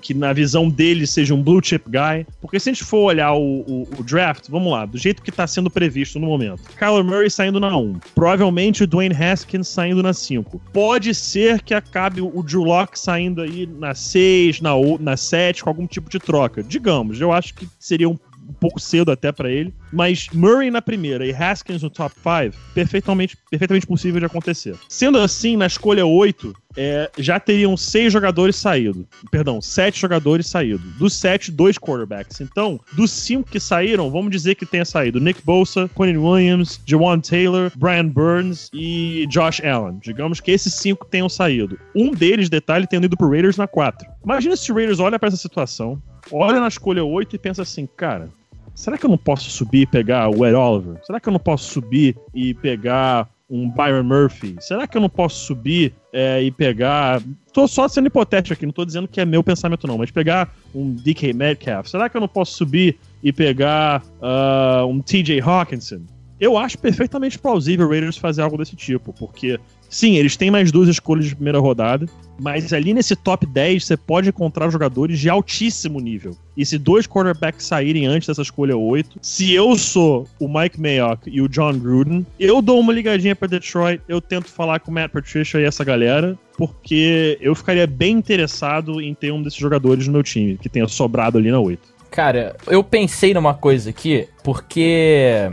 que 0.00 0.12
na 0.14 0.32
visão 0.32 0.68
deles 0.68 1.10
seja 1.10 1.34
um 1.34 1.42
blue 1.42 1.60
chip 1.62 1.84
guy. 1.88 2.26
Porque 2.40 2.58
se 2.60 2.70
a 2.70 2.72
gente 2.72 2.84
for 2.84 3.04
olhar 3.04 3.32
o, 3.32 3.60
o- 3.60 3.88
o 3.98 4.02
draft, 4.02 4.48
vamos 4.48 4.70
lá, 4.72 4.84
do 4.86 4.98
jeito 4.98 5.22
que 5.22 5.32
tá 5.32 5.46
sendo 5.46 5.70
previsto 5.70 6.18
no 6.18 6.26
momento: 6.26 6.62
Kyler 6.78 7.04
Murray 7.04 7.30
saindo 7.30 7.58
na 7.60 7.76
1, 7.76 7.98
provavelmente 8.14 8.84
o 8.84 8.86
Dwayne 8.86 9.14
Haskins 9.14 9.68
saindo 9.68 10.02
na 10.02 10.12
5. 10.12 10.60
Pode 10.72 11.14
ser 11.14 11.62
que 11.62 11.74
acabe 11.74 12.20
o 12.20 12.42
Drew 12.42 12.64
Locke 12.64 12.98
saindo 12.98 13.42
aí 13.42 13.66
na 13.66 13.94
6, 13.94 14.60
na, 14.60 14.70
na 15.00 15.16
7, 15.16 15.62
com 15.64 15.70
algum 15.70 15.86
tipo 15.86 16.10
de 16.10 16.18
troca. 16.18 16.62
Digamos, 16.62 17.20
eu 17.20 17.32
acho 17.32 17.54
que 17.54 17.66
seria 17.78 18.08
um 18.08 18.18
um 18.48 18.52
pouco 18.52 18.80
cedo 18.80 19.10
até 19.10 19.32
pra 19.32 19.50
ele, 19.50 19.74
mas 19.92 20.28
Murray 20.32 20.70
na 20.70 20.82
primeira 20.82 21.26
e 21.26 21.32
Haskins 21.32 21.82
no 21.82 21.90
top 21.90 22.14
5, 22.14 22.56
perfeitamente, 22.74 23.36
perfeitamente 23.50 23.86
possível 23.86 24.20
de 24.20 24.26
acontecer. 24.26 24.76
Sendo 24.88 25.18
assim, 25.18 25.56
na 25.56 25.66
escolha 25.66 26.06
8, 26.06 26.54
é, 26.76 27.10
já 27.18 27.38
teriam 27.38 27.76
seis 27.76 28.12
jogadores 28.12 28.56
saído. 28.56 29.06
Perdão, 29.30 29.60
sete 29.60 30.00
jogadores 30.00 30.46
saído. 30.46 30.82
Dos 30.98 31.14
sete, 31.14 31.50
dois 31.50 31.78
quarterbacks. 31.78 32.40
Então, 32.40 32.80
dos 32.92 33.10
cinco 33.10 33.50
que 33.50 33.60
saíram, 33.60 34.10
vamos 34.10 34.30
dizer 34.30 34.54
que 34.54 34.66
tenha 34.66 34.84
saído 34.84 35.20
Nick 35.20 35.40
Bosa, 35.44 35.88
Quentin 35.96 36.18
Williams, 36.18 36.80
Jawan 36.84 37.20
Taylor, 37.20 37.70
Brian 37.76 38.08
Burns 38.08 38.70
e 38.72 39.26
Josh 39.28 39.60
Allen. 39.64 39.98
Digamos 40.02 40.40
que 40.40 40.50
esses 40.50 40.74
cinco 40.74 41.06
tenham 41.06 41.28
saído. 41.28 41.78
Um 41.94 42.10
deles, 42.10 42.48
detalhe, 42.48 42.86
tendo 42.86 43.04
ido 43.04 43.16
pro 43.16 43.30
Raiders 43.30 43.56
na 43.56 43.66
4. 43.66 44.06
Imagina 44.24 44.56
se 44.56 44.70
o 44.72 44.74
Raiders 44.74 45.00
olha 45.00 45.18
pra 45.18 45.28
essa 45.28 45.36
situação, 45.36 46.02
olha 46.30 46.60
na 46.60 46.68
escolha 46.68 47.04
8 47.04 47.36
e 47.36 47.38
pensa 47.38 47.62
assim, 47.62 47.86
cara, 47.96 48.28
será 48.74 48.98
que 48.98 49.06
eu 49.06 49.10
não 49.10 49.18
posso 49.18 49.50
subir 49.50 49.82
e 49.82 49.86
pegar 49.86 50.28
o 50.28 50.46
Ed 50.46 50.54
Oliver? 50.54 51.00
Será 51.04 51.20
que 51.20 51.28
eu 51.28 51.32
não 51.32 51.40
posso 51.40 51.70
subir 51.70 52.16
e 52.34 52.54
pegar 52.54 53.28
um 53.48 53.70
Byron 53.70 54.04
Murphy? 54.04 54.56
Será 54.60 54.86
que 54.86 54.96
eu 54.96 55.00
não 55.00 55.08
posso 55.08 55.44
subir 55.44 55.94
é, 56.14 56.40
e 56.40 56.50
pegar. 56.52 57.20
Tô 57.52 57.66
só 57.66 57.88
sendo 57.88 58.06
hipotético 58.06 58.54
aqui, 58.54 58.64
não 58.64 58.72
tô 58.72 58.84
dizendo 58.84 59.08
que 59.08 59.20
é 59.20 59.24
meu 59.24 59.42
pensamento, 59.42 59.86
não, 59.86 59.98
mas 59.98 60.12
pegar 60.12 60.54
um 60.72 60.92
DK 60.92 61.32
Metcalf. 61.32 61.88
Será 61.88 62.08
que 62.08 62.16
eu 62.16 62.20
não 62.20 62.28
posso 62.28 62.52
subir 62.52 62.98
e 63.22 63.32
pegar 63.32 64.02
ah, 64.22 64.84
um 64.86 65.00
TJ 65.00 65.40
Hawkinson? 65.40 66.02
eu 66.40 66.58
acho 66.58 66.76
perfeitamente 66.78 67.38
plausível 67.38 67.86
o 67.86 67.90
Raiders 67.90 68.16
fazer 68.16 68.42
algo 68.42 68.58
desse 68.58 68.76
tipo, 68.76 69.12
porque 69.12 69.58
sim, 69.88 70.16
eles 70.16 70.36
têm 70.36 70.50
mais 70.50 70.70
duas 70.70 70.88
escolhas 70.88 71.26
de 71.26 71.34
primeira 71.34 71.58
rodada, 71.58 72.06
mas 72.38 72.72
ali 72.72 72.92
nesse 72.92 73.14
top 73.14 73.46
10 73.46 73.84
você 73.84 73.96
pode 73.96 74.28
encontrar 74.28 74.70
jogadores 74.70 75.18
de 75.18 75.28
altíssimo 75.30 76.00
nível. 76.00 76.36
E 76.56 76.64
se 76.64 76.78
dois 76.78 77.06
quarterbacks 77.06 77.66
saírem 77.66 78.06
antes 78.06 78.28
dessa 78.28 78.42
escolha 78.42 78.76
8, 78.76 79.18
se 79.22 79.52
eu 79.52 79.76
sou 79.76 80.28
o 80.40 80.48
Mike 80.48 80.80
Mayock 80.80 81.30
e 81.30 81.40
o 81.40 81.48
John 81.48 81.78
Gruden, 81.78 82.26
eu 82.38 82.60
dou 82.60 82.80
uma 82.80 82.92
ligadinha 82.92 83.36
para 83.36 83.48
Detroit, 83.48 84.00
eu 84.08 84.20
tento 84.20 84.48
falar 84.48 84.80
com 84.80 84.90
o 84.90 84.94
Matt 84.94 85.12
Patricia 85.12 85.60
e 85.60 85.64
essa 85.64 85.84
galera, 85.84 86.38
porque 86.56 87.38
eu 87.40 87.54
ficaria 87.54 87.86
bem 87.86 88.16
interessado 88.16 89.00
em 89.00 89.14
ter 89.14 89.32
um 89.32 89.42
desses 89.42 89.58
jogadores 89.58 90.06
no 90.06 90.12
meu 90.12 90.22
time, 90.22 90.56
que 90.56 90.68
tenha 90.68 90.86
sobrado 90.88 91.38
ali 91.38 91.50
na 91.50 91.60
8. 91.60 91.94
Cara, 92.10 92.56
eu 92.68 92.84
pensei 92.84 93.34
numa 93.34 93.54
coisa 93.54 93.90
aqui, 93.90 94.28
porque 94.44 95.50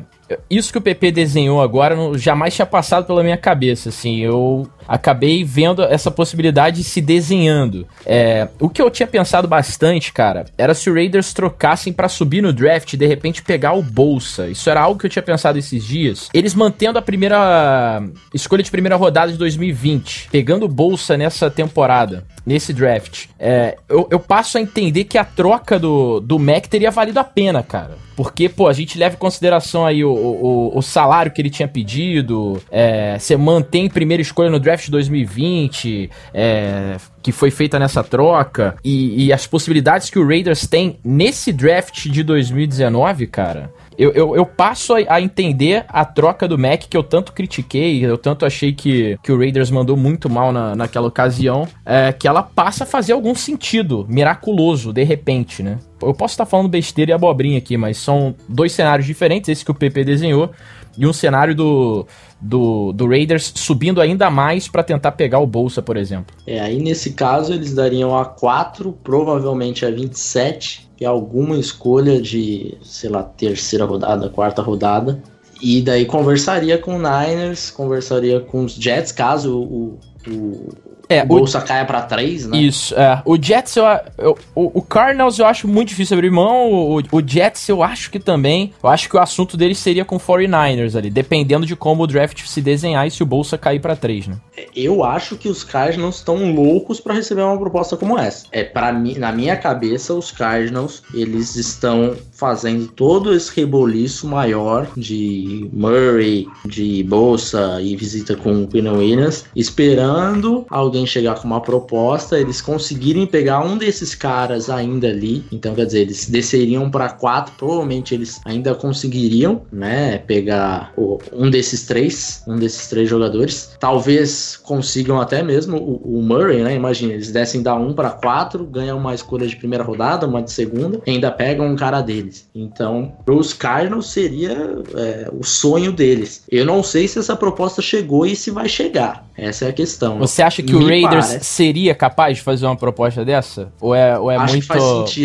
isso 0.49 0.71
que 0.71 0.77
o 0.77 0.81
PP 0.81 1.11
desenhou 1.11 1.61
agora 1.61 1.95
não, 1.95 2.17
jamais 2.17 2.53
tinha 2.53 2.65
passado 2.65 3.05
pela 3.05 3.23
minha 3.23 3.37
cabeça, 3.37 3.89
assim, 3.89 4.19
eu 4.19 4.67
acabei 4.87 5.43
vendo 5.43 5.83
essa 5.83 6.11
possibilidade 6.11 6.83
se 6.83 7.01
desenhando. 7.01 7.87
É, 8.05 8.47
o 8.59 8.69
que 8.69 8.81
eu 8.81 8.89
tinha 8.89 9.07
pensado 9.07 9.47
bastante, 9.47 10.13
cara, 10.13 10.45
era 10.57 10.73
se 10.73 10.89
o 10.89 10.93
Raiders 10.93 11.33
trocassem 11.33 11.93
para 11.93 12.09
subir 12.09 12.41
no 12.41 12.53
draft 12.53 12.93
e 12.93 12.97
de 12.97 13.05
repente 13.05 13.41
pegar 13.41 13.73
o 13.73 13.81
Bolsa. 13.81 14.47
Isso 14.47 14.69
era 14.69 14.81
algo 14.81 14.99
que 14.99 15.05
eu 15.05 15.09
tinha 15.09 15.23
pensado 15.23 15.57
esses 15.57 15.83
dias. 15.83 16.29
Eles 16.33 16.53
mantendo 16.53 16.99
a 16.99 17.01
primeira 17.01 18.03
escolha 18.33 18.63
de 18.63 18.71
primeira 18.71 18.95
rodada 18.95 19.31
de 19.31 19.37
2020, 19.37 20.29
pegando 20.31 20.65
o 20.65 20.69
Bolsa 20.69 21.17
nessa 21.17 21.49
temporada, 21.49 22.25
nesse 22.45 22.73
draft. 22.73 23.27
É, 23.39 23.77
eu, 23.89 24.07
eu 24.11 24.19
passo 24.19 24.57
a 24.57 24.61
entender 24.61 25.05
que 25.05 25.17
a 25.17 25.25
troca 25.25 25.77
do, 25.79 26.19
do 26.19 26.39
Mac 26.39 26.67
teria 26.67 26.91
valido 26.91 27.19
a 27.19 27.23
pena, 27.23 27.61
cara. 27.63 27.97
Porque, 28.15 28.47
pô, 28.47 28.67
a 28.67 28.73
gente 28.73 28.99
leva 28.99 29.15
em 29.15 29.17
consideração 29.17 29.85
aí 29.85 30.03
o, 30.03 30.11
o, 30.11 30.77
o 30.77 30.81
salário 30.81 31.31
que 31.31 31.41
ele 31.41 31.49
tinha 31.49 31.67
pedido, 31.67 32.61
é, 32.69 33.17
você 33.17 33.35
mantém 33.35 33.89
primeira 33.89 34.21
escolha 34.21 34.49
no 34.49 34.59
draft 34.59 34.70
2020, 34.89 36.09
é, 36.33 36.97
que 37.21 37.31
foi 37.31 37.51
feita 37.51 37.77
nessa 37.77 38.03
troca, 38.03 38.75
e, 38.83 39.25
e 39.25 39.33
as 39.33 39.45
possibilidades 39.45 40.09
que 40.09 40.19
o 40.19 40.27
Raiders 40.27 40.67
tem 40.67 40.99
nesse 41.03 41.51
draft 41.51 42.07
de 42.07 42.23
2019, 42.23 43.27
cara. 43.27 43.71
Eu, 43.97 44.11
eu, 44.13 44.35
eu, 44.35 44.45
passo 44.45 44.95
a, 44.95 44.99
a, 45.15 45.21
entender 45.21 45.85
a 45.87 46.03
troca 46.05 46.47
do 46.47 46.57
Mac 46.57 46.85
que 46.89 46.97
eu 46.97 47.03
tanto 47.03 47.33
critiquei, 47.33 48.03
eu 48.03 48.17
tanto 48.17 48.45
achei 48.45 48.73
que, 48.73 49.19
que 49.21 49.31
o 49.31 49.37
Raiders 49.37 49.69
mandou 49.69 49.95
muito 49.95 50.29
mal 50.29 50.51
na, 50.51 50.75
naquela 50.75 51.07
ocasião, 51.07 51.67
é, 51.85 52.11
que 52.11 52.27
ela 52.27 52.41
passa 52.41 52.83
a 52.83 52.87
fazer 52.87 53.13
algum 53.13 53.35
sentido 53.35 54.05
miraculoso, 54.09 54.91
de 54.91 55.03
repente, 55.03 55.61
né? 55.61 55.77
Eu 56.01 56.15
posso 56.15 56.33
estar 56.33 56.47
falando 56.47 56.67
besteira 56.67 57.11
e 57.11 57.13
abobrinha 57.13 57.59
aqui, 57.59 57.77
mas 57.77 57.97
são 57.97 58.33
dois 58.49 58.71
cenários 58.71 59.05
diferentes, 59.05 59.49
esse 59.49 59.63
que 59.63 59.69
o 59.69 59.75
PP 59.75 60.03
desenhou, 60.03 60.49
e 60.97 61.05
um 61.05 61.13
cenário 61.13 61.55
do, 61.55 62.05
do, 62.39 62.91
do 62.91 63.07
Raiders 63.07 63.51
subindo 63.55 64.01
ainda 64.01 64.29
mais 64.29 64.67
para 64.67 64.83
tentar 64.83 65.13
pegar 65.13 65.39
o 65.39 65.47
Bolsa, 65.47 65.81
por 65.81 65.97
exemplo. 65.97 66.35
É, 66.45 66.59
aí 66.59 66.81
nesse 66.81 67.11
caso 67.13 67.53
eles 67.53 67.73
dariam 67.73 68.17
a 68.17 68.25
4, 68.25 68.91
provavelmente 69.03 69.85
a 69.85 69.91
27, 69.91 70.89
e 70.99 71.05
alguma 71.05 71.57
escolha 71.57 72.21
de, 72.21 72.77
sei 72.83 73.09
lá, 73.09 73.23
terceira 73.23 73.85
rodada, 73.85 74.29
quarta 74.29 74.61
rodada. 74.61 75.21
E 75.61 75.81
daí 75.81 76.05
conversaria 76.05 76.77
com 76.77 76.95
o 76.95 76.97
Niners, 76.97 77.69
conversaria 77.69 78.39
com 78.39 78.65
os 78.65 78.73
Jets, 78.73 79.11
caso 79.11 79.59
o, 79.59 79.99
o, 80.27 80.69
é, 81.15 81.23
o 81.23 81.25
bolsa 81.25 81.59
o... 81.59 81.61
caia 81.61 81.85
pra 81.85 82.01
3, 82.01 82.47
né? 82.47 82.57
Isso, 82.57 82.95
é. 82.95 83.21
O 83.25 83.41
Jets, 83.41 83.75
eu, 83.75 83.85
eu, 84.17 84.37
o, 84.55 84.79
o 84.79 84.81
Cardinals 84.81 85.39
eu 85.39 85.45
acho 85.45 85.67
muito 85.67 85.89
difícil 85.89 86.15
abrir 86.17 86.31
mão. 86.31 86.71
O, 86.71 86.97
o 87.11 87.21
Jets 87.25 87.67
eu 87.69 87.83
acho 87.83 88.09
que 88.09 88.19
também. 88.19 88.73
Eu 88.81 88.89
acho 88.89 89.09
que 89.09 89.15
o 89.15 89.19
assunto 89.19 89.57
deles 89.57 89.77
seria 89.77 90.05
com 90.05 90.17
49ers 90.17 90.95
ali, 90.95 91.09
dependendo 91.09 91.65
de 91.65 91.75
como 91.75 92.03
o 92.03 92.07
draft 92.07 92.45
se 92.45 92.61
desenhar 92.61 93.07
e 93.07 93.11
se 93.11 93.23
o 93.23 93.25
bolsa 93.25 93.57
cair 93.57 93.79
pra 93.79 93.95
3, 93.95 94.27
né? 94.27 94.37
É, 94.55 94.67
eu 94.75 95.03
acho 95.03 95.37
que 95.37 95.47
os 95.47 95.63
Cardinals 95.63 96.17
estão 96.17 96.53
loucos 96.53 96.99
para 96.99 97.13
receber 97.13 97.41
uma 97.41 97.57
proposta 97.57 97.97
como 97.97 98.17
essa. 98.17 98.45
É, 98.51 98.63
para 98.63 98.91
mim, 98.91 99.17
na 99.17 99.31
minha 99.31 99.55
cabeça, 99.55 100.13
os 100.13 100.31
Cardinals, 100.31 101.03
eles 101.13 101.55
estão 101.55 102.15
fazendo 102.41 102.87
todo 102.87 103.35
esse 103.35 103.55
reboliço 103.55 104.25
maior 104.25 104.87
de 104.97 105.69
Murray, 105.71 106.47
de 106.65 107.03
Bolsa 107.03 107.79
e 107.79 107.95
visita 107.95 108.35
com 108.35 108.63
o 108.63 108.67
Quinn 108.67 108.89
Williams, 108.89 109.45
esperando 109.55 110.65
alguém 110.67 111.05
chegar 111.05 111.35
com 111.35 111.45
uma 111.45 111.61
proposta, 111.61 112.39
eles 112.39 112.59
conseguirem 112.59 113.27
pegar 113.27 113.63
um 113.63 113.77
desses 113.77 114.15
caras 114.15 114.71
ainda 114.71 115.09
ali. 115.09 115.45
Então, 115.51 115.75
quer 115.75 115.85
dizer, 115.85 115.99
eles 115.99 116.27
desceriam 116.27 116.89
para 116.89 117.09
quatro, 117.09 117.53
provavelmente 117.59 118.15
eles 118.15 118.41
ainda 118.43 118.73
conseguiriam, 118.73 119.61
né, 119.71 120.17
pegar 120.17 120.93
o, 120.97 121.19
um 121.31 121.47
desses 121.47 121.85
três, 121.85 122.43
um 122.47 122.55
desses 122.55 122.87
três 122.87 123.07
jogadores. 123.07 123.77
Talvez 123.79 124.57
consigam 124.57 125.21
até 125.21 125.43
mesmo 125.43 125.77
o, 125.77 126.17
o 126.17 126.21
Murray, 126.23 126.63
né? 126.63 126.73
Imagina, 126.73 127.13
eles 127.13 127.31
descem 127.31 127.61
da 127.61 127.75
um 127.75 127.93
para 127.93 128.09
quatro, 128.09 128.65
ganham 128.65 128.97
uma 128.97 129.13
escolha 129.13 129.45
de 129.45 129.55
primeira 129.55 129.83
rodada, 129.83 130.25
uma 130.25 130.41
de 130.41 130.51
segunda, 130.51 130.99
ainda 131.07 131.29
pegam 131.29 131.67
um 131.67 131.75
cara 131.75 132.01
deles 132.01 132.30
deles. 132.31 132.49
Então, 132.55 133.13
os 133.27 133.53
Cardinals 133.53 134.07
seria 134.07 134.51
é, 134.95 135.29
o 135.31 135.43
sonho 135.43 135.91
deles. 135.91 136.43
Eu 136.49 136.65
não 136.65 136.81
sei 136.81 137.07
se 137.07 137.19
essa 137.19 137.35
proposta 137.35 137.81
chegou 137.81 138.25
e 138.25 138.35
se 138.35 138.49
vai 138.49 138.69
chegar. 138.69 139.27
Essa 139.37 139.65
é 139.65 139.69
a 139.69 139.73
questão. 139.73 140.17
Você 140.19 140.41
acha 140.41 140.63
que 140.63 140.73
Me 140.73 140.83
o 140.83 140.87
Raiders 140.87 141.27
parece... 141.27 141.45
seria 141.45 141.93
capaz 141.93 142.37
de 142.37 142.43
fazer 142.43 142.65
uma 142.65 142.75
proposta 142.75 143.25
dessa? 143.25 143.71
Ou 143.79 143.93
é, 143.93 144.17
ou 144.17 144.31
é 144.31 144.37
muito, 144.37 144.67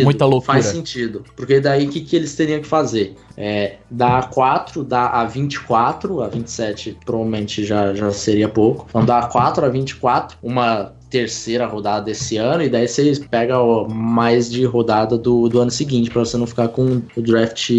muita 0.05 0.25
loucura? 0.25 0.55
Faz 0.55 0.67
sentido. 0.67 1.25
Porque 1.37 1.61
daí 1.61 1.87
o 1.87 1.91
que, 1.91 2.01
que 2.01 2.17
eles 2.17 2.35
teriam 2.35 2.61
que 2.61 2.67
fazer? 2.67 3.15
É, 3.37 3.77
da 3.91 4.23
A4 4.23 4.83
dá 4.83 5.09
a 5.09 5.25
24, 5.27 6.23
a 6.23 6.29
27 6.29 6.97
provavelmente 7.05 7.65
já, 7.65 7.95
já 7.95 8.11
seria 8.11 8.49
pouco. 8.49 8.87
Então 8.89 9.05
da 9.05 9.29
A4 9.29 9.65
a 9.65 9.69
24, 9.69 10.39
uma 10.43 10.95
terceira 11.11 11.67
rodada 11.67 12.07
desse 12.07 12.37
ano, 12.37 12.63
e 12.63 12.69
daí 12.69 12.89
você 12.89 13.13
pega 13.31 13.59
ó, 13.59 13.89
mais 13.89 14.51
de 14.51 14.65
rodada 14.65 15.17
do, 15.17 15.49
do 15.49 15.61
ano 15.61 15.71
seguinte, 15.71 16.11
para 16.11 16.25
você 16.25 16.37
não 16.37 16.47
ficar 16.47 16.69
com 16.69 17.03
o 17.17 17.23
draft 17.23 17.71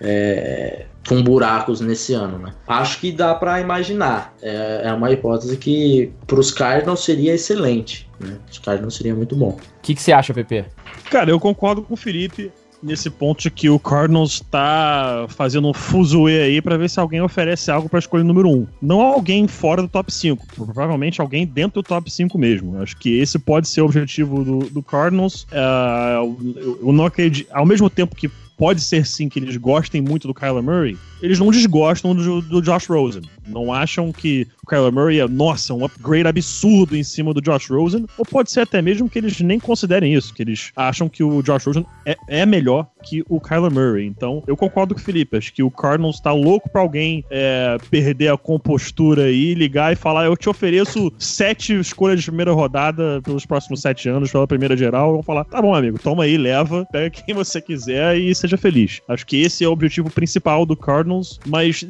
é, 0.00 0.86
com 1.08 1.22
buracos 1.22 1.80
nesse 1.80 2.12
ano, 2.12 2.38
né? 2.38 2.52
Acho 2.66 3.00
que 3.00 3.12
dá 3.12 3.34
para 3.34 3.60
imaginar. 3.60 4.34
É, 4.42 4.82
é, 4.84 4.92
uma 4.92 5.10
hipótese 5.10 5.56
que 5.56 6.12
para 6.26 6.40
os 6.40 6.50
Cardinals 6.50 7.04
seria 7.04 7.34
excelente. 7.34 8.08
Né? 8.18 8.36
Os 8.50 8.58
Cardinals 8.58 8.96
seria 8.96 9.14
muito 9.14 9.36
bom. 9.36 9.50
O 9.50 9.82
que, 9.82 9.94
que 9.94 10.02
você 10.02 10.12
acha, 10.12 10.34
PP? 10.34 10.64
Cara, 11.10 11.30
eu 11.30 11.38
concordo 11.38 11.82
com 11.82 11.94
o 11.94 11.96
Felipe 11.96 12.50
nesse 12.82 13.10
ponto 13.10 13.50
que 13.50 13.68
o 13.68 13.78
Cardinals 13.78 14.40
tá 14.40 15.26
fazendo 15.28 15.68
um 15.68 15.72
fuzuê 15.72 16.42
aí 16.42 16.62
para 16.62 16.76
ver 16.76 16.88
se 16.88 17.00
alguém 17.00 17.20
oferece 17.20 17.70
algo 17.70 17.88
para 17.88 17.98
escolha 17.98 18.24
número 18.24 18.48
1. 18.48 18.52
Um. 18.52 18.66
Não 18.80 19.00
alguém 19.00 19.46
fora 19.48 19.82
do 19.82 19.88
top 19.88 20.12
5, 20.12 20.46
provavelmente 20.54 21.20
alguém 21.20 21.46
dentro 21.46 21.82
do 21.82 21.86
top 21.86 22.10
5 22.10 22.38
mesmo. 22.38 22.80
Acho 22.80 22.96
que 22.96 23.18
esse 23.18 23.38
pode 23.38 23.68
ser 23.68 23.82
o 23.82 23.86
objetivo 23.86 24.44
do, 24.44 24.58
do 24.70 24.82
Cardinals. 24.82 25.44
Uh, 25.44 26.36
eu, 26.56 26.78
eu 26.82 26.92
não 26.92 27.06
acredito. 27.06 27.48
Ao 27.52 27.66
mesmo 27.66 27.88
tempo 27.90 28.14
que 28.14 28.30
pode 28.56 28.80
ser 28.80 29.06
sim 29.06 29.28
que 29.28 29.38
eles 29.38 29.56
gostem 29.56 30.00
muito 30.00 30.26
do 30.26 30.34
Kyler 30.34 30.62
Murray, 30.62 30.96
eles 31.20 31.38
não 31.38 31.50
desgostam 31.50 32.14
do, 32.14 32.40
do 32.40 32.62
Josh 32.62 32.86
Rosen. 32.86 33.22
Não 33.46 33.72
acham 33.72 34.12
que 34.12 34.48
o 34.66 34.68
Kyler 34.68 34.92
Murray 34.92 35.20
é, 35.20 35.28
nossa, 35.28 35.72
um 35.72 35.84
upgrade 35.84 36.28
absurdo 36.28 36.96
em 36.96 37.02
cima 37.02 37.32
do 37.32 37.40
Josh 37.40 37.70
Rosen, 37.70 38.06
ou 38.18 38.24
pode 38.24 38.50
ser 38.50 38.60
até 38.60 38.82
mesmo 38.82 39.08
que 39.08 39.18
eles 39.18 39.40
nem 39.40 39.58
considerem 39.58 40.12
isso, 40.12 40.34
que 40.34 40.42
eles 40.42 40.72
acham 40.76 41.08
que 41.08 41.22
o 41.22 41.42
Josh 41.42 41.64
Rosen 41.64 41.86
é, 42.04 42.16
é 42.28 42.46
melhor 42.46 42.86
que 43.02 43.24
o 43.28 43.40
Kyler 43.40 43.70
Murray. 43.70 44.06
Então, 44.06 44.42
eu 44.46 44.56
concordo 44.56 44.94
com 44.94 45.00
o 45.00 45.04
Felipe, 45.04 45.36
acho 45.36 45.52
que 45.52 45.62
o 45.62 45.70
Cardinals 45.70 46.20
tá 46.20 46.32
louco 46.32 46.68
pra 46.68 46.80
alguém 46.80 47.24
é, 47.30 47.78
perder 47.90 48.32
a 48.32 48.36
compostura 48.36 49.30
e 49.30 49.54
ligar 49.54 49.92
e 49.92 49.96
falar, 49.96 50.24
eu 50.24 50.36
te 50.36 50.48
ofereço 50.48 51.12
sete 51.18 51.78
escolhas 51.78 52.20
de 52.20 52.26
primeira 52.26 52.52
rodada 52.52 53.20
pelos 53.22 53.46
próximos 53.46 53.80
sete 53.80 54.08
anos, 54.08 54.32
pela 54.32 54.46
primeira 54.46 54.76
geral, 54.76 55.12
vão 55.12 55.22
falar, 55.22 55.44
tá 55.44 55.62
bom, 55.62 55.74
amigo, 55.74 55.98
toma 55.98 56.24
aí, 56.24 56.36
leva, 56.36 56.86
pega 56.90 57.10
quem 57.10 57.34
você 57.34 57.60
quiser 57.60 58.18
e 58.18 58.34
seja 58.34 58.56
feliz. 58.56 59.00
Acho 59.08 59.26
que 59.26 59.40
esse 59.40 59.64
é 59.64 59.68
o 59.68 59.72
objetivo 59.72 60.10
principal 60.10 60.66
do 60.66 60.76
Cardinals 60.76 61.06
Cardinals, 61.06 61.40
mas 61.46 61.86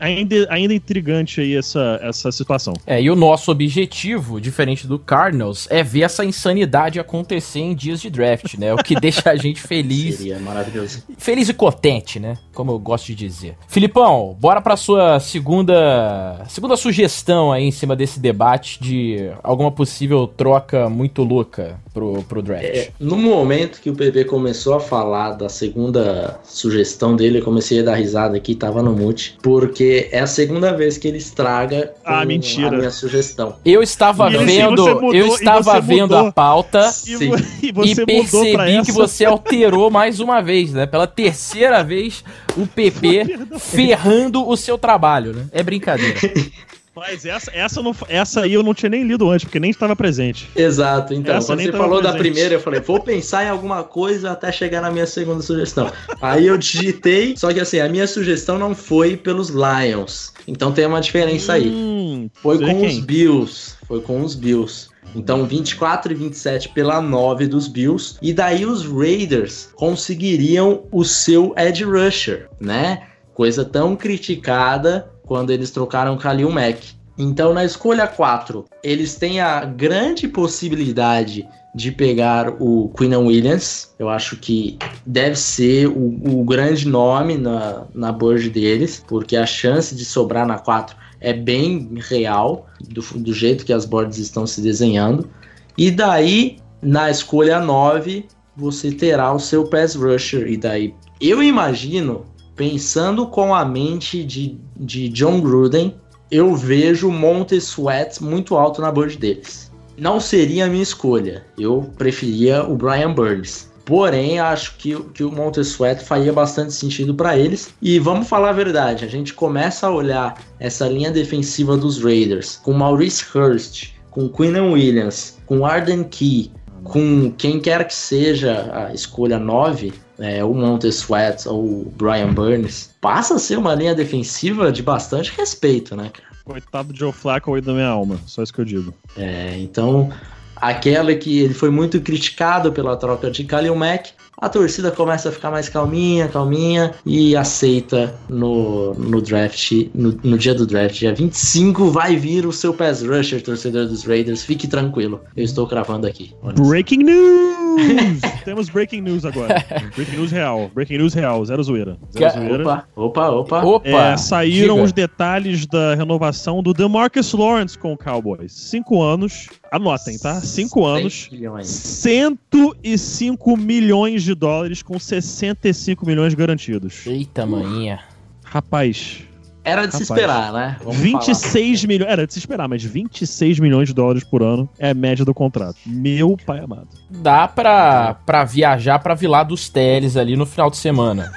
ainda, 0.00 0.46
ainda 0.48 0.74
intrigante 0.74 1.40
aí 1.40 1.54
essa, 1.54 2.00
essa 2.02 2.32
situação. 2.32 2.74
É, 2.86 3.00
e 3.00 3.10
o 3.10 3.14
nosso 3.14 3.50
objetivo, 3.50 4.40
diferente 4.40 4.86
do 4.86 4.98
Cardinals, 4.98 5.66
é 5.70 5.82
ver 5.82 6.02
essa 6.02 6.24
insanidade 6.24 6.98
acontecer 6.98 7.60
em 7.60 7.74
dias 7.74 8.00
de 8.00 8.10
draft, 8.10 8.54
né? 8.54 8.72
O 8.72 8.78
que 8.78 8.94
deixa 8.98 9.30
a 9.30 9.36
gente 9.36 9.60
feliz. 9.60 10.16
Seria 10.16 10.38
maravilhoso. 10.38 11.04
Feliz 11.18 11.48
e 11.48 11.54
contente, 11.54 12.18
né? 12.18 12.36
Como 12.54 12.72
eu 12.72 12.78
gosto 12.78 13.06
de 13.06 13.14
dizer. 13.14 13.56
Filipão, 13.68 14.36
bora 14.40 14.60
pra 14.60 14.76
sua 14.76 15.20
segunda, 15.20 16.44
segunda 16.48 16.76
sugestão 16.76 17.52
aí 17.52 17.64
em 17.64 17.70
cima 17.70 17.94
desse 17.94 18.18
debate 18.18 18.82
de 18.82 19.30
alguma 19.42 19.70
possível 19.70 20.26
troca 20.26 20.88
muito 20.88 21.22
louca 21.22 21.78
pro, 21.92 22.22
pro 22.22 22.42
draft. 22.42 22.64
É, 22.64 22.90
no 22.98 23.16
momento 23.16 23.80
que 23.80 23.90
o 23.90 23.94
PV 23.94 24.24
começou 24.24 24.74
a 24.74 24.80
falar 24.80 25.32
da 25.32 25.48
segunda 25.48 26.40
sugestão 26.44 27.14
dele, 27.14 27.38
eu 27.38 27.44
comecei 27.44 27.80
a 27.80 27.82
dar 27.82 27.94
risada 27.94 28.36
aqui, 28.36 28.54
tava 28.54 28.82
no 28.82 28.92
mute, 28.92 29.36
porque 29.42 29.89
porque 29.90 30.08
é 30.12 30.20
a 30.20 30.26
segunda 30.26 30.72
vez 30.72 30.96
que 30.96 31.08
ele 31.08 31.18
estraga 31.18 31.92
Ah, 32.04 32.20
com 32.20 32.26
mentira. 32.26 32.68
a 32.68 32.78
minha 32.78 32.90
sugestão. 32.90 33.56
Eu 33.64 33.82
estava 33.82 34.30
E 34.30 34.34
ele- 34.36 34.44
vendo, 34.44 34.70
mudou- 34.86 35.14
eu 35.14 35.26
estava 35.26 35.80
vendo 35.80 36.02
mudou. 36.14 36.26
a 36.28 36.32
pauta 36.32 36.80
E, 36.88 36.92
Sim. 37.16 37.32
e 37.62 37.72
você 37.72 38.02
e 38.02 38.06
percebi 38.06 38.70
essa. 38.76 38.82
que 38.84 38.92
você 38.92 39.24
alterou 39.24 39.90
mais 39.90 40.20
uma 40.20 40.40
vez, 40.40 40.72
né? 40.72 40.86
Pela 40.86 41.06
terceira 41.06 41.82
vez, 41.82 42.22
o 42.56 42.66
PP 42.66 43.38
ferrando 43.58 44.48
o 44.48 44.56
seu 44.56 44.78
trabalho, 44.78 45.32
né? 45.34 45.46
É 45.52 45.62
brincadeira. 45.62 46.14
Mas 46.94 47.24
essa, 47.24 47.50
essa, 47.54 47.80
não, 47.80 47.94
essa 48.08 48.42
aí 48.42 48.52
eu 48.52 48.62
não 48.62 48.74
tinha 48.74 48.90
nem 48.90 49.04
lido 49.04 49.28
antes, 49.30 49.44
porque 49.44 49.60
nem 49.60 49.70
estava 49.70 49.94
presente. 49.94 50.50
Exato, 50.56 51.14
então, 51.14 51.36
Essa 51.36 51.52
quando 51.54 51.62
você 51.62 51.72
falou 51.72 52.02
da 52.02 52.12
presente. 52.12 52.32
primeira, 52.32 52.54
eu 52.54 52.60
falei, 52.60 52.80
vou 52.80 53.00
pensar 53.00 53.44
em 53.44 53.48
alguma 53.48 53.84
coisa 53.84 54.32
até 54.32 54.50
chegar 54.50 54.80
na 54.80 54.90
minha 54.90 55.06
segunda 55.06 55.40
sugestão. 55.40 55.90
Aí 56.20 56.46
eu 56.46 56.58
digitei, 56.58 57.34
só 57.36 57.52
que 57.52 57.60
assim, 57.60 57.78
a 57.78 57.88
minha 57.88 58.06
sugestão 58.06 58.58
não 58.58 58.74
foi 58.74 59.16
pelos 59.16 59.50
Lions. 59.50 60.32
Então 60.48 60.72
tem 60.72 60.84
uma 60.84 61.00
diferença 61.00 61.52
aí. 61.52 61.68
Hum, 61.68 62.28
Foi 62.34 62.58
com 62.58 62.66
quem. 62.66 62.86
os 62.86 62.98
Bills. 62.98 63.74
Foi 63.86 64.00
com 64.00 64.22
os 64.22 64.34
Bills. 64.34 64.88
Então 65.14 65.44
24 65.44 66.12
e 66.12 66.14
27 66.14 66.68
pela 66.70 67.00
9 67.00 67.46
dos 67.46 67.68
Bills. 67.68 68.16
E 68.20 68.32
daí 68.32 68.66
os 68.66 68.84
Raiders 68.84 69.70
conseguiriam 69.74 70.84
o 70.90 71.04
seu 71.04 71.54
Edge 71.56 71.84
Rusher, 71.84 72.48
né? 72.60 73.02
Coisa 73.34 73.64
tão 73.64 73.96
criticada 73.96 75.08
quando 75.30 75.50
eles 75.50 75.70
trocaram 75.70 76.16
Khalil 76.16 76.50
Mack. 76.50 76.88
Então 77.16 77.54
na 77.54 77.64
escolha 77.64 78.04
4, 78.08 78.64
eles 78.82 79.14
têm 79.14 79.38
a 79.38 79.64
grande 79.64 80.26
possibilidade 80.26 81.48
de 81.72 81.92
pegar 81.92 82.60
o 82.60 82.88
Quinnan 82.98 83.20
Williams. 83.20 83.94
Eu 83.96 84.08
acho 84.08 84.36
que 84.38 84.76
deve 85.06 85.36
ser 85.36 85.86
o, 85.86 86.40
o 86.40 86.44
grande 86.44 86.88
nome 86.88 87.38
na, 87.38 87.84
na 87.94 88.10
board 88.10 88.50
deles, 88.50 89.04
porque 89.06 89.36
a 89.36 89.46
chance 89.46 89.94
de 89.94 90.04
sobrar 90.04 90.44
na 90.44 90.58
4 90.58 90.96
é 91.20 91.32
bem 91.32 91.88
real, 92.08 92.66
do, 92.88 93.00
do 93.20 93.32
jeito 93.32 93.64
que 93.64 93.72
as 93.72 93.84
boards 93.84 94.18
estão 94.18 94.48
se 94.48 94.60
desenhando. 94.60 95.30
E 95.78 95.92
daí, 95.92 96.58
na 96.82 97.08
escolha 97.08 97.60
9, 97.60 98.26
você 98.56 98.90
terá 98.90 99.32
o 99.32 99.38
seu 99.38 99.62
pass 99.62 99.94
rusher. 99.94 100.48
E 100.48 100.56
daí, 100.56 100.92
eu 101.20 101.40
imagino, 101.40 102.24
pensando 102.60 103.26
com 103.26 103.54
a 103.54 103.64
mente 103.64 104.22
de, 104.22 104.60
de 104.76 105.08
John 105.08 105.40
Gruden, 105.40 105.94
eu 106.30 106.54
vejo 106.54 107.10
Monte 107.10 107.56
Sweat 107.56 108.22
muito 108.22 108.54
alto 108.54 108.82
na 108.82 108.92
board 108.92 109.16
deles. 109.16 109.72
Não 109.96 110.20
seria 110.20 110.66
a 110.66 110.68
minha 110.68 110.82
escolha. 110.82 111.42
Eu 111.58 111.90
preferia 111.96 112.62
o 112.62 112.76
Brian 112.76 113.14
Burns. 113.14 113.70
Porém, 113.86 114.38
acho 114.38 114.76
que, 114.76 114.94
que 115.14 115.24
o 115.24 115.32
Monte 115.32 115.60
Sweat 115.60 116.04
faria 116.04 116.34
bastante 116.34 116.74
sentido 116.74 117.14
para 117.14 117.34
eles. 117.34 117.72
E 117.80 117.98
vamos 117.98 118.28
falar 118.28 118.50
a 118.50 118.52
verdade, 118.52 119.06
a 119.06 119.08
gente 119.08 119.32
começa 119.32 119.86
a 119.86 119.90
olhar 119.90 120.38
essa 120.58 120.86
linha 120.86 121.10
defensiva 121.10 121.78
dos 121.78 121.98
Raiders 122.04 122.60
com 122.62 122.74
Maurice 122.74 123.24
Hurst, 123.34 123.92
com 124.10 124.28
Quinnan 124.28 124.72
Williams, 124.72 125.38
com 125.46 125.64
Arden 125.64 126.04
Key, 126.04 126.52
com 126.84 127.32
quem 127.38 127.58
quer 127.58 127.86
que 127.86 127.94
seja 127.94 128.70
a 128.70 128.92
escolha 128.92 129.38
9, 129.38 129.94
é, 130.20 130.44
o 130.44 130.54
Monte 130.54 130.88
Sweat 130.88 131.48
ou 131.48 131.64
o 131.64 131.94
Brian 131.96 132.32
Burns, 132.32 132.90
passa 133.00 133.34
a 133.34 133.38
ser 133.38 133.58
uma 133.58 133.74
linha 133.74 133.94
defensiva 133.94 134.70
de 134.70 134.82
bastante 134.82 135.32
respeito, 135.36 135.96
né, 135.96 136.10
cara? 136.12 136.30
Coitado 136.44 136.92
de 136.92 136.98
Joe 136.98 137.12
Flacco 137.12 137.54
aí 137.54 137.60
da 137.60 137.72
minha 137.72 137.88
alma, 137.88 138.18
só 138.26 138.42
isso 138.42 138.52
que 138.52 138.60
eu 138.60 138.64
digo. 138.64 138.94
É, 139.16 139.56
então, 139.58 140.10
aquela 140.56 141.14
que 141.14 141.40
ele 141.40 141.54
foi 141.54 141.70
muito 141.70 142.00
criticado 142.00 142.72
pela 142.72 142.96
troca 142.96 143.30
de 143.30 143.44
Khalil 143.44 143.74
Mack, 143.76 144.10
a 144.40 144.48
torcida 144.48 144.90
começa 144.90 145.28
a 145.28 145.32
ficar 145.32 145.50
mais 145.50 145.68
calminha, 145.68 146.26
calminha 146.28 146.92
e 147.04 147.36
aceita 147.36 148.14
no, 148.28 148.94
no 148.94 149.20
draft, 149.20 149.70
no, 149.94 150.18
no 150.24 150.38
dia 150.38 150.54
do 150.54 150.66
draft, 150.66 150.98
dia 150.98 151.14
25, 151.14 151.90
vai 151.90 152.16
vir 152.16 152.46
o 152.46 152.52
seu 152.52 152.72
pass 152.72 153.02
rusher, 153.02 153.42
torcedor 153.42 153.86
dos 153.86 154.04
Raiders, 154.04 154.42
fique 154.42 154.66
tranquilo, 154.66 155.20
eu 155.36 155.44
estou 155.44 155.66
cravando 155.66 156.06
aqui. 156.06 156.34
Breaking 156.56 157.04
news! 157.04 157.59
Temos 158.44 158.68
breaking 158.68 159.02
news 159.02 159.24
agora. 159.24 159.64
Breaking 159.94 160.16
news 160.16 160.32
real. 160.32 160.70
Breaking 160.74 160.98
news 160.98 161.14
real, 161.14 161.44
zero 161.44 161.62
zoeira. 161.62 161.98
Zero 162.12 162.32
zoeira. 162.32 162.62
Opa, 162.62 162.88
opa, 162.96 163.30
opa. 163.30 163.64
Opa! 163.64 163.88
É, 163.88 164.16
saíram 164.16 164.74
diga. 164.74 164.84
os 164.84 164.92
detalhes 164.92 165.66
da 165.66 165.94
renovação 165.94 166.62
do 166.62 166.72
DeMarcus 166.72 167.32
Lawrence 167.32 167.78
com 167.78 167.92
o 167.92 167.96
Cowboys. 167.96 168.52
Cinco 168.52 169.02
anos. 169.02 169.48
Anotem, 169.70 170.18
tá? 170.18 170.40
Cinco 170.40 170.84
anos. 170.84 171.28
100 171.30 171.38
milhões. 171.38 171.66
105 171.66 173.56
milhões 173.56 174.22
de 174.22 174.34
dólares 174.34 174.82
com 174.82 174.98
65 174.98 176.06
milhões 176.06 176.34
garantidos. 176.34 177.06
Eita, 177.06 177.46
maninha. 177.46 178.00
Rapaz, 178.44 179.22
Era 179.62 179.86
de 179.86 179.94
se 179.96 180.02
esperar, 180.02 180.52
né? 180.52 180.76
Vamos 180.82 180.96
26 180.98 181.84
milhões. 181.84 182.10
Era 182.10 182.26
de 182.26 182.32
se 182.32 182.38
esperar, 182.38 182.66
mas 182.68 182.82
26 182.82 183.58
milhões 183.58 183.88
de 183.88 183.94
dólares 183.94 184.24
por 184.24 184.42
ano 184.42 184.68
é 184.78 184.90
a 184.90 184.94
média 184.94 185.24
do 185.24 185.34
contrato. 185.34 185.76
Meu 185.86 186.36
pai 186.46 186.60
amado. 186.60 186.88
Dá 187.10 187.46
pra, 187.46 188.14
pra 188.24 188.44
viajar 188.44 188.98
pra 189.00 189.14
Vilar 189.14 189.44
dos 189.46 189.68
Teles 189.68 190.16
ali 190.16 190.34
no 190.36 190.46
final 190.46 190.70
de 190.70 190.78
semana. 190.78 191.30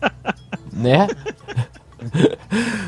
né? 0.72 1.06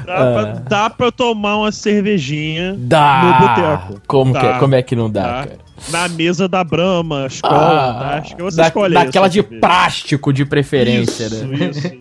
Dá, 0.04 0.14
pra, 0.32 0.44
dá 0.68 0.90
pra 0.90 1.10
tomar 1.10 1.56
uma 1.56 1.72
cervejinha 1.72 2.74
Dá! 2.78 3.22
No 3.22 3.48
boteco. 3.48 4.02
Como, 4.06 4.32
Dá. 4.32 4.40
Que, 4.40 4.46
é- 4.46 4.58
como 4.58 4.74
é 4.74 4.82
que 4.82 4.94
não 4.94 5.10
dá, 5.10 5.22
Dá. 5.22 5.46
cara? 5.48 5.68
na 5.90 6.08
mesa 6.08 6.48
da 6.48 6.64
Brahma, 6.64 7.26
escola, 7.26 7.56
Ah, 7.90 7.94
tá? 7.94 8.18
Acho 8.18 8.36
que 8.36 8.42
você 8.42 8.56
da- 8.56 8.66
escolhe 8.66 8.94
Daquela 8.94 9.28
de 9.28 9.40
cerveja. 9.42 9.60
plástico 9.60 10.32
de 10.32 10.44
preferência, 10.44 11.24
isso, 11.26 11.46
né? 11.46 11.56
Isso, 11.70 11.78
isso. 11.86 11.98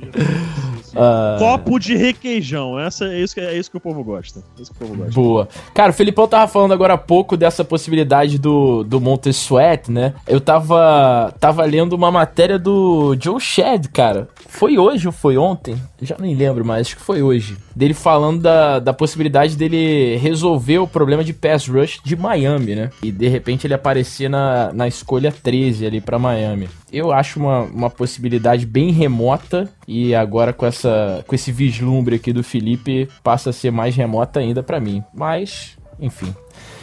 Ah, 0.98 1.36
Copo 1.38 1.80
de 1.80 1.96
requeijão. 1.96 2.80
Essa, 2.80 3.06
é, 3.06 3.20
isso 3.20 3.34
que, 3.34 3.40
é 3.40 3.58
isso 3.58 3.70
que 3.70 3.78
o 3.78 3.80
povo 3.80 4.04
gosta. 4.04 4.44
É 4.58 4.62
isso 4.62 4.72
que 4.72 4.84
o 4.84 4.88
povo 4.88 4.98
gosta. 4.98 5.14
Boa. 5.14 5.48
Cara, 5.74 5.92
o 5.92 5.94
Felipão 5.94 6.28
tava 6.28 6.48
falando 6.48 6.74
agora 6.74 6.94
há 6.94 6.98
pouco 6.98 7.38
dessa 7.38 7.64
possibilidade 7.64 8.38
do, 8.38 8.84
do 8.84 9.00
Monte 9.00 9.30
Sweat, 9.30 9.92
né? 9.92 10.14
Eu 10.28 10.42
tava, 10.42 11.34
tava 11.40 11.64
lendo 11.66 11.94
uma 11.94 12.12
matéria 12.12 12.58
do 12.58 13.16
Joe 13.20 13.40
Shad, 13.40 13.88
cara. 13.88 14.28
Foi 14.48 14.78
hoje 14.78 15.08
ou 15.08 15.14
foi 15.14 15.38
ontem? 15.38 15.76
Já 16.02 16.16
nem 16.20 16.36
lembro 16.36 16.66
mais, 16.66 16.88
acho 16.88 16.98
que 16.98 17.02
foi 17.02 17.22
hoje. 17.22 17.58
Dele 17.76 17.94
falando 17.94 18.42
da, 18.42 18.80
da 18.80 18.94
possibilidade 18.94 19.56
dele 19.56 20.18
resolver 20.18 20.80
o 20.80 20.88
problema 20.88 21.24
de 21.24 21.34
pass 21.34 21.68
rush 21.68 22.00
de 22.04 22.16
Miami, 22.16 22.76
né? 22.76 22.90
E 23.04 23.12
de 23.12 23.28
repente 23.28 23.68
ele 23.68 23.74
aparecer 23.74 24.30
na, 24.30 24.72
na 24.74 24.88
escolha 24.88 25.32
13 25.32 25.86
ali 25.86 26.02
pra 26.02 26.18
Miami. 26.18 26.70
Eu 26.92 27.12
acho 27.12 27.40
uma, 27.40 27.62
uma 27.62 27.90
possibilidade 27.90 28.66
bem 28.66 28.92
remota 28.92 29.70
e 29.88 30.14
agora 30.14 30.52
com, 30.52 30.66
essa, 30.66 31.24
com 31.26 31.34
esse 31.34 31.52
vislumbre 31.52 32.18
aqui 32.18 32.34
do 32.34 32.44
Felipe 32.44 33.08
passa 33.24 33.52
a 33.52 33.54
ser 33.54 33.72
mais 33.72 33.96
remota 33.96 34.40
ainda 34.40 34.62
pra 34.62 34.80
mim. 34.80 35.02
Mas, 35.14 35.78
enfim, 36.00 36.36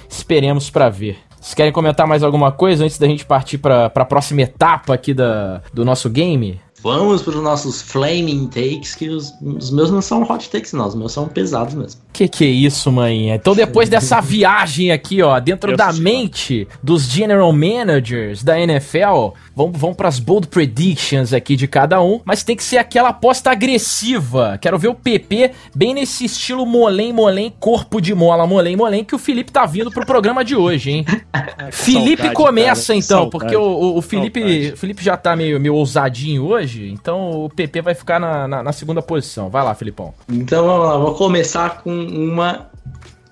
esperemos 0.09 0.71
pra 0.71 0.89
ver. 0.89 1.19
Vocês 1.39 1.55
querem 1.55 1.73
comentar 1.73 2.07
mais 2.07 2.23
alguma 2.23 2.51
coisa 2.51 2.85
antes 2.85 2.99
da 2.99 3.07
gente 3.07 3.27
partir 3.27 3.59
pra, 3.59 3.91
pra 3.91 4.07
próxima 4.07 4.41
etapa 4.41 4.95
aqui 4.95 5.13
da, 5.13 5.61
do 5.75 5.85
nosso 5.85 6.09
game? 6.09 6.59
Vamos 6.85 7.23
para 7.23 7.35
os 7.37 7.43
nossos 7.43 7.81
flaming 7.83 8.47
takes, 8.47 8.95
que 8.95 9.09
os, 9.09 9.33
os 9.43 9.71
meus 9.71 9.91
não 9.91 10.03
são 10.03 10.23
hot 10.23 10.51
takes, 10.51 10.73
não. 10.75 10.87
Os 10.87 10.95
meus 10.95 11.13
são 11.13 11.27
pesados 11.27 11.75
mesmo. 11.75 12.01
Que 12.13 12.29
que 12.29 12.45
é 12.45 12.49
isso, 12.49 12.93
maninha? 12.93 13.35
Então 13.37 13.55
depois 13.57 13.89
dessa 13.89 14.21
viagem 14.23 14.93
aqui, 14.93 15.23
ó, 15.23 15.41
dentro 15.41 15.73
Eu 15.73 15.77
da 15.77 15.87
assisti, 15.87 16.05
mente 16.05 16.69
dos 16.83 17.05
general 17.11 17.53
managers 17.53 18.45
da 18.45 18.61
NFL, 18.61 19.33
vamos, 19.57 19.77
vamos 19.81 19.97
pras 19.97 20.19
bold 20.21 20.47
predictions 20.49 21.33
aqui 21.33 21.57
de 21.57 21.67
cada 21.67 22.01
um, 22.03 22.21
mas 22.25 22.45
tem 22.45 22.55
que 22.55 22.63
ser 22.63 22.77
aquela 22.79 23.09
aposta 23.09 23.51
agressiva. 23.51 24.59
Quero 24.61 24.79
ver 24.79 24.89
o 24.89 24.95
PP 24.95 25.53
bem 25.75 25.95
nesse 25.95 26.25
estilo 26.27 26.67
molém, 26.67 27.13
molém, 27.13 27.53
corpo 27.59 28.01
de 28.01 28.15
mola, 28.15 28.47
molém, 28.47 28.77
molém, 28.77 29.03
que 29.05 29.15
o 29.15 29.19
Felipe 29.19 29.51
tá 29.51 29.65
vindo 29.67 29.91
pro 29.91 30.05
programa 30.07 30.45
de 30.45 30.55
hoje, 30.55 30.91
hein? 30.91 31.05
Felipe 31.73 32.17
saudade, 32.23 32.35
começa 32.35 32.87
cara, 32.89 32.99
então, 32.99 33.19
saudade. 33.19 33.31
porque 33.31 33.57
o, 33.57 33.63
o- 33.63 33.99
o 33.99 34.03
Felipe, 34.03 34.41
Saudade. 34.41 34.77
Felipe 34.77 35.03
já 35.05 35.17
tá 35.17 35.35
meio, 35.35 35.59
meio 35.59 35.75
ousadinho 35.75 36.45
hoje, 36.45 36.74
então 36.83 37.31
o 37.45 37.49
PP 37.51 37.83
vai 37.83 37.95
ficar 37.95 38.19
na, 38.19 38.47
na- 38.49 38.63
na 38.63 38.73
segunda 38.73 39.01
posição. 39.03 39.49
Vai 39.51 39.63
lá, 39.65 39.75
Felipão. 39.75 40.15
Então 40.29 40.67
vamos 40.67 40.87
lá, 40.89 40.99
vou 40.99 41.15
começar 41.15 41.83
com 41.83 41.91
uma 42.07 42.71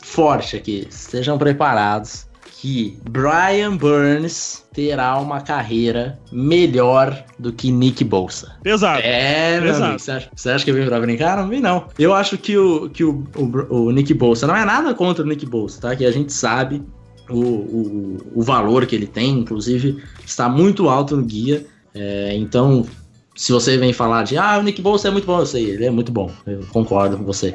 forte 0.03 0.57
aqui. 0.57 0.87
Estejam 0.91 1.39
preparados 1.39 2.27
que 2.61 2.97
Brian 3.11 3.77
Burns 3.77 4.63
terá 4.73 5.19
uma 5.19 5.41
carreira 5.41 6.19
melhor 6.31 7.25
do 7.37 7.53
que 7.53 7.73
Nick 7.73 8.05
Bolsa. 8.05 8.53
Pesado. 8.63 9.01
É, 9.03 9.59
meu 9.61 9.71
Exato. 9.71 9.85
amigo, 9.85 9.99
você 9.99 10.11
acha, 10.13 10.31
você 10.35 10.51
acha 10.51 10.65
que 10.65 10.71
eu 10.71 10.75
vim 10.77 10.87
pra 10.87 11.01
brincar? 11.01 11.37
Não 11.39 11.49
vim, 11.49 11.59
não. 11.61 11.87
Eu 11.99 12.15
acho 12.15 12.39
que 12.39 12.57
o, 12.57 12.89
que 12.89 13.03
o, 13.03 13.25
o, 13.37 13.75
o 13.87 13.91
Nick 13.91 14.15
Bolsa, 14.15 14.47
não 14.47 14.55
é 14.55 14.65
nada 14.65 14.95
contra 14.95 15.25
o 15.25 15.27
Nick 15.27 15.45
Bolsa, 15.45 15.81
tá? 15.81 15.97
Que 15.97 16.05
a 16.07 16.13
gente 16.13 16.33
sabe 16.33 16.83
o, 17.29 17.37
o, 17.41 18.19
o 18.37 18.43
valor 18.43 18.87
que 18.87 18.95
ele 18.95 19.09
tem, 19.09 19.31
inclusive 19.41 20.01
está 20.25 20.49
muito 20.49 20.89
alto 20.89 21.17
no 21.17 21.25
guia. 21.25 21.67
É, 21.95 22.33
então, 22.37 22.87
se 23.35 23.53
você 23.53 23.77
vem 23.77 23.93
falar 23.93 24.25
de, 24.25 24.37
ah, 24.37 24.59
o 24.59 24.63
Nick 24.63 24.81
Bolsa 24.81 25.09
é 25.09 25.11
muito 25.11 25.27
bom, 25.27 25.41
eu 25.41 25.47
sei, 25.47 25.71
ele 25.71 25.85
é 25.85 25.91
muito 25.91 26.13
bom, 26.13 26.31
eu 26.47 26.61
concordo 26.71 27.17
com 27.17 27.25
você. 27.25 27.55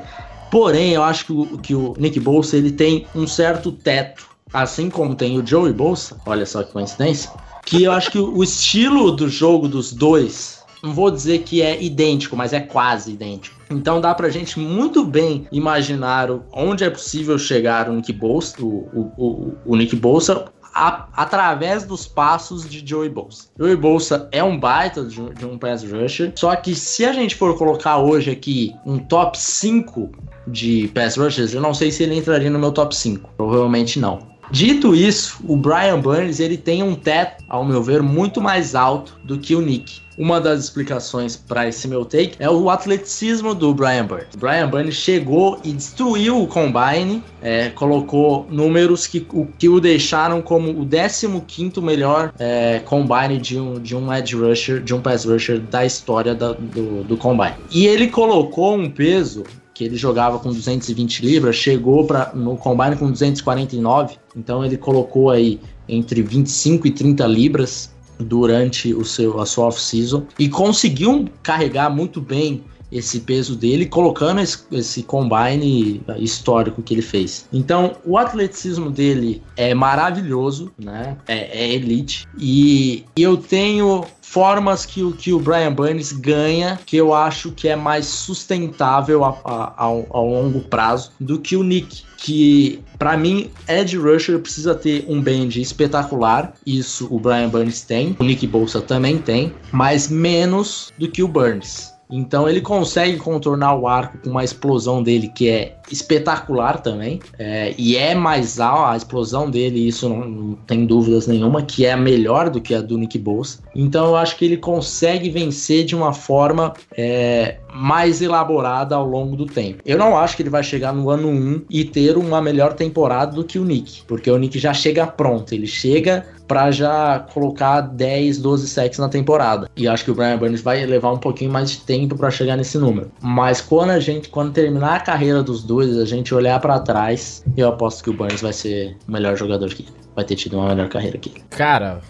Porém, 0.49 0.93
eu 0.93 1.03
acho 1.03 1.25
que 1.25 1.31
o, 1.33 1.57
que 1.57 1.75
o 1.75 1.93
Nick 1.97 2.19
Bolsa 2.19 2.57
ele 2.57 2.71
tem 2.71 3.05
um 3.13 3.27
certo 3.27 3.71
teto, 3.71 4.25
assim 4.53 4.89
como 4.89 5.15
tem 5.15 5.37
o 5.37 5.45
Joey 5.45 5.73
Bolsa, 5.73 6.19
olha 6.25 6.45
só 6.45 6.63
que 6.63 6.71
coincidência, 6.71 7.29
que 7.65 7.83
eu 7.83 7.91
acho 7.91 8.11
que 8.11 8.19
o 8.19 8.41
estilo 8.43 9.11
do 9.11 9.27
jogo 9.27 9.67
dos 9.67 9.91
dois, 9.91 10.63
não 10.81 10.93
vou 10.93 11.11
dizer 11.11 11.39
que 11.39 11.61
é 11.61 11.81
idêntico, 11.83 12.35
mas 12.35 12.53
é 12.53 12.61
quase 12.61 13.11
idêntico. 13.11 13.57
Então 13.69 13.99
dá 13.99 14.15
pra 14.15 14.29
gente 14.29 14.57
muito 14.57 15.03
bem 15.03 15.45
imaginar 15.51 16.29
onde 16.53 16.85
é 16.85 16.89
possível 16.89 17.37
chegar 17.37 17.89
o 17.89 17.93
Nick 17.93 18.13
Bolsa, 18.13 18.55
o, 18.61 18.67
o, 18.67 19.11
o, 19.17 19.53
o 19.65 19.75
Nick 19.75 19.95
Bolsa 19.97 20.45
a, 20.77 21.07
através 21.13 21.83
dos 21.83 22.05
passos 22.05 22.69
de 22.69 22.87
Joey 22.87 23.09
Bolsa. 23.09 23.47
Joey 23.57 23.75
Bolsa 23.75 24.29
é 24.31 24.43
um 24.43 24.59
baita 24.59 25.03
de, 25.03 25.29
de, 25.33 25.43
um 25.43 25.57
pass 25.57 25.83
rusher, 25.83 26.31
só 26.35 26.55
que 26.55 26.75
se 26.75 27.03
a 27.03 27.11
gente 27.11 27.35
for 27.35 27.57
colocar 27.57 27.97
hoje 27.97 28.29
aqui 28.29 28.75
um 28.85 28.99
top 28.99 29.37
5 29.37 30.11
de 30.47 30.87
pass 30.93 31.17
rushers, 31.17 31.55
eu 31.55 31.61
não 31.61 31.73
sei 31.73 31.91
se 31.91 32.03
ele 32.03 32.15
entraria 32.15 32.51
no 32.51 32.59
meu 32.59 32.71
top 32.71 32.95
5. 32.95 33.31
Provavelmente 33.35 33.99
não. 33.99 34.36
Dito 34.51 34.95
isso, 34.95 35.39
o 35.45 35.57
Brian 35.57 35.99
Burns 35.99 36.39
ele 36.39 36.57
tem 36.57 36.81
um 36.81 36.95
teto, 36.95 37.43
ao 37.49 37.65
meu 37.65 37.83
ver, 37.83 38.01
muito 38.01 38.39
mais 38.39 38.75
alto 38.75 39.17
do 39.23 39.37
que 39.37 39.55
o 39.55 39.61
Nick. 39.61 40.01
Uma 40.17 40.41
das 40.41 40.63
explicações 40.63 41.35
para 41.35 41.67
esse 41.67 41.87
meu 41.87 42.03
take 42.03 42.35
é 42.39 42.49
o 42.49 42.71
atleticismo 42.71 43.53
do 43.53 43.71
Brian 43.71 44.05
Burns. 44.05 44.33
O 44.33 44.37
Brian 44.39 44.67
Burns 44.67 44.95
chegou 44.95 45.59
e 45.63 45.71
destruiu 45.71 46.41
o 46.41 46.47
combine, 46.47 47.23
é, 47.39 47.69
colocou 47.69 48.47
números 48.49 49.05
que 49.05 49.27
o, 49.31 49.45
que 49.45 49.69
o 49.69 49.79
deixaram 49.79 50.41
como 50.41 50.71
o 50.71 50.87
15 50.87 51.79
melhor 51.81 52.33
é, 52.39 52.79
combine 52.79 53.37
de 53.37 53.59
um, 53.59 53.79
de 53.79 53.95
um 53.95 54.11
edge 54.11 54.35
rusher, 54.35 54.81
de 54.81 54.93
um 54.95 55.01
pass 55.01 55.23
rusher 55.23 55.59
da 55.59 55.85
história 55.85 56.33
da, 56.33 56.53
do, 56.53 57.03
do 57.03 57.15
combine. 57.15 57.53
E 57.69 57.85
ele 57.85 58.07
colocou 58.07 58.75
um 58.75 58.89
peso 58.89 59.43
que 59.77 59.83
ele 59.83 59.95
jogava 59.95 60.39
com 60.39 60.49
220 60.49 61.23
libras, 61.23 61.55
chegou 61.55 62.03
para 62.03 62.31
no 62.33 62.57
combine 62.57 62.95
com 62.95 63.11
249, 63.11 64.15
então 64.35 64.65
ele 64.65 64.75
colocou 64.75 65.29
aí 65.29 65.59
entre 65.87 66.23
25 66.23 66.87
e 66.87 66.91
30 66.91 67.27
libras 67.27 67.93
durante 68.17 68.91
o 68.91 69.05
seu 69.05 69.39
a 69.39 69.45
sua 69.45 69.67
off-season 69.67 70.25
e 70.39 70.49
conseguiu 70.49 71.29
carregar 71.43 71.91
muito 71.91 72.19
bem 72.19 72.63
esse 72.91 73.19
peso 73.19 73.55
dele, 73.55 73.85
colocando 73.85 74.41
esse, 74.41 74.59
esse, 74.71 75.03
combine 75.03 76.01
histórico 76.17 76.81
que 76.81 76.93
ele 76.93 77.01
fez. 77.01 77.47
Então, 77.51 77.97
o 78.05 78.17
atleticismo 78.17 78.89
dele 78.89 79.43
é 79.57 79.73
maravilhoso, 79.73 80.71
né? 80.79 81.17
É, 81.27 81.65
é 81.65 81.73
elite. 81.73 82.25
E 82.39 83.03
eu 83.15 83.37
tenho 83.37 84.05
formas 84.29 84.85
que 84.85 85.01
o, 85.01 85.13
que 85.13 85.31
o 85.31 85.39
Brian 85.39 85.71
Burns 85.71 86.11
ganha 86.11 86.77
que 86.85 86.97
eu 86.97 87.13
acho 87.13 87.51
que 87.51 87.69
é 87.69 87.75
mais 87.75 88.05
sustentável 88.05 89.23
a, 89.23 89.29
a, 89.45 89.73
ao, 89.77 90.27
longo 90.27 90.61
prazo 90.61 91.11
do 91.19 91.39
que 91.39 91.55
o 91.55 91.63
Nick 91.63 92.03
que 92.17 92.83
para 92.99 93.15
mim 93.15 93.49
Ed 93.69 93.95
Rusher 93.97 94.39
precisa 94.39 94.75
ter 94.75 95.05
um 95.07 95.21
bend 95.21 95.61
espetacular, 95.61 96.53
isso 96.65 97.07
o 97.09 97.19
Brian 97.19 97.47
Burns 97.47 97.81
tem, 97.81 98.15
o 98.19 98.23
Nick 98.23 98.45
Bolsa 98.45 98.81
também 98.81 99.17
tem, 99.17 99.53
mas 99.71 100.09
menos 100.09 100.91
do 100.97 101.09
que 101.09 101.23
o 101.23 101.27
Burns. 101.27 101.96
Então 102.09 102.47
ele 102.47 102.61
consegue 102.61 103.17
contornar 103.17 103.75
o 103.75 103.87
arco 103.87 104.17
com 104.19 104.29
uma 104.29 104.43
explosão 104.43 105.03
dele 105.03 105.27
que 105.27 105.49
é 105.49 105.75
espetacular 105.91 106.81
também. 106.81 107.19
É, 107.37 107.73
e 107.77 107.95
é 107.97 108.15
mais 108.15 108.59
alta, 108.59 108.93
a 108.93 108.97
explosão 108.97 109.49
dele, 109.49 109.87
isso 109.87 110.07
não, 110.07 110.27
não, 110.27 110.55
tem 110.55 110.85
dúvidas 110.85 111.27
nenhuma, 111.27 111.61
que 111.61 111.85
é 111.85 111.95
melhor 111.95 112.49
do 112.49 112.61
que 112.61 112.73
a 112.73 112.81
do 112.81 112.97
Nick 112.97 113.17
Bosa. 113.17 113.59
Então 113.75 114.07
eu 114.07 114.15
acho 114.15 114.37
que 114.37 114.45
ele 114.45 114.57
consegue 114.57 115.29
vencer 115.29 115.85
de 115.85 115.95
uma 115.95 116.13
forma 116.13 116.73
é, 116.95 117.59
mais 117.77 118.21
elaborada 118.21 118.95
ao 118.95 119.05
longo 119.05 119.35
do 119.35 119.45
tempo. 119.45 119.81
Eu 119.85 119.97
não 119.97 120.17
acho 120.17 120.35
que 120.35 120.41
ele 120.41 120.49
vai 120.49 120.63
chegar 120.63 120.93
no 120.93 121.09
ano 121.09 121.29
1 121.29 121.65
e 121.69 121.85
ter 121.85 122.17
uma 122.17 122.41
melhor 122.41 122.73
temporada 122.73 123.33
do 123.33 123.43
que 123.43 123.59
o 123.59 123.63
Nick, 123.63 124.03
porque 124.07 124.29
o 124.29 124.37
Nick 124.37 124.57
já 124.57 124.73
chega 124.73 125.05
pronto, 125.05 125.53
ele 125.53 125.67
chega 125.67 126.25
para 126.47 126.71
já 126.71 127.19
colocar 127.33 127.81
10, 127.81 128.39
12 128.39 128.67
sacks 128.67 128.97
na 128.97 129.09
temporada. 129.09 129.69
E 129.75 129.87
acho 129.87 130.05
que 130.05 130.11
o 130.11 130.15
Brian 130.15 130.37
Burns 130.37 130.61
vai 130.61 130.85
levar 130.85 131.11
um 131.11 131.17
pouquinho 131.17 131.51
mais 131.51 131.71
de 131.71 131.77
tempo 131.79 132.15
para 132.15 132.31
chegar 132.31 132.55
nesse 132.55 132.77
número. 132.77 133.11
Mas 133.21 133.59
quando 133.59 133.91
a 133.91 133.99
gente, 133.99 134.29
quando 134.29 134.53
terminar 134.53 134.95
a 134.95 134.99
carreira 134.99 135.43
dos 135.43 135.63
dois, 135.63 135.97
a 135.97 136.05
gente 136.05 136.33
olhar 136.33 136.59
para 136.59 136.79
trás, 136.79 137.43
eu 137.55 137.67
aposto 137.67 138.03
que 138.03 138.09
o 138.09 138.13
Burns 138.13 138.41
vai 138.41 138.53
ser 138.53 138.95
o 139.07 139.11
melhor 139.11 139.35
jogador 139.35 139.69
que. 139.69 139.85
Vai 140.15 140.25
ter 140.25 140.35
tido 140.35 140.57
uma 140.57 140.69
melhor 140.69 140.89
carreira 140.89 141.17
que 141.19 141.29
ele. 141.29 141.43
Cara, 141.49 142.01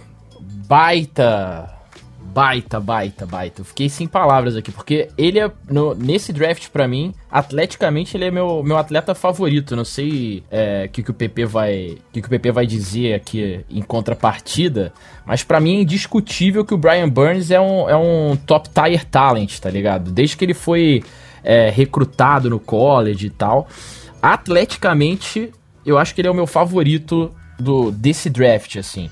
baita 0.66 1.77
baita, 2.34 2.80
baita, 2.80 3.26
baita. 3.26 3.62
Eu 3.62 3.66
fiquei 3.66 3.90
sem 3.90 4.08
palavras 4.08 4.56
aqui, 4.56 4.72
porque 4.72 5.10
ele 5.18 5.40
é, 5.40 5.50
no, 5.70 5.96
nesse 5.96 6.34
draft 6.34 6.70
para 6.70 6.88
mim, 6.88 7.14
atleticamente 7.32 8.16
ele 8.16 8.26
é 8.26 8.32
meu, 8.32 8.62
meu 8.64 8.78
atleta 8.78 9.16
favorito. 9.16 9.76
Não 9.76 9.86
sei 9.86 10.40
o 10.40 10.44
é, 10.52 10.88
que, 10.88 11.02
que 11.02 11.12
o 11.12 11.14
PP 11.14 11.46
vai 11.46 11.98
que, 12.12 12.22
que 12.22 12.28
o 12.28 12.30
PP 12.30 12.52
vai 12.52 12.66
dizer 12.66 13.14
aqui 13.14 13.66
em 13.70 13.82
contrapartida, 13.82 14.94
mas 15.26 15.44
para 15.44 15.60
mim 15.60 15.78
é 15.78 15.82
indiscutível 15.82 16.66
que 16.66 16.74
o 16.74 16.78
Brian 16.78 17.10
Burns 17.10 17.50
é 17.50 17.60
um, 17.60 17.90
é 17.90 17.96
um 17.96 18.36
top 18.36 18.70
tier 18.70 19.06
talent, 19.06 19.60
tá 19.60 19.70
ligado? 19.70 20.12
Desde 20.12 20.36
que 20.36 20.46
ele 20.46 20.54
foi 20.54 21.04
é, 21.44 21.70
recrutado 21.70 22.50
no 22.50 22.60
college 22.60 23.28
e 23.28 23.30
tal. 23.30 23.68
Atleticamente, 24.22 25.52
eu 25.86 25.98
acho 25.98 26.14
que 26.14 26.22
ele 26.22 26.28
é 26.28 26.32
o 26.32 26.36
meu 26.36 26.48
favorito 26.48 27.32
do 27.60 27.92
desse 27.92 28.30
draft, 28.30 28.76
assim. 28.76 29.10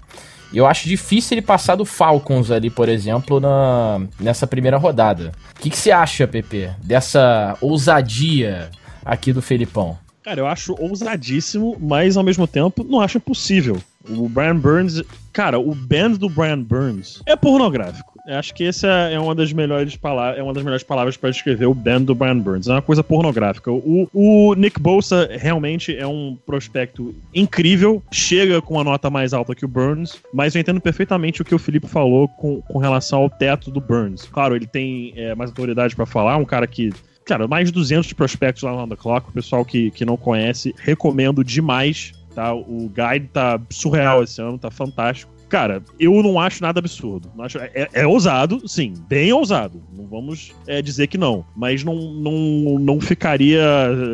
Eu 0.56 0.66
acho 0.66 0.88
difícil 0.88 1.36
ele 1.36 1.42
passar 1.42 1.76
do 1.76 1.84
Falcons 1.84 2.50
ali, 2.50 2.70
por 2.70 2.88
exemplo, 2.88 3.42
na, 3.42 4.02
nessa 4.18 4.48
primeira 4.48 4.78
rodada. 4.78 5.34
O 5.54 5.60
que, 5.60 5.70
que 5.70 5.78
você 5.78 5.92
acha, 5.92 6.26
Pepe, 6.26 6.72
dessa 6.82 7.58
ousadia 7.60 8.72
aqui 9.04 9.34
do 9.34 9.42
Felipão? 9.42 9.98
Cara, 10.24 10.40
eu 10.40 10.48
acho 10.48 10.74
ousadíssimo, 10.80 11.78
mas 11.80 12.16
ao 12.16 12.24
mesmo 12.24 12.48
tempo 12.48 12.86
não 12.86 13.02
acho 13.02 13.18
impossível. 13.18 13.78
O 14.10 14.30
Brian 14.30 14.56
Burns, 14.56 15.04
cara, 15.34 15.60
o 15.60 15.76
band 15.76 16.12
do 16.12 16.30
Brian 16.30 16.62
Burns 16.62 17.22
é 17.26 17.36
pornográfico. 17.36 18.15
Acho 18.28 18.54
que 18.54 18.64
essa 18.64 18.88
é 18.88 19.20
uma 19.20 19.36
das 19.36 19.54
melhores 19.54 19.96
palavras, 19.96 20.40
é 20.40 20.44
uma 20.44 20.54
das 20.54 20.64
melhores 20.64 20.84
palavras 20.84 21.16
para 21.16 21.30
descrever 21.30 21.66
o 21.66 21.74
band 21.74 22.02
do 22.02 22.16
Brian 22.16 22.40
Burns. 22.40 22.68
É 22.68 22.72
uma 22.72 22.82
coisa 22.82 23.04
pornográfica. 23.04 23.72
O, 23.72 24.10
o 24.14 24.54
Nick 24.56 24.80
Bosa 24.80 25.30
realmente 25.32 25.96
é 25.96 26.08
um 26.08 26.38
prospecto 26.46 27.14
incrível, 27.34 28.02
chega 28.12 28.62
com 28.62 28.80
a 28.80 28.84
nota 28.84 29.10
mais 29.10 29.34
alta 29.34 29.54
que 29.54 29.66
o 29.66 29.68
Burns, 29.68 30.22
mas 30.34 30.56
eu 30.56 30.62
entendo 30.62 30.82
perfeitamente 30.82 31.42
o 31.42 31.46
que 31.46 31.54
o 31.54 31.60
Felipe 31.60 31.88
falou 31.88 32.28
com, 32.28 32.62
com 32.62 32.80
relação 32.80 33.20
ao 33.20 33.30
teto 33.30 33.70
do 33.70 33.80
Burns. 33.80 34.26
Claro, 34.26 34.56
ele 34.56 34.68
tem 34.68 35.14
é, 35.16 35.36
mais 35.36 35.52
autoridade 35.52 35.96
para 35.96 36.06
falar, 36.06 36.38
um 36.38 36.46
cara 36.46 36.66
que 36.66 36.92
cara, 37.26 37.48
mais 37.48 37.70
de 37.70 37.74
200 37.74 38.14
prospectos 38.14 38.64
lá 38.64 38.72
no 38.72 38.88
The 38.88 38.96
Clock. 38.96 39.30
O 39.30 39.34
pessoal 39.34 39.66
que, 39.66 39.92
que 39.92 40.06
não 40.06 40.16
conhece, 40.16 40.74
recomendo 40.78 41.44
demais. 41.44 42.14
Tá? 42.34 42.54
O 42.54 42.90
guide 42.90 43.30
tá 43.34 43.60
surreal 43.70 44.24
esse 44.24 44.42
ano, 44.42 44.58
tá 44.58 44.70
fantástico. 44.70 45.35
Cara, 45.50 45.84
eu 46.00 46.12
não 46.24 46.40
acho 46.40 46.62
nada 46.62 46.80
absurdo. 46.80 47.32
Acho, 47.40 47.58
é, 47.60 47.90
é, 47.94 48.08
ousado, 48.08 48.68
sim, 48.68 48.94
bem 49.08 49.32
ousado. 49.32 49.82
Não 49.94 50.06
vamos 50.06 50.54
é, 50.68 50.82
dizer 50.82 51.08
que 51.08 51.18
não. 51.18 51.46
Mas 51.56 51.84
não, 51.84 51.96
não, 51.96 52.80
não 52.80 53.00
ficaria, 53.00 53.64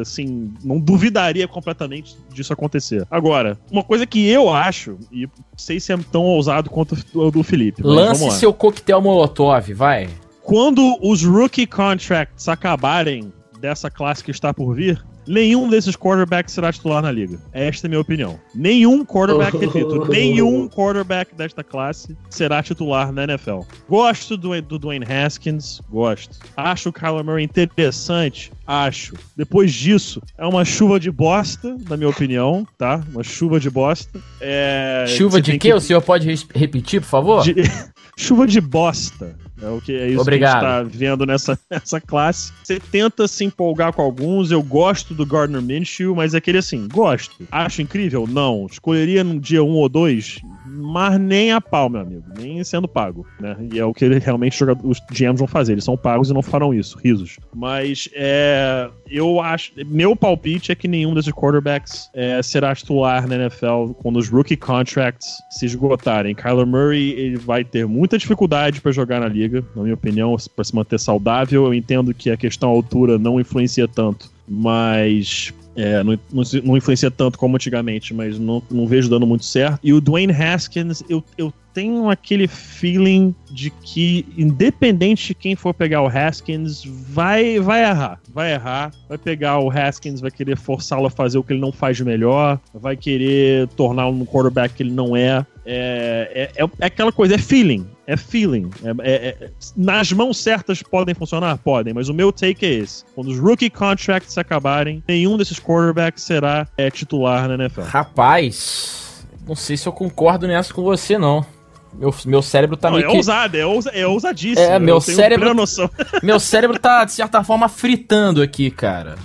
assim, 0.01 0.53
não 0.63 0.79
duvidaria 0.79 1.47
completamente 1.47 2.15
disso 2.33 2.53
acontecer. 2.53 3.07
Agora, 3.09 3.57
uma 3.71 3.83
coisa 3.83 4.05
que 4.05 4.27
eu 4.27 4.49
acho, 4.49 4.97
e 5.11 5.25
não 5.25 5.57
sei 5.57 5.79
se 5.79 5.93
é 5.93 5.97
tão 6.11 6.23
ousado 6.23 6.69
quanto 6.69 6.97
o 7.13 7.31
do 7.31 7.43
Felipe. 7.43 7.81
Lance 7.83 8.29
seu 8.31 8.53
coquetel 8.53 9.01
molotov, 9.01 9.73
vai. 9.73 10.09
Quando 10.43 10.97
os 11.01 11.23
rookie 11.23 11.67
contracts 11.67 12.47
acabarem 12.47 13.31
dessa 13.61 13.89
classe 13.89 14.23
que 14.23 14.31
está 14.31 14.53
por 14.53 14.75
vir, 14.75 15.01
Nenhum 15.27 15.69
desses 15.69 15.95
quarterbacks 15.95 16.53
será 16.53 16.71
titular 16.71 17.01
na 17.01 17.11
liga. 17.11 17.39
Esta 17.53 17.85
é 17.85 17.87
a 17.87 17.89
minha 17.89 18.01
opinião. 18.01 18.39
Nenhum 18.55 19.05
quarterback, 19.05 19.55
repito, 19.55 20.05
nenhum 20.09 20.67
quarterback 20.67 21.35
desta 21.35 21.63
classe 21.63 22.17
será 22.29 22.63
titular 22.63 23.11
na 23.11 23.25
NFL. 23.25 23.59
Gosto 23.87 24.35
do, 24.35 24.59
do 24.61 24.79
Dwayne 24.79 25.05
Haskins, 25.05 25.79
gosto. 25.89 26.39
Acho 26.57 26.89
o 26.89 26.93
Kyler 26.93 27.23
Murray 27.23 27.43
interessante, 27.43 28.51
acho. 28.65 29.13
Depois 29.35 29.71
disso, 29.71 30.21
é 30.37 30.45
uma 30.45 30.65
chuva 30.65 30.99
de 30.99 31.11
bosta, 31.11 31.77
na 31.87 31.95
minha 31.95 32.09
opinião, 32.09 32.67
tá? 32.77 33.03
Uma 33.11 33.23
chuva 33.23 33.59
de 33.59 33.69
bosta. 33.69 34.19
É... 34.39 35.05
Chuva 35.07 35.39
de 35.39 35.53
quê? 35.53 35.59
Que... 35.59 35.73
O 35.73 35.79
senhor 35.79 36.01
pode 36.01 36.27
repetir, 36.53 36.99
por 37.01 37.07
favor? 37.07 37.43
De... 37.43 37.55
chuva 38.17 38.47
de 38.47 38.59
bosta. 38.59 39.37
É 39.61 39.69
o 39.69 39.79
que 39.79 39.95
é 39.95 40.09
isso 40.09 40.21
Obrigado. 40.21 40.59
que 40.59 40.65
a 40.65 40.83
gente 40.83 40.91
tá 40.91 40.97
vendo 40.97 41.25
nessa, 41.25 41.59
nessa 41.69 42.01
classe. 42.01 42.51
Você 42.63 42.79
tenta 42.79 43.27
se 43.27 43.45
empolgar 43.45 43.93
com 43.93 44.01
alguns. 44.01 44.51
Eu 44.51 44.63
gosto 44.63 45.13
do 45.13 45.25
Gardner 45.25 45.61
Minshew, 45.61 46.15
mas 46.15 46.33
é 46.33 46.37
aquele 46.37 46.57
assim, 46.57 46.87
gosto. 46.87 47.35
Acho 47.51 47.81
incrível? 47.81 48.25
Não. 48.27 48.65
Escolheria 48.65 49.23
num 49.23 49.37
dia 49.37 49.63
um 49.63 49.73
ou 49.73 49.87
dois? 49.87 50.39
Mas 50.73 51.19
nem 51.19 51.51
a 51.51 51.59
pau, 51.59 51.89
meu 51.89 52.01
amigo. 52.01 52.23
Nem 52.37 52.63
sendo 52.63 52.87
pago, 52.87 53.27
né? 53.39 53.57
E 53.71 53.77
é 53.77 53.83
o 53.83 53.93
que 53.93 54.05
ele, 54.05 54.19
realmente 54.19 54.63
os 54.83 54.99
GMs 55.11 55.37
vão 55.37 55.47
fazer. 55.47 55.73
Eles 55.73 55.83
são 55.83 55.97
pagos 55.97 56.29
e 56.29 56.33
não 56.33 56.41
farão 56.41 56.73
isso. 56.73 56.97
Risos. 56.97 57.37
Mas 57.53 58.09
é, 58.13 58.89
eu 59.09 59.41
acho... 59.41 59.73
Meu 59.85 60.15
palpite 60.15 60.71
é 60.71 60.75
que 60.75 60.87
nenhum 60.87 61.13
desses 61.13 61.33
quarterbacks 61.33 62.09
é, 62.13 62.41
será 62.41 62.73
titular 62.73 63.27
na 63.27 63.35
NFL 63.35 63.93
quando 64.01 64.17
os 64.17 64.29
rookie 64.29 64.55
contracts 64.55 65.27
se 65.49 65.65
esgotarem. 65.65 66.33
Kyler 66.33 66.65
Murray 66.65 67.11
ele 67.11 67.37
vai 67.37 67.63
ter 67.63 67.85
muita 67.85 68.17
dificuldade 68.17 68.79
para 68.79 68.91
jogar 68.91 69.19
na 69.19 69.27
liga, 69.27 69.63
na 69.75 69.83
minha 69.83 69.95
opinião, 69.95 70.35
para 70.55 70.63
se 70.63 70.73
manter 70.73 70.99
saudável. 70.99 71.65
Eu 71.65 71.73
entendo 71.73 72.13
que 72.13 72.29
a 72.29 72.37
questão 72.37 72.69
altura 72.69 73.17
não 73.17 73.39
influencia 73.39 73.87
tanto, 73.87 74.31
mas 74.47 75.53
É, 75.75 76.03
não, 76.03 76.19
não, 76.31 76.43
não, 76.63 76.77
influencia 76.77 77.09
tanto 77.09 77.37
como 77.37 77.55
antigamente, 77.55 78.13
mas 78.13 78.37
não, 78.37 78.61
não 78.69 78.85
vejo 78.85 79.09
dando 79.09 79.25
muito 79.25 79.45
certo. 79.45 79.79
E 79.83 79.93
o 79.93 80.01
Dwayne 80.01 80.33
Haskins, 80.33 81.03
eu, 81.07 81.23
eu 81.37 81.53
tenho 81.73 82.09
aquele 82.09 82.47
feeling 82.47 83.35
de 83.49 83.69
que, 83.69 84.25
independente 84.37 85.27
de 85.27 85.35
quem 85.35 85.55
for 85.55 85.73
pegar 85.73 86.01
o 86.01 86.07
Haskins, 86.07 86.83
vai, 86.85 87.59
vai 87.59 87.83
errar. 87.83 88.19
Vai 88.33 88.53
errar. 88.53 88.91
Vai 89.07 89.17
pegar 89.17 89.59
o 89.59 89.69
Haskins, 89.69 90.21
vai 90.21 90.31
querer 90.31 90.57
forçá-lo 90.57 91.07
a 91.07 91.09
fazer 91.09 91.37
o 91.37 91.43
que 91.43 91.53
ele 91.53 91.59
não 91.59 91.71
faz 91.71 91.97
de 91.97 92.05
melhor, 92.05 92.59
vai 92.73 92.95
querer 92.95 93.67
tornar 93.69 94.07
um 94.07 94.25
quarterback 94.25 94.73
que 94.73 94.83
ele 94.83 94.91
não 94.91 95.15
é. 95.15 95.45
É, 95.65 96.49
é, 96.55 96.63
é, 96.63 96.69
é 96.79 96.85
aquela 96.85 97.11
coisa, 97.11 97.35
é 97.35 97.37
feeling. 97.37 97.87
É 98.07 98.17
feeling. 98.17 98.69
É, 98.83 98.89
é, 99.09 99.27
é, 99.27 99.49
nas 99.75 100.11
mãos 100.11 100.37
certas 100.37 100.81
podem 100.81 101.13
funcionar? 101.13 101.57
Podem, 101.57 101.93
mas 101.93 102.09
o 102.09 102.13
meu 102.13 102.31
take 102.31 102.65
é 102.65 102.69
esse. 102.69 103.05
Quando 103.13 103.27
os 103.29 103.39
rookie 103.39 103.69
contracts 103.69 104.37
acabarem, 104.37 105.03
nenhum 105.07 105.37
desses 105.37 105.59
quarterbacks 105.59 106.23
será 106.23 106.67
é, 106.77 106.89
titular 106.89 107.47
na 107.47 107.55
NFL. 107.55 107.81
Rapaz, 107.81 109.25
não 109.47 109.55
sei 109.55 109.77
se 109.77 109.87
eu 109.87 109.93
concordo 109.93 110.47
nessa 110.47 110.73
com 110.73 110.83
você, 110.83 111.17
não. 111.17 111.45
Meu, 111.93 112.13
meu 112.25 112.41
cérebro 112.41 112.77
tá 112.77 112.89
não, 112.89 112.97
meio 112.97 113.07
é 113.07 113.11
que... 113.11 113.17
ousado, 113.17 113.57
é, 113.57 113.65
ousa, 113.65 113.89
é 113.91 114.07
ousadíssimo. 114.07 114.65
É, 114.65 114.79
meu 114.79 115.01
cérebro... 115.01 115.53
meu 116.23 116.39
cérebro 116.39 116.79
tá, 116.79 117.03
de 117.03 117.11
certa 117.11 117.43
forma, 117.43 117.67
fritando 117.67 118.41
aqui, 118.41 118.71
cara. 118.71 119.15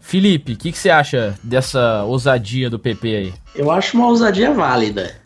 Felipe, 0.00 0.52
o 0.52 0.56
que, 0.56 0.70
que 0.70 0.78
você 0.78 0.90
acha 0.90 1.34
dessa 1.42 2.04
ousadia 2.04 2.68
do 2.68 2.78
PP 2.78 3.16
aí? 3.16 3.34
Eu 3.54 3.70
acho 3.70 3.96
uma 3.96 4.06
ousadia 4.06 4.52
válida. 4.52 5.16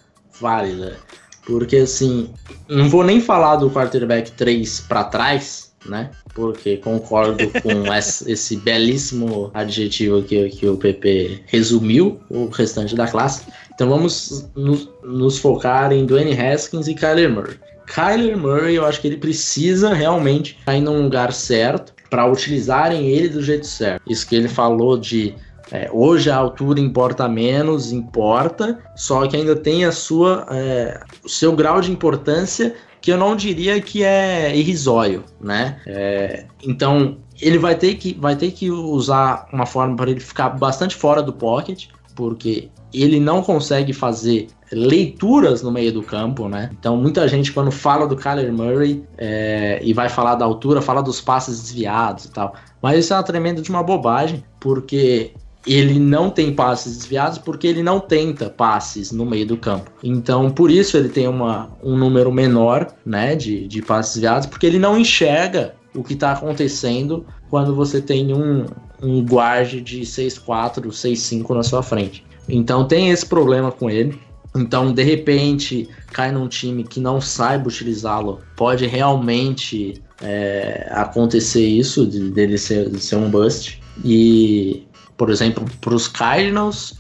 Válida. 0.41 0.97
Porque, 1.45 1.77
assim, 1.79 2.31
não 2.69 2.89
vou 2.89 3.03
nem 3.03 3.21
falar 3.21 3.57
do 3.57 3.71
quarterback 3.71 4.31
3 4.33 4.81
para 4.83 5.03
trás, 5.05 5.73
né? 5.85 6.11
Porque 6.35 6.77
concordo 6.77 7.49
com 7.61 7.93
esse 7.95 8.57
belíssimo 8.59 9.51
adjetivo 9.53 10.23
que, 10.23 10.49
que 10.51 10.69
o 10.69 10.77
PP 10.77 11.43
resumiu 11.47 12.21
o 12.29 12.47
restante 12.47 12.95
da 12.95 13.09
classe. 13.09 13.47
Então 13.79 13.91
vamos 13.91 14.51
nos, 14.57 14.89
nos 15.05 15.39
focar 15.39 15.93
em 15.93 16.05
Dwayne 16.05 16.37
Haskins 16.37 16.89
e 16.89 16.97
Kyler 16.97 17.31
Murray. 17.31 17.55
Kyler 17.87 18.37
Murray, 18.37 18.75
eu 18.75 18.85
acho 18.85 19.01
que 19.01 19.07
ele 19.07 19.19
precisa 19.19 19.95
realmente 19.95 20.57
estar 20.59 20.75
em 20.75 20.89
um 20.89 21.05
lugar 21.05 21.33
certo 21.33 21.95
para 22.11 22.27
utilizarem 22.27 23.07
ele 23.07 23.29
do 23.29 23.41
jeito 23.41 23.69
certo. 23.69 24.03
Isso 24.11 24.27
que 24.27 24.35
ele 24.35 24.49
falou 24.49 24.99
de 24.99 25.33
é, 25.71 25.89
hoje 25.93 26.29
a 26.29 26.35
altura 26.35 26.81
importa 26.81 27.29
menos, 27.29 27.93
importa, 27.93 28.81
só 28.97 29.25
que 29.29 29.37
ainda 29.37 29.55
tem 29.55 29.85
a 29.85 29.93
sua, 29.93 30.45
é, 30.51 31.01
o 31.25 31.29
seu 31.29 31.55
grau 31.55 31.81
de 31.81 31.93
importância 31.93 32.75
que 33.01 33.13
eu 33.13 33.17
não 33.17 33.37
diria 33.37 33.81
que 33.81 34.03
é 34.03 34.57
irrisório, 34.57 35.23
né? 35.41 35.81
É, 35.87 36.47
então 36.65 37.19
ele 37.41 37.59
vai 37.59 37.77
ter 37.77 37.95
que 37.95 38.13
vai 38.19 38.35
ter 38.35 38.51
que 38.51 38.73
usar 38.73 39.47
uma 39.53 39.67
forma 39.67 39.95
para 39.95 40.11
ele 40.11 40.19
ficar 40.19 40.49
bastante 40.49 40.97
fora 40.97 41.23
do 41.23 41.33
pocket, 41.33 41.87
porque 42.17 42.71
ele 42.93 43.21
não 43.21 43.43
consegue 43.43 43.93
fazer 43.93 44.49
leituras 44.71 45.63
no 45.63 45.71
meio 45.71 45.93
do 45.93 46.03
campo, 46.03 46.49
né? 46.49 46.71
Então 46.79 46.97
muita 46.97 47.27
gente 47.27 47.53
quando 47.53 47.71
fala 47.71 48.07
do 48.07 48.17
Kyler 48.17 48.53
Murray 48.53 49.03
é, 49.17 49.81
e 49.83 49.93
vai 49.93 50.09
falar 50.09 50.35
da 50.35 50.45
altura, 50.45 50.83
fala 50.83 51.03
dos 51.03 51.21
passes 51.21 51.61
desviados 51.61 52.27
e 52.27 52.31
tal. 52.31 52.55
Mas 52.83 52.99
isso 52.99 53.13
é 53.13 53.17
uma 53.17 53.23
tremenda 53.23 53.63
de 53.63 53.71
uma 53.71 53.83
bobagem, 53.83 54.45
porque 54.61 55.33
ele 55.67 55.99
não 55.99 56.31
tem 56.31 56.55
passes 56.55 56.97
desviados 56.97 57.39
porque 57.39 57.67
ele 57.67 57.83
não 57.83 58.01
tenta 58.01 58.49
passes 58.49 59.13
no 59.13 59.27
meio 59.27 59.47
do 59.47 59.57
campo. 59.57 59.91
Então, 60.03 60.51
por 60.51 60.71
isso 60.71 60.97
ele 60.97 61.09
tem 61.09 61.29
uma, 61.29 61.71
um 61.83 61.97
número 61.97 62.33
menor 62.33 62.95
né, 63.05 63.35
de, 63.35 63.67
de 63.67 63.83
passes 63.83 64.15
desviados, 64.15 64.47
porque 64.47 64.67
ele 64.67 64.79
não 64.79 64.99
enxerga 64.99 65.75
o 65.95 66.03
que 66.03 66.15
está 66.15 66.33
acontecendo 66.33 67.27
quando 67.51 67.75
você 67.75 68.01
tem 68.01 68.33
um, 68.33 68.67
um 69.03 69.25
guarde 69.25 69.81
de 69.81 70.01
6'4", 70.03 70.87
6'5", 70.87 71.55
na 71.55 71.63
sua 71.63 71.83
frente. 71.83 72.25
Então 72.49 72.87
tem 72.87 73.11
esse 73.11 73.27
problema 73.27 73.71
com 73.71 73.91
ele. 73.91 74.19
Então, 74.57 74.93
de 74.93 75.03
repente, 75.03 75.89
cai 76.13 76.33
num 76.33 76.49
time 76.49 76.83
que 76.83 77.01
não 77.01 77.21
saiba 77.21 77.69
utilizá-lo, 77.69 78.41
pode 78.57 78.87
realmente 78.87 80.03
é, 80.23 80.89
acontecer 80.91 81.67
isso, 81.67 82.07
de, 82.07 82.31
dele 82.31 82.57
ser, 82.57 82.89
de 82.91 82.99
ser 82.99 83.17
um 83.17 83.31
bust. 83.31 83.81
E, 84.05 84.87
por 85.17 85.31
exemplo, 85.31 85.65
para 85.81 85.95
os 85.95 86.09
Cardinals, 86.09 86.99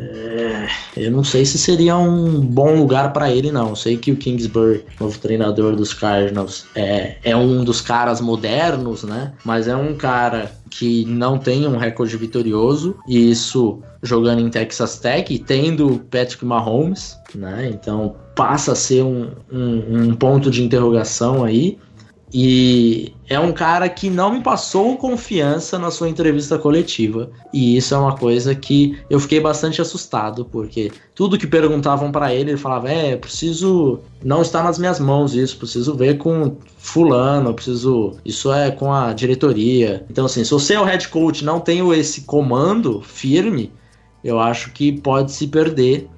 é, 0.00 0.68
eu 0.96 1.10
não 1.10 1.24
sei 1.24 1.44
se 1.44 1.58
seria 1.58 1.96
um 1.96 2.40
bom 2.40 2.76
lugar 2.76 3.12
para 3.12 3.30
ele, 3.30 3.50
não. 3.50 3.74
Sei 3.74 3.96
que 3.96 4.12
o 4.12 4.16
Kingsbury, 4.16 4.84
novo 5.00 5.18
treinador 5.18 5.74
dos 5.74 5.92
Cardinals, 5.92 6.66
é, 6.74 7.16
é 7.24 7.36
um 7.36 7.64
dos 7.64 7.80
caras 7.80 8.20
modernos, 8.20 9.02
né? 9.02 9.32
Mas 9.44 9.66
é 9.66 9.76
um 9.76 9.94
cara 9.94 10.52
que 10.70 11.04
não 11.06 11.38
tem 11.38 11.66
um 11.66 11.76
recorde 11.76 12.16
vitorioso, 12.16 12.96
e 13.08 13.30
isso 13.30 13.80
jogando 14.02 14.40
em 14.40 14.48
Texas 14.48 14.98
Tech 14.98 15.36
tendo 15.40 16.00
Patrick 16.10 16.44
Mahomes, 16.44 17.16
né? 17.34 17.68
Então 17.72 18.14
passa 18.34 18.72
a 18.72 18.76
ser 18.76 19.02
um, 19.02 19.30
um, 19.50 20.02
um 20.02 20.14
ponto 20.14 20.50
de 20.50 20.62
interrogação 20.62 21.42
aí. 21.42 21.78
E 22.32 23.14
é 23.28 23.40
um 23.40 23.52
cara 23.52 23.88
que 23.88 24.10
não 24.10 24.32
me 24.32 24.42
passou 24.42 24.96
confiança 24.96 25.78
na 25.78 25.90
sua 25.90 26.08
entrevista 26.08 26.58
coletiva. 26.58 27.30
E 27.52 27.76
isso 27.76 27.94
é 27.94 27.98
uma 27.98 28.16
coisa 28.16 28.54
que 28.54 28.98
eu 29.08 29.18
fiquei 29.18 29.40
bastante 29.40 29.80
assustado, 29.80 30.44
porque 30.44 30.92
tudo 31.14 31.38
que 31.38 31.46
perguntavam 31.46 32.12
para 32.12 32.34
ele, 32.34 32.50
ele 32.50 32.58
falava: 32.58 32.90
É, 32.90 33.16
preciso. 33.16 34.00
Não 34.22 34.42
está 34.42 34.62
nas 34.62 34.78
minhas 34.78 34.98
mãos 34.98 35.34
isso, 35.34 35.56
preciso 35.56 35.94
ver 35.94 36.18
com 36.18 36.56
Fulano, 36.76 37.54
preciso. 37.54 38.16
Isso 38.24 38.52
é 38.52 38.70
com 38.70 38.92
a 38.92 39.12
diretoria. 39.12 40.04
Então, 40.10 40.26
assim, 40.26 40.44
se 40.44 40.50
você 40.50 40.74
é 40.74 40.80
o 40.80 40.84
head 40.84 41.08
coach 41.08 41.44
não 41.44 41.60
tem 41.60 41.88
esse 41.92 42.22
comando 42.22 43.00
firme, 43.00 43.72
eu 44.22 44.38
acho 44.38 44.72
que 44.72 44.92
pode 44.92 45.32
se 45.32 45.46
perder 45.46 46.08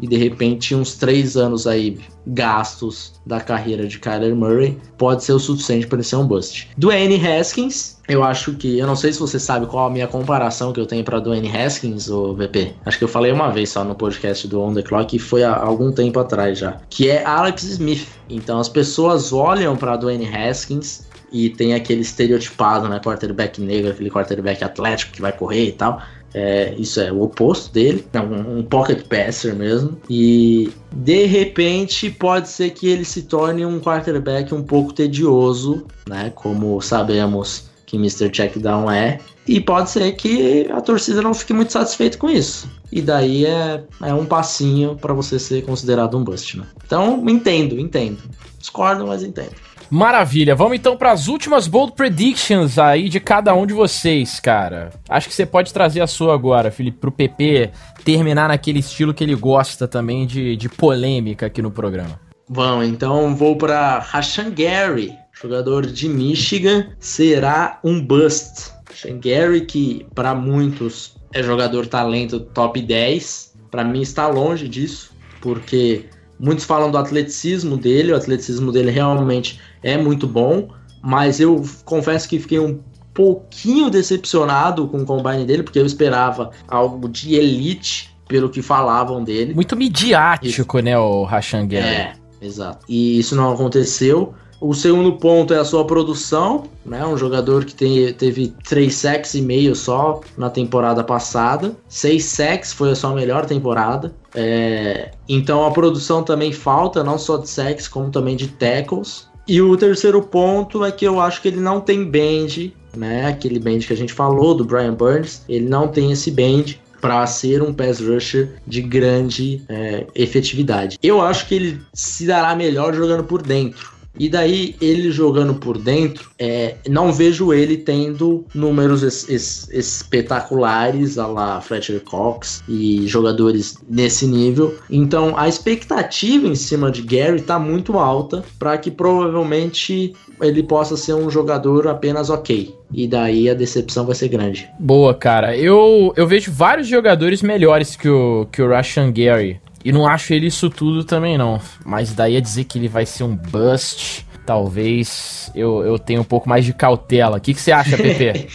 e 0.00 0.06
de 0.06 0.16
repente 0.16 0.74
uns 0.74 0.94
três 0.94 1.36
anos 1.36 1.66
aí 1.66 1.98
gastos 2.26 3.14
da 3.24 3.40
carreira 3.40 3.86
de 3.86 3.98
Kyler 3.98 4.34
Murray 4.34 4.78
pode 4.96 5.24
ser 5.24 5.32
o 5.32 5.38
suficiente 5.38 5.86
para 5.86 5.96
ele 5.96 6.04
ser 6.04 6.16
um 6.16 6.26
bust. 6.26 6.70
Dwayne 6.76 7.26
Haskins, 7.26 7.98
eu 8.08 8.22
acho 8.22 8.52
que 8.54 8.78
eu 8.78 8.86
não 8.86 8.96
sei 8.96 9.12
se 9.12 9.18
você 9.18 9.38
sabe 9.38 9.66
qual 9.66 9.86
a 9.86 9.90
minha 9.90 10.06
comparação 10.06 10.72
que 10.72 10.80
eu 10.80 10.86
tenho 10.86 11.04
para 11.04 11.20
Dwayne 11.20 11.50
Haskins 11.50 12.08
ou 12.08 12.34
VP. 12.34 12.74
Acho 12.84 12.98
que 12.98 13.04
eu 13.04 13.08
falei 13.08 13.32
uma 13.32 13.50
vez 13.50 13.70
só 13.70 13.82
no 13.82 13.94
podcast 13.94 14.46
do 14.46 14.60
On 14.60 14.74
the 14.74 14.82
Clock 14.82 15.16
e 15.16 15.18
foi 15.18 15.42
há 15.42 15.56
algum 15.56 15.90
tempo 15.90 16.18
atrás 16.20 16.58
já, 16.58 16.78
que 16.90 17.08
é 17.08 17.24
Alex 17.24 17.62
Smith. 17.64 18.06
Então 18.28 18.58
as 18.58 18.68
pessoas 18.68 19.32
olham 19.32 19.76
para 19.76 19.96
Dwayne 19.96 20.28
Haskins 20.28 21.08
e 21.30 21.50
tem 21.50 21.74
aquele 21.74 22.00
estereotipado, 22.00 22.88
né, 22.88 23.00
quarterback 23.00 23.60
negro, 23.60 23.90
aquele 23.90 24.10
quarterback 24.10 24.64
atlético 24.64 25.12
que 25.12 25.20
vai 25.20 25.32
correr 25.32 25.68
e 25.68 25.72
tal. 25.72 26.00
É, 26.34 26.74
isso 26.76 27.00
é 27.00 27.10
o 27.10 27.22
oposto 27.22 27.72
dele, 27.72 28.06
é 28.12 28.20
um, 28.20 28.58
um, 28.58 28.62
pocket 28.62 29.06
passer 29.08 29.54
mesmo. 29.54 29.98
E 30.10 30.70
de 30.92 31.24
repente 31.26 32.10
pode 32.10 32.48
ser 32.48 32.70
que 32.70 32.88
ele 32.88 33.04
se 33.04 33.22
torne 33.22 33.64
um 33.64 33.80
quarterback 33.80 34.54
um 34.54 34.62
pouco 34.62 34.92
tedioso, 34.92 35.86
né? 36.08 36.30
Como 36.34 36.80
sabemos 36.80 37.68
que 37.86 37.96
Mr. 37.96 38.30
Checkdown 38.32 38.90
é. 38.90 39.18
E 39.46 39.60
pode 39.60 39.90
ser 39.90 40.12
que 40.12 40.68
a 40.70 40.80
torcida 40.80 41.22
não 41.22 41.32
fique 41.32 41.54
muito 41.54 41.72
satisfeita 41.72 42.18
com 42.18 42.28
isso. 42.28 42.68
E 42.92 43.00
daí 43.00 43.46
é, 43.46 43.82
é 44.02 44.12
um 44.12 44.26
passinho 44.26 44.94
para 44.96 45.14
você 45.14 45.38
ser 45.38 45.64
considerado 45.64 46.16
um 46.16 46.22
bust, 46.22 46.58
né? 46.58 46.66
Então, 46.84 47.24
entendo, 47.26 47.80
entendo. 47.80 48.18
Discordo, 48.58 49.06
mas 49.06 49.22
entendo. 49.22 49.54
Maravilha. 49.90 50.54
Vamos 50.54 50.76
então 50.76 50.96
para 50.96 51.12
as 51.12 51.28
últimas 51.28 51.66
bold 51.66 51.92
predictions 51.92 52.78
aí 52.78 53.08
de 53.08 53.18
cada 53.18 53.54
um 53.54 53.66
de 53.66 53.72
vocês, 53.72 54.38
cara. 54.38 54.90
Acho 55.08 55.28
que 55.28 55.34
você 55.34 55.46
pode 55.46 55.72
trazer 55.72 56.00
a 56.00 56.06
sua 56.06 56.34
agora, 56.34 56.70
Felipe, 56.70 56.98
pro 56.98 57.10
PP 57.10 57.70
terminar 58.04 58.48
naquele 58.48 58.80
estilo 58.80 59.14
que 59.14 59.24
ele 59.24 59.34
gosta 59.34 59.88
também 59.88 60.26
de, 60.26 60.56
de 60.56 60.68
polêmica 60.68 61.46
aqui 61.46 61.62
no 61.62 61.70
programa. 61.70 62.20
Bom, 62.48 62.82
então 62.82 63.34
vou 63.34 63.56
para 63.56 63.98
Rashan 63.98 64.50
Gary, 64.50 65.14
jogador 65.32 65.86
de 65.86 66.08
Michigan, 66.08 66.90
será 66.98 67.78
um 67.84 68.00
bust. 68.00 68.72
Rashan 68.88 69.20
Gary 69.20 69.62
que 69.62 70.06
para 70.14 70.34
muitos 70.34 71.16
é 71.32 71.42
jogador 71.42 71.86
talento 71.86 72.40
top 72.40 72.80
10, 72.80 73.54
para 73.70 73.84
mim 73.84 74.00
está 74.00 74.26
longe 74.26 74.66
disso, 74.66 75.12
porque 75.40 76.06
Muitos 76.38 76.64
falam 76.64 76.90
do 76.90 76.98
atleticismo 76.98 77.76
dele, 77.76 78.12
o 78.12 78.16
atleticismo 78.16 78.70
dele 78.70 78.90
realmente 78.90 79.60
é 79.82 79.96
muito 79.96 80.26
bom, 80.26 80.68
mas 81.02 81.40
eu 81.40 81.64
confesso 81.84 82.28
que 82.28 82.38
fiquei 82.38 82.58
um 82.58 82.80
pouquinho 83.12 83.90
decepcionado 83.90 84.86
com 84.86 84.98
o 84.98 85.04
combine 85.04 85.44
dele, 85.44 85.64
porque 85.64 85.78
eu 85.78 85.86
esperava 85.86 86.50
algo 86.68 87.08
de 87.08 87.34
elite 87.34 88.14
pelo 88.28 88.48
que 88.48 88.62
falavam 88.62 89.24
dele. 89.24 89.54
Muito 89.54 89.76
midiático, 89.76 90.46
isso. 90.46 90.82
né, 90.82 90.96
o 90.96 91.24
Rashan 91.24 91.66
É, 91.72 92.12
exato. 92.40 92.84
E 92.88 93.18
isso 93.18 93.34
não 93.34 93.52
aconteceu. 93.52 94.34
O 94.60 94.74
segundo 94.74 95.12
ponto 95.12 95.54
é 95.54 95.58
a 95.58 95.64
sua 95.64 95.84
produção, 95.84 96.64
né? 96.84 97.06
Um 97.06 97.16
jogador 97.16 97.64
que 97.64 97.74
tem, 97.74 98.12
teve 98.12 98.52
3 98.64 98.92
sacks 98.92 99.34
e 99.34 99.42
meio 99.42 99.74
só 99.74 100.20
na 100.36 100.50
temporada 100.50 101.04
passada. 101.04 101.76
6 101.88 102.24
sacks 102.24 102.72
foi 102.72 102.90
a 102.90 102.94
sua 102.94 103.14
melhor 103.14 103.46
temporada. 103.46 104.12
É, 104.34 105.12
então 105.28 105.64
a 105.64 105.70
produção 105.70 106.22
também 106.22 106.52
falta, 106.52 107.04
não 107.04 107.18
só 107.18 107.36
de 107.36 107.48
sacks, 107.48 107.86
como 107.86 108.10
também 108.10 108.36
de 108.36 108.48
tackles. 108.48 109.28
E 109.46 109.62
o 109.62 109.76
terceiro 109.76 110.22
ponto 110.22 110.84
é 110.84 110.90
que 110.90 111.04
eu 111.06 111.20
acho 111.20 111.40
que 111.40 111.48
ele 111.48 111.60
não 111.60 111.80
tem 111.80 112.04
bend 112.04 112.74
né? 112.96 113.26
Aquele 113.26 113.58
bend 113.58 113.86
que 113.86 113.92
a 113.92 113.96
gente 113.96 114.12
falou 114.12 114.54
do 114.54 114.64
Brian 114.64 114.94
Burns, 114.94 115.42
ele 115.48 115.68
não 115.68 115.88
tem 115.88 116.10
esse 116.10 116.30
bend 116.30 116.80
para 117.00 117.24
ser 117.26 117.62
um 117.62 117.72
pass 117.72 118.00
rusher 118.00 118.56
de 118.66 118.82
grande 118.82 119.62
é, 119.68 120.06
efetividade. 120.14 120.98
Eu 121.02 121.20
acho 121.20 121.46
que 121.46 121.54
ele 121.54 121.80
se 121.94 122.26
dará 122.26 122.56
melhor 122.56 122.92
jogando 122.92 123.22
por 123.22 123.40
dentro. 123.40 123.97
E 124.18 124.28
daí, 124.28 124.74
ele 124.80 125.10
jogando 125.10 125.54
por 125.54 125.78
dentro, 125.78 126.30
é, 126.38 126.76
não 126.88 127.12
vejo 127.12 127.52
ele 127.52 127.76
tendo 127.76 128.44
números 128.54 129.02
es, 129.02 129.28
es, 129.28 129.68
espetaculares, 129.72 131.18
a 131.18 131.26
lá 131.26 131.60
Fletcher 131.60 132.00
Cox 132.00 132.62
e 132.68 133.06
jogadores 133.06 133.78
nesse 133.88 134.26
nível. 134.26 134.76
Então, 134.90 135.36
a 135.36 135.48
expectativa 135.48 136.46
em 136.46 136.54
cima 136.54 136.90
de 136.90 137.02
Gary 137.02 137.36
está 137.36 137.58
muito 137.58 137.98
alta 137.98 138.44
para 138.58 138.76
que 138.76 138.90
provavelmente 138.90 140.14
ele 140.40 140.62
possa 140.62 140.96
ser 140.96 141.14
um 141.14 141.30
jogador 141.30 141.88
apenas 141.88 142.30
ok. 142.30 142.74
E 142.92 143.06
daí 143.06 143.50
a 143.50 143.54
decepção 143.54 144.06
vai 144.06 144.14
ser 144.14 144.28
grande. 144.28 144.68
Boa, 144.78 145.14
cara. 145.14 145.56
Eu, 145.56 146.12
eu 146.16 146.26
vejo 146.26 146.50
vários 146.50 146.86
jogadores 146.88 147.42
melhores 147.42 147.96
que 147.96 148.08
o, 148.08 148.46
que 148.50 148.62
o 148.62 148.68
Rashan 148.68 149.12
Gary. 149.12 149.60
E 149.84 149.92
não 149.92 150.06
acho 150.06 150.32
ele 150.32 150.46
isso 150.46 150.68
tudo 150.68 151.04
também, 151.04 151.38
não. 151.38 151.60
Mas 151.84 152.12
daí 152.12 152.36
a 152.36 152.40
dizer 152.40 152.64
que 152.64 152.78
ele 152.78 152.88
vai 152.88 153.06
ser 153.06 153.24
um 153.24 153.34
bust, 153.34 154.26
talvez 154.44 155.50
eu, 155.54 155.82
eu 155.84 155.98
tenha 155.98 156.20
um 156.20 156.24
pouco 156.24 156.48
mais 156.48 156.64
de 156.64 156.72
cautela. 156.72 157.38
O 157.38 157.40
que, 157.40 157.54
que 157.54 157.60
você 157.60 157.72
acha, 157.72 157.96
Pepe? 157.96 158.48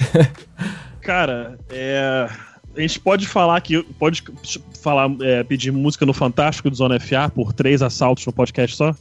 Cara, 1.01 1.57
é. 1.69 2.28
A 2.76 2.82
gente 2.82 2.99
pode 2.99 3.28
falar 3.28 3.61
que. 3.61 3.84
Pode 3.99 4.24
falar, 4.82 5.09
é, 5.21 5.43
pedir 5.43 5.71
música 5.71 6.05
no 6.05 6.13
Fantástico 6.13 6.69
do 6.69 6.76
Zona 6.76 6.99
FA 6.99 7.30
por 7.30 7.53
três 7.53 7.82
assaltos 7.82 8.26
no 8.26 8.34
podcast 8.34 8.76
só? 8.76 8.95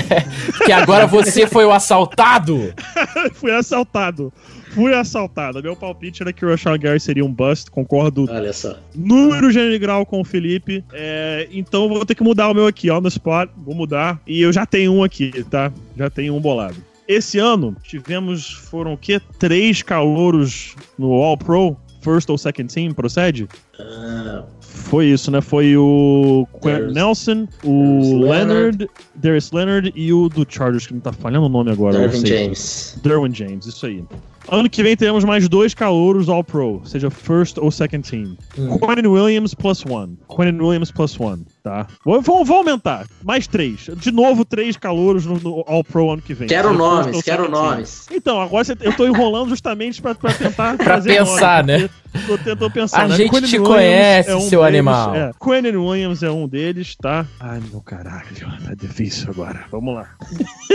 que 0.64 0.72
agora 0.72 1.06
você 1.06 1.46
foi 1.46 1.64
o 1.64 1.72
assaltado! 1.72 2.74
Fui 3.34 3.52
assaltado. 3.52 4.32
Fui 4.76 4.92
assaltado. 4.92 5.62
Meu 5.62 5.74
palpite 5.74 6.22
era 6.22 6.34
que 6.34 6.44
o 6.44 6.50
Rashawn 6.50 6.78
Gary 6.78 7.00
seria 7.00 7.24
um 7.24 7.32
bust, 7.32 7.70
concordo. 7.70 8.26
Olha 8.28 8.52
só. 8.52 8.76
Número 8.94 9.50
general 9.50 10.04
com 10.04 10.20
o 10.20 10.24
Felipe. 10.24 10.84
É, 10.92 11.48
então 11.50 11.88
vou 11.88 12.04
ter 12.04 12.14
que 12.14 12.22
mudar 12.22 12.50
o 12.50 12.54
meu 12.54 12.66
aqui, 12.66 12.90
ó, 12.90 13.00
no 13.00 13.08
spot. 13.08 13.48
Vou 13.56 13.74
mudar. 13.74 14.20
E 14.26 14.42
eu 14.42 14.52
já 14.52 14.66
tenho 14.66 14.92
um 14.92 15.02
aqui, 15.02 15.42
tá? 15.44 15.72
Já 15.96 16.10
tenho 16.10 16.34
um 16.34 16.40
bolado. 16.40 16.76
Esse 17.08 17.38
ano 17.38 17.74
tivemos, 17.82 18.52
foram 18.52 18.92
o 18.92 18.98
quê? 18.98 19.18
Três 19.38 19.80
calouros 19.80 20.76
no 20.98 21.10
All 21.14 21.38
Pro 21.38 21.74
first 22.02 22.28
ou 22.28 22.36
second 22.36 22.72
team, 22.72 22.92
procede? 22.92 23.48
Uh, 23.80 24.44
foi 24.60 25.06
isso, 25.06 25.30
né? 25.30 25.40
Foi 25.40 25.76
o 25.76 26.46
Quentin 26.62 26.92
Nelson, 26.92 27.48
o 27.64 28.18
Leonard, 28.18 28.88
Darius 29.14 29.50
Leonard 29.50 29.92
e 29.96 30.12
o 30.12 30.28
do 30.28 30.46
Chargers, 30.48 30.86
que 30.86 30.94
não 30.94 31.00
tá 31.00 31.12
falhando 31.12 31.46
o 31.46 31.48
nome 31.48 31.72
agora. 31.72 31.98
Derwin 31.98 32.26
James. 32.26 32.98
Derwin 33.02 33.34
James, 33.34 33.66
isso 33.66 33.86
aí. 33.86 34.04
Ano 34.48 34.70
que 34.70 34.82
vem 34.82 34.96
teremos 34.96 35.24
mais 35.24 35.48
dois 35.48 35.74
calouros 35.74 36.28
All-Pro, 36.28 36.80
seja 36.84 37.10
first 37.10 37.58
ou 37.58 37.70
second 37.70 38.02
team. 38.02 38.36
Hum. 38.56 38.78
Quentin 38.78 39.08
Williams 39.08 39.54
plus 39.54 39.84
one. 39.84 40.16
Quentin 40.28 40.60
Williams 40.60 40.92
plus 40.92 41.18
one, 41.18 41.44
tá? 41.66 41.88
Vou, 42.04 42.22
vou, 42.22 42.44
vou 42.44 42.58
aumentar. 42.58 43.08
Mais 43.24 43.48
três. 43.48 43.90
De 43.96 44.12
novo, 44.12 44.44
três 44.44 44.76
calouros 44.76 45.26
no, 45.26 45.40
no 45.40 45.64
All-Pro 45.66 46.12
ano 46.12 46.22
que 46.22 46.32
vem. 46.32 46.46
Quero 46.46 46.68
seja 46.68 46.78
nomes, 46.78 47.22
quero 47.22 47.50
nomes. 47.50 48.06
Então, 48.12 48.40
agora 48.40 48.64
eu 48.80 48.92
tô 48.92 49.04
enrolando 49.04 49.48
justamente 49.48 50.00
pra, 50.00 50.14
pra 50.14 50.32
tentar. 50.32 50.76
pra 50.78 51.00
pensar, 51.00 51.64
nomes, 51.64 51.82
né? 51.82 51.90
Tô 52.24 52.38
tentando 52.38 52.70
pensar. 52.70 53.02
A 53.02 53.08
né? 53.08 53.16
gente 53.16 53.30
Quentin 53.30 53.48
te 53.48 53.58
Williams 53.58 53.76
conhece, 53.76 54.30
é 54.30 54.36
um 54.36 54.40
seu 54.42 54.60
deles, 54.60 54.74
animal. 54.74 55.14
É. 55.16 55.32
Quentin 55.42 55.76
Williams 55.76 56.22
é 56.22 56.30
um 56.30 56.46
deles, 56.46 56.94
tá? 56.94 57.26
Ai, 57.40 57.60
meu 57.68 57.80
caralho. 57.80 58.26
Tá 58.64 58.74
difícil 58.74 59.30
agora. 59.30 59.64
Vamos 59.72 59.92
lá. 59.92 60.08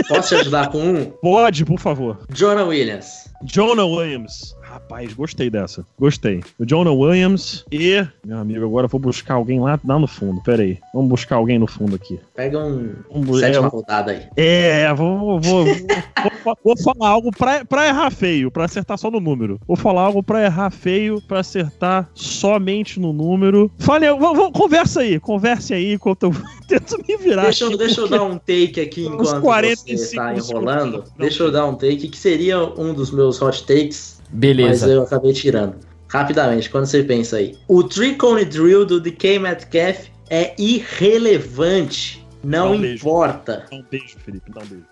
Posso 0.09 0.27
te 0.27 0.35
ajudar 0.41 0.69
com 0.71 0.79
um? 0.79 1.05
Pode, 1.05 1.63
por 1.63 1.79
favor. 1.79 2.19
Jonah 2.33 2.65
Williams. 2.65 3.29
Jonah 3.43 3.85
Williams. 3.85 4.53
Rapaz, 4.71 5.13
gostei 5.13 5.49
dessa. 5.49 5.85
Gostei. 5.99 6.41
O 6.57 6.65
Jonah 6.65 6.93
Williams 6.93 7.65
e. 7.69 8.07
Meu 8.25 8.37
amigo, 8.37 8.63
agora 8.63 8.85
eu 8.85 8.89
vou 8.89 9.01
buscar 9.01 9.33
alguém 9.33 9.59
lá, 9.59 9.77
lá 9.83 9.99
no 9.99 10.07
fundo. 10.07 10.41
Pera 10.43 10.63
aí. 10.63 10.77
Vamos 10.93 11.09
buscar 11.09 11.35
alguém 11.35 11.59
no 11.59 11.67
fundo 11.67 11.93
aqui. 11.93 12.17
Pega 12.33 12.57
um. 12.57 12.95
um 13.09 13.33
sétima 13.33 13.67
é, 13.67 13.69
rodada 13.69 14.11
aí. 14.13 14.27
É, 14.37 14.93
vou, 14.93 15.19
vou, 15.19 15.41
vou, 15.41 15.65
vou, 15.65 16.57
vou, 16.63 16.77
falar 16.77 17.09
algo 17.09 17.31
pra, 17.31 17.65
pra 17.65 17.85
errar 17.85 18.09
feio, 18.11 18.49
pra 18.49 18.63
acertar 18.63 18.97
só 18.97 19.11
no 19.11 19.19
número. 19.19 19.59
Vou 19.67 19.75
falar 19.75 20.03
algo 20.03 20.23
pra 20.23 20.41
errar 20.41 20.69
feio, 20.69 21.21
pra 21.27 21.41
acertar 21.41 22.09
somente 22.13 22.97
no 22.97 23.11
número. 23.11 23.69
Fale, 23.77 24.07
vamos, 24.13 24.57
conversa 24.57 25.01
aí, 25.01 25.19
converse 25.19 25.73
aí 25.73 25.95
enquanto 25.95 26.23
eu 26.23 26.31
tento 26.65 26.97
me 27.05 27.17
virar. 27.17 27.43
Deixa, 27.43 27.67
aqui, 27.67 27.77
deixa 27.77 27.99
eu 27.99 28.07
dar 28.07 28.23
um 28.23 28.37
take 28.37 28.79
aqui 28.79 29.05
enquanto 29.05 29.41
você 29.41 30.15
tá 30.15 30.33
enrolando. 30.33 31.03
Deixa 31.17 31.43
eu 31.43 31.51
dar 31.51 31.65
um 31.65 31.75
take 31.75 32.07
que 32.07 32.17
seria 32.17 32.63
um 32.79 32.93
dos 32.93 33.11
meus 33.11 33.41
hot 33.41 33.65
takes 33.65 34.20
Beleza. 34.31 34.85
Mas 34.85 34.95
eu 34.95 35.03
acabei 35.03 35.33
tirando. 35.33 35.75
Rapidamente, 36.07 36.69
quando 36.69 36.85
você 36.85 37.03
pensa 37.03 37.37
aí. 37.37 37.57
O 37.67 37.83
Tricone 37.83 38.43
Drill 38.43 38.85
do 38.85 38.99
DK 38.99 39.39
Metcalf 39.39 40.07
é 40.29 40.53
irrelevante. 40.57 42.25
Não 42.43 42.71
um 42.71 42.85
importa. 42.85 43.65
Dá 43.69 43.77
um 43.77 43.83
beijo, 43.89 44.15
Felipe. 44.25 44.51
Dá 44.51 44.61
um 44.61 44.65
beijo. 44.65 44.85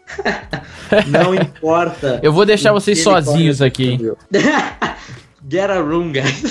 não 1.10 1.36
importa. 1.36 2.20
Eu 2.22 2.32
vou 2.32 2.46
deixar 2.46 2.72
vocês 2.72 3.02
sozinhos 3.02 3.62
aqui. 3.62 3.98
Get 5.50 5.70
a 5.70 5.82
room, 5.82 6.12
guys. 6.12 6.44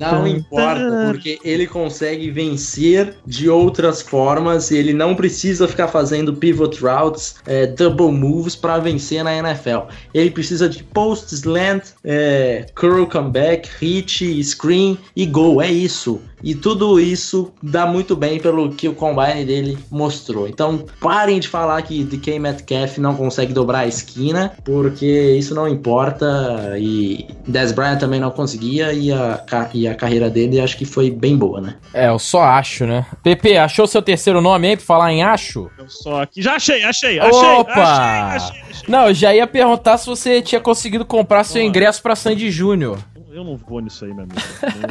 Não 0.00 0.26
importa, 0.26 1.08
porque 1.10 1.38
ele 1.44 1.66
consegue 1.66 2.30
vencer 2.30 3.14
de 3.26 3.48
outras 3.48 4.00
formas. 4.00 4.70
Ele 4.70 4.92
não 4.92 5.14
precisa 5.14 5.68
ficar 5.68 5.88
fazendo 5.88 6.34
pivot 6.34 6.80
routes, 6.80 7.36
é, 7.46 7.66
double 7.66 8.12
moves 8.12 8.56
para 8.56 8.78
vencer 8.78 9.22
na 9.24 9.34
NFL. 9.36 9.88
Ele 10.14 10.30
precisa 10.30 10.68
de 10.68 10.82
post, 10.82 11.34
slant, 11.34 11.88
é, 12.04 12.66
curl 12.74 13.06
comeback, 13.06 13.68
hit, 13.80 14.42
screen 14.42 14.98
e 15.14 15.26
gol. 15.26 15.60
É 15.60 15.70
isso. 15.70 16.20
E 16.42 16.54
tudo 16.54 16.98
isso 16.98 17.52
dá 17.62 17.86
muito 17.86 18.16
bem 18.16 18.40
pelo 18.40 18.70
que 18.70 18.88
o 18.88 18.94
combine 18.94 19.44
dele 19.44 19.78
mostrou. 19.90 20.48
Então 20.48 20.84
parem 21.00 21.38
de 21.38 21.48
falar 21.48 21.82
que 21.82 22.02
DK 22.02 22.38
Metcalf 22.38 22.98
não 22.98 23.14
consegue 23.14 23.52
dobrar 23.52 23.80
a 23.80 23.86
esquina, 23.86 24.52
porque 24.64 25.34
isso 25.36 25.54
não 25.54 25.68
importa. 25.68 26.76
E 26.78 27.26
Des 27.46 27.72
Bryant 27.72 27.98
também 27.98 28.20
não 28.20 28.29
conseguia, 28.30 28.92
e 28.92 29.12
a, 29.12 29.44
e 29.74 29.88
a 29.88 29.94
carreira 29.94 30.30
dele 30.30 30.60
acho 30.60 30.76
que 30.76 30.84
foi 30.84 31.10
bem 31.10 31.36
boa, 31.36 31.60
né? 31.60 31.76
É, 31.92 32.08
eu 32.08 32.18
só 32.18 32.42
acho, 32.42 32.86
né? 32.86 33.06
PP, 33.22 33.56
achou 33.56 33.86
seu 33.86 34.02
terceiro 34.02 34.40
nome 34.40 34.68
aí 34.68 34.76
pra 34.76 34.84
falar 34.84 35.12
em 35.12 35.22
acho? 35.22 35.70
Eu 35.78 35.88
só 35.88 36.22
aqui. 36.22 36.42
Já 36.42 36.54
achei, 36.54 36.82
achei, 36.84 37.18
achei. 37.18 37.48
Opa! 37.48 37.72
Achei, 37.72 38.36
achei, 38.36 38.70
achei. 38.70 38.88
Não, 38.88 39.08
eu 39.08 39.14
já 39.14 39.34
ia 39.34 39.46
perguntar 39.46 39.98
se 39.98 40.06
você 40.06 40.40
tinha 40.42 40.60
conseguido 40.60 41.04
comprar 41.04 41.44
seu 41.44 41.62
ingresso 41.62 42.02
pra 42.02 42.16
Sandy 42.16 42.50
Júnior 42.50 42.98
eu 43.32 43.44
não 43.44 43.56
vou 43.56 43.80
nisso 43.80 44.04
aí, 44.04 44.12
meu 44.12 44.24
amigo. 44.24 44.40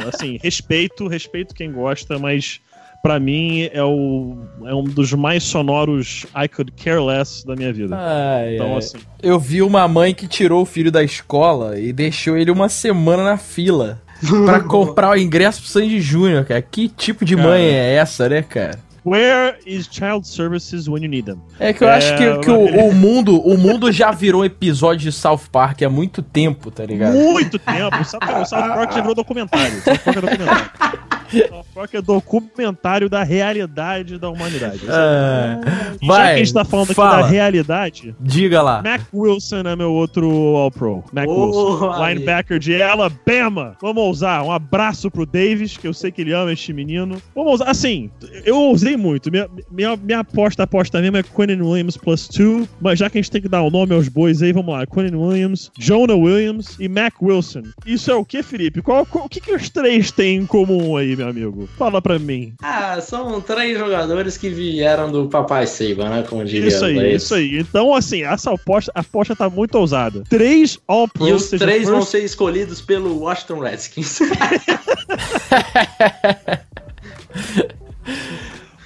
assim, 0.08 0.38
respeito, 0.42 1.06
respeito 1.06 1.54
quem 1.54 1.72
gosta, 1.72 2.18
mas 2.18 2.60
para 3.02 3.18
mim 3.18 3.68
é, 3.72 3.82
o, 3.82 4.36
é 4.64 4.74
um 4.74 4.84
dos 4.84 5.12
mais 5.12 5.42
sonoros 5.42 6.26
I 6.36 6.48
Could 6.48 6.72
Care 6.72 7.00
Less 7.00 7.46
da 7.46 7.56
minha 7.56 7.72
vida. 7.72 7.96
Ai, 7.98 8.56
então, 8.56 8.72
ai. 8.72 8.78
assim. 8.78 8.98
Eu 9.22 9.38
vi 9.38 9.62
uma 9.62 9.86
mãe 9.88 10.14
que 10.14 10.26
tirou 10.26 10.62
o 10.62 10.66
filho 10.66 10.90
da 10.90 11.02
escola 11.02 11.78
e 11.78 11.92
deixou 11.92 12.36
ele 12.36 12.50
uma 12.50 12.68
semana 12.68 13.24
na 13.24 13.36
fila 13.36 14.00
para 14.44 14.60
comprar 14.60 15.10
o 15.10 15.16
ingresso 15.16 15.62
pro 15.62 15.70
Sandy 15.70 16.00
Júnior, 16.00 16.44
cara. 16.44 16.62
Que 16.62 16.88
tipo 16.88 17.24
de 17.24 17.36
mãe 17.36 17.62
é 17.62 17.94
essa, 17.94 18.28
né, 18.28 18.42
cara? 18.42 18.78
Where 19.02 19.56
is 19.64 19.88
child 19.90 20.26
services 20.26 20.86
when 20.86 21.02
you 21.02 21.08
need 21.08 21.24
them? 21.24 21.40
É 21.58 21.72
que 21.72 21.82
eu 21.82 21.88
é, 21.88 21.96
acho 21.96 22.16
que, 22.16 22.38
que 22.40 22.50
o, 22.50 22.88
o, 22.88 22.94
mundo, 22.94 23.40
o 23.40 23.56
mundo 23.56 23.90
já 23.90 24.10
virou 24.10 24.44
episódio 24.44 25.10
de 25.10 25.12
South 25.12 25.40
Park 25.50 25.82
há 25.82 25.88
muito 25.88 26.20
tempo, 26.20 26.70
tá 26.70 26.84
ligado? 26.84 27.14
Muito 27.14 27.58
tempo. 27.58 27.96
O 27.98 28.04
South, 28.04 28.20
o 28.42 28.44
South 28.44 28.60
Park 28.60 28.92
já 28.92 29.00
virou 29.00 29.14
documentário. 29.14 29.80
South 29.80 29.98
Park 30.04 30.16
é 30.16 30.20
documentário. 30.20 30.70
Fofoca 31.48 31.98
é 31.98 32.02
documentário 32.02 33.08
da 33.08 33.22
realidade 33.22 34.18
da 34.18 34.28
humanidade. 34.28 34.80
É. 34.88 36.06
Vai, 36.06 36.18
já 36.18 36.26
que 36.26 36.34
a 36.34 36.36
gente 36.36 36.54
tá 36.54 36.64
falando 36.64 36.94
fala. 36.94 37.10
aqui 37.10 37.22
da 37.22 37.28
realidade, 37.28 38.14
diga 38.20 38.62
lá. 38.62 38.82
Mac 38.82 39.02
Wilson 39.12 39.60
é 39.60 39.76
meu 39.76 39.92
outro 39.92 40.28
All-Pro. 40.56 41.04
Mac 41.12 41.28
oh, 41.28 41.46
Wilson, 41.46 42.06
linebacker 42.06 42.58
de 42.58 42.82
Alabama. 42.82 43.76
Vamos 43.80 44.04
usar 44.08 44.42
um 44.42 44.50
abraço 44.50 45.10
pro 45.10 45.26
Davis, 45.26 45.76
que 45.76 45.86
eu 45.86 45.94
sei 45.94 46.10
que 46.10 46.20
ele 46.20 46.32
ama 46.32 46.52
este 46.52 46.72
menino. 46.72 47.20
Vamos 47.34 47.54
usar, 47.54 47.70
assim, 47.70 48.10
eu 48.44 48.70
usei 48.70 48.96
muito. 48.96 49.30
Minha, 49.30 49.48
minha, 49.70 49.96
minha 49.96 50.20
aposta, 50.20 50.64
aposta 50.64 51.00
mesmo 51.00 51.16
é 51.16 51.22
Quentin 51.22 51.62
Williams 51.62 51.96
plus 51.96 52.28
2, 52.28 52.68
mas 52.80 52.98
já 52.98 53.08
que 53.08 53.18
a 53.18 53.22
gente 53.22 53.30
tem 53.30 53.42
que 53.42 53.48
dar 53.48 53.62
o 53.62 53.68
um 53.68 53.70
nome 53.70 53.94
aos 53.94 54.08
bois 54.08 54.42
aí, 54.42 54.52
vamos 54.52 54.74
lá. 54.74 54.86
Quentin 54.86 55.14
Williams, 55.14 55.70
Jonah 55.78 56.14
Williams 56.14 56.76
e 56.78 56.88
Mac 56.88 57.14
Wilson. 57.22 57.62
Isso 57.86 58.10
é 58.10 58.14
o 58.14 58.24
que, 58.24 58.42
Felipe? 58.42 58.82
Qual, 58.82 59.04
qual, 59.06 59.26
o 59.26 59.28
que, 59.28 59.40
que 59.40 59.52
os 59.52 59.68
três 59.68 60.10
têm 60.10 60.38
em 60.38 60.46
comum 60.46 60.96
aí, 60.96 61.16
meu 61.20 61.28
amigo? 61.28 61.68
Fala 61.78 62.00
pra 62.00 62.18
mim. 62.18 62.54
Ah, 62.62 62.98
são 63.00 63.40
três 63.40 63.78
jogadores 63.78 64.36
que 64.36 64.48
vieram 64.48 65.10
do 65.10 65.26
Papai 65.28 65.66
Seiba, 65.66 66.08
né? 66.08 66.24
Como 66.28 66.44
diria 66.44 66.68
Isso 66.68 66.84
aí, 66.84 67.14
isso 67.14 67.34
aí. 67.34 67.58
Então, 67.58 67.94
assim, 67.94 68.22
essa 68.22 68.52
aposta, 68.52 68.90
a 68.94 69.00
aposta 69.00 69.36
tá 69.36 69.48
muito 69.50 69.74
ousada. 69.76 70.22
Três 70.28 70.78
all 70.86 71.06
pros 71.08 71.28
E 71.28 71.32
os 71.32 71.48
três 71.50 71.82
first... 71.82 71.90
vão 71.90 72.02
ser 72.02 72.24
escolhidos 72.24 72.80
pelo 72.80 73.18
Washington 73.20 73.60
Redskins. 73.60 74.18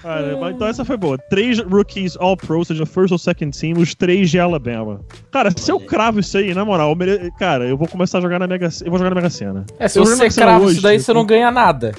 Cara, 0.03 0.37
mas 0.39 0.55
então 0.55 0.69
essa 0.69 0.85
foi 0.85 0.99
boa. 0.99 1.17
Três 1.17 1.59
rookies 1.61 2.15
all 2.19 2.37
pro, 2.37 2.59
ou 2.59 2.65
seja, 2.65 2.85
first 2.85 3.11
ou 3.11 3.17
second 3.19 3.59
team, 3.59 3.79
os 3.79 3.95
três 3.95 4.31
de 4.31 4.39
Alabama. 4.39 5.01
Cara, 5.33 5.51
se 5.57 5.73
eu 5.73 5.81
cravo 5.81 6.21
isso 6.21 6.37
aí, 6.37 6.53
na 6.53 6.63
moral, 6.63 6.91
eu 6.91 6.95
mere- 6.97 7.31
cara, 7.39 7.65
eu 7.65 7.75
vou 7.75 7.89
começar 7.89 8.19
a 8.19 8.21
jogar 8.21 8.39
na 8.39 8.47
Mega 8.47 8.69
Eu 8.85 8.91
vou 8.91 8.99
jogar 8.99 9.09
na 9.11 9.17
Mega 9.17 9.31
Sena. 9.31 9.65
É, 9.79 9.89
se 9.89 9.99
Eu 9.99 10.05
você 10.05 10.29
crava 10.29 10.63
hoje, 10.63 10.75
isso 10.75 10.83
daí, 10.83 11.01
você 11.01 11.11
não 11.15 11.25
ganha 11.25 11.51
nada. 11.51 11.93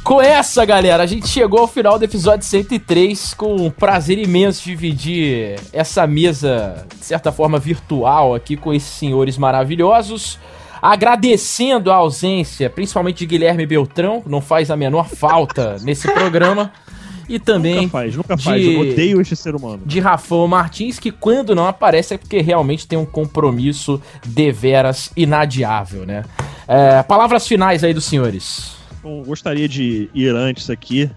Com 0.09 0.19
essa, 0.19 0.65
galera, 0.65 1.03
a 1.03 1.05
gente 1.05 1.27
chegou 1.27 1.59
ao 1.59 1.67
final 1.67 1.99
do 1.99 2.03
episódio 2.03 2.43
103 2.43 3.35
com 3.35 3.55
um 3.57 3.69
prazer 3.69 4.17
imenso 4.17 4.63
dividir 4.63 5.59
essa 5.71 6.07
mesa, 6.07 6.83
de 6.99 7.05
certa 7.05 7.31
forma, 7.31 7.59
virtual 7.59 8.33
aqui 8.33 8.57
com 8.57 8.73
esses 8.73 8.89
senhores 8.89 9.37
maravilhosos. 9.37 10.39
Agradecendo 10.81 11.91
a 11.91 11.95
ausência, 11.97 12.71
principalmente 12.71 13.19
de 13.19 13.27
Guilherme 13.27 13.67
Beltrão, 13.67 14.23
não 14.25 14.41
faz 14.41 14.71
a 14.71 14.75
menor 14.75 15.07
falta 15.07 15.75
nesse 15.83 16.11
programa. 16.11 16.71
E 17.29 17.37
também 17.37 17.75
Nunca 17.83 17.89
faz, 17.89 18.15
nunca 18.15 18.35
faz. 18.35 18.59
de- 18.63 18.73
Eu 18.73 18.79
odeio 18.79 19.21
este 19.21 19.35
ser 19.35 19.53
humano. 19.55 19.83
de 19.85 19.99
Rafão 19.99 20.47
Martins, 20.47 20.97
que 20.97 21.11
quando 21.11 21.53
não 21.53 21.67
aparece 21.67 22.15
é 22.15 22.17
porque 22.17 22.41
realmente 22.41 22.87
tem 22.87 22.97
um 22.97 23.05
compromisso 23.05 24.01
deveras 24.25 25.11
inadiável, 25.15 26.03
né? 26.03 26.23
É, 26.67 27.03
palavras 27.03 27.47
finais 27.47 27.83
aí 27.83 27.93
dos 27.93 28.05
senhores. 28.05 28.78
Bom, 29.01 29.23
gostaria 29.23 29.67
de 29.67 30.09
ir 30.13 30.35
antes 30.35 30.69
aqui. 30.69 31.09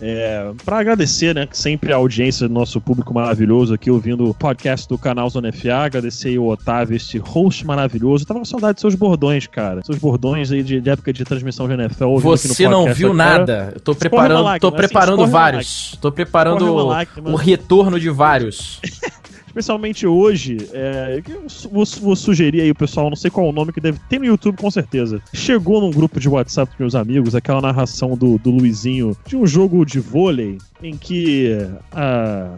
É, 0.00 0.50
para 0.64 0.78
agradecer, 0.78 1.34
né, 1.34 1.46
sempre 1.52 1.92
a 1.92 1.96
audiência 1.96 2.48
do 2.48 2.54
nosso 2.54 2.80
público 2.80 3.14
maravilhoso 3.14 3.72
aqui 3.74 3.90
ouvindo 3.90 4.28
o 4.28 4.34
podcast 4.34 4.88
do 4.88 4.98
canal 4.98 5.30
Zona 5.30 5.52
FA, 5.52 5.84
agradecer 5.84 6.30
aí 6.30 6.38
o 6.38 6.48
Otávio, 6.48 6.96
este 6.96 7.18
host 7.18 7.64
maravilhoso. 7.64 8.24
Eu 8.24 8.28
tava 8.28 8.40
com 8.40 8.44
saudade 8.44 8.74
de 8.74 8.80
seus 8.80 8.94
bordões, 8.94 9.46
cara. 9.46 9.82
Seus 9.84 9.98
bordões 9.98 10.50
aí 10.50 10.62
de, 10.62 10.80
de 10.80 10.90
época 10.90 11.12
de 11.12 11.24
transmissão 11.24 11.68
de 11.68 11.74
NFL. 11.74 12.18
Você 12.18 12.68
não 12.68 12.92
viu 12.92 13.12
agora. 13.12 13.38
nada. 13.38 13.72
Eu 13.74 13.80
tô 13.80 13.94
preparando, 13.94 14.42
lágrima, 14.42 14.60
tô 14.60 14.68
assim, 14.68 14.76
preparando 14.76 15.10
escorre 15.12 15.30
uma 15.30 15.38
vários. 15.38 15.98
Tô 16.00 16.12
preparando 16.12 16.88
o 17.24 17.36
retorno 17.36 18.00
de 18.00 18.10
vários. 18.10 18.80
Especialmente 19.54 20.04
hoje, 20.04 20.56
é, 20.72 21.22
eu 21.28 21.46
vou, 21.70 21.84
vou 22.00 22.16
sugerir 22.16 22.60
aí 22.60 22.72
o 22.72 22.74
pessoal, 22.74 23.08
não 23.08 23.14
sei 23.14 23.30
qual 23.30 23.46
é 23.46 23.50
o 23.50 23.52
nome 23.52 23.72
que 23.72 23.80
deve 23.80 24.00
ter 24.08 24.18
no 24.18 24.24
YouTube 24.24 24.56
com 24.56 24.68
certeza. 24.68 25.22
Chegou 25.32 25.80
num 25.80 25.92
grupo 25.92 26.18
de 26.18 26.28
WhatsApp 26.28 26.76
com 26.76 26.82
meus 26.82 26.96
amigos 26.96 27.36
aquela 27.36 27.60
narração 27.60 28.16
do, 28.16 28.36
do 28.36 28.50
Luizinho 28.50 29.16
de 29.24 29.36
um 29.36 29.46
jogo 29.46 29.84
de 29.84 30.00
vôlei 30.00 30.58
em 30.82 30.96
que 30.96 31.56
a, 31.92 32.56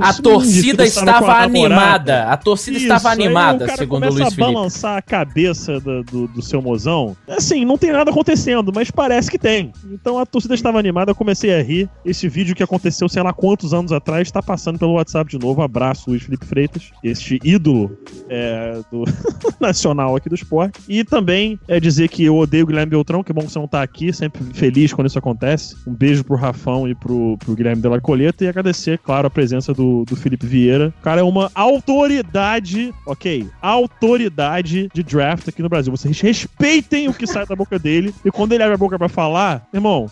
A 0.00 0.10
os 0.10 0.20
torcida 0.20 0.84
estava 0.84 1.20
namorada. 1.20 1.44
animada. 1.44 2.22
A 2.24 2.36
torcida 2.36 2.76
Isso, 2.76 2.86
estava 2.86 3.10
animada, 3.10 3.64
o 3.64 3.66
cara 3.66 3.78
segundo 3.78 3.96
o 3.96 4.00
começa 4.00 4.12
Luiz 4.14 4.26
a 4.26 4.30
Felipe. 4.30 4.52
balançar 4.54 4.96
a 4.98 5.02
cabeça 5.02 5.80
do, 5.80 6.02
do, 6.02 6.28
do 6.28 6.42
seu 6.42 6.60
mozão. 6.62 7.16
Assim, 7.28 7.64
não 7.64 7.78
tem 7.78 7.92
nada 7.92 8.10
acontecendo, 8.10 8.72
mas 8.74 8.90
parece 8.90 9.30
que 9.30 9.38
tem. 9.38 9.72
Então 9.90 10.18
a 10.18 10.26
torcida 10.26 10.54
estava 10.54 10.78
animada, 10.78 11.10
eu 11.10 11.14
comecei 11.14 11.54
a 11.54 11.62
rir. 11.62 11.88
Esse 12.04 12.28
vídeo 12.28 12.54
que 12.54 12.62
aconteceu, 12.62 13.08
sei 13.08 13.22
lá 13.22 13.32
quantos 13.32 13.72
anos 13.72 13.92
atrás, 13.92 14.28
está 14.28 14.42
passando 14.42 14.78
pelo 14.78 14.92
WhatsApp 14.94 15.30
de 15.30 15.38
novo. 15.38 15.62
Abraço, 15.62 16.10
Luiz 16.10 16.22
Felipe 16.22 16.46
Freitas, 16.46 16.90
este 17.02 17.38
ídolo 17.42 17.96
é, 18.28 18.80
do 18.90 19.04
nacional 19.60 20.16
aqui 20.16 20.28
do 20.28 20.34
esporte. 20.34 20.80
E 20.88 21.04
também 21.04 21.58
é 21.68 21.80
dizer 21.80 22.08
que 22.08 22.24
eu 22.24 22.36
odeio 22.36 22.64
o 22.64 22.66
Guilherme 22.66 22.90
Beltrão, 22.90 23.22
que 23.22 23.32
bom 23.32 23.42
que 23.42 23.52
você 23.52 23.58
não 23.58 23.68
tá 23.68 23.82
aqui, 23.82 24.12
sempre 24.12 24.42
feliz 24.54 24.92
quando 24.92 25.06
isso 25.08 25.18
acontece. 25.18 25.76
Um 25.86 25.94
beijo 25.94 26.24
pro 26.24 26.36
Rafão 26.36 26.88
e 26.88 26.94
pro, 26.94 27.36
pro 27.38 27.54
Guilherme 27.54 27.82
Della 27.82 28.00
Coleta 28.00 28.44
e 28.44 28.48
agradecer, 28.48 28.98
claro, 28.98 29.26
a 29.26 29.30
presença 29.30 29.72
do, 29.72 29.85
do 30.04 30.16
Felipe 30.16 30.46
Vieira. 30.46 30.92
O 30.98 31.02
cara 31.02 31.20
é 31.20 31.24
uma 31.24 31.50
autoridade, 31.54 32.92
ok? 33.06 33.48
Autoridade 33.60 34.88
de 34.92 35.02
draft 35.02 35.48
aqui 35.48 35.62
no 35.62 35.68
Brasil. 35.68 35.90
Vocês 35.90 36.20
respeitem 36.20 37.08
o 37.08 37.14
que 37.14 37.26
sai 37.26 37.46
da 37.46 37.56
boca 37.56 37.78
dele 37.78 38.14
e 38.24 38.30
quando 38.30 38.52
ele 38.52 38.62
abre 38.62 38.74
a 38.74 38.78
boca 38.78 38.98
pra 38.98 39.08
falar, 39.08 39.66
irmão, 39.72 40.06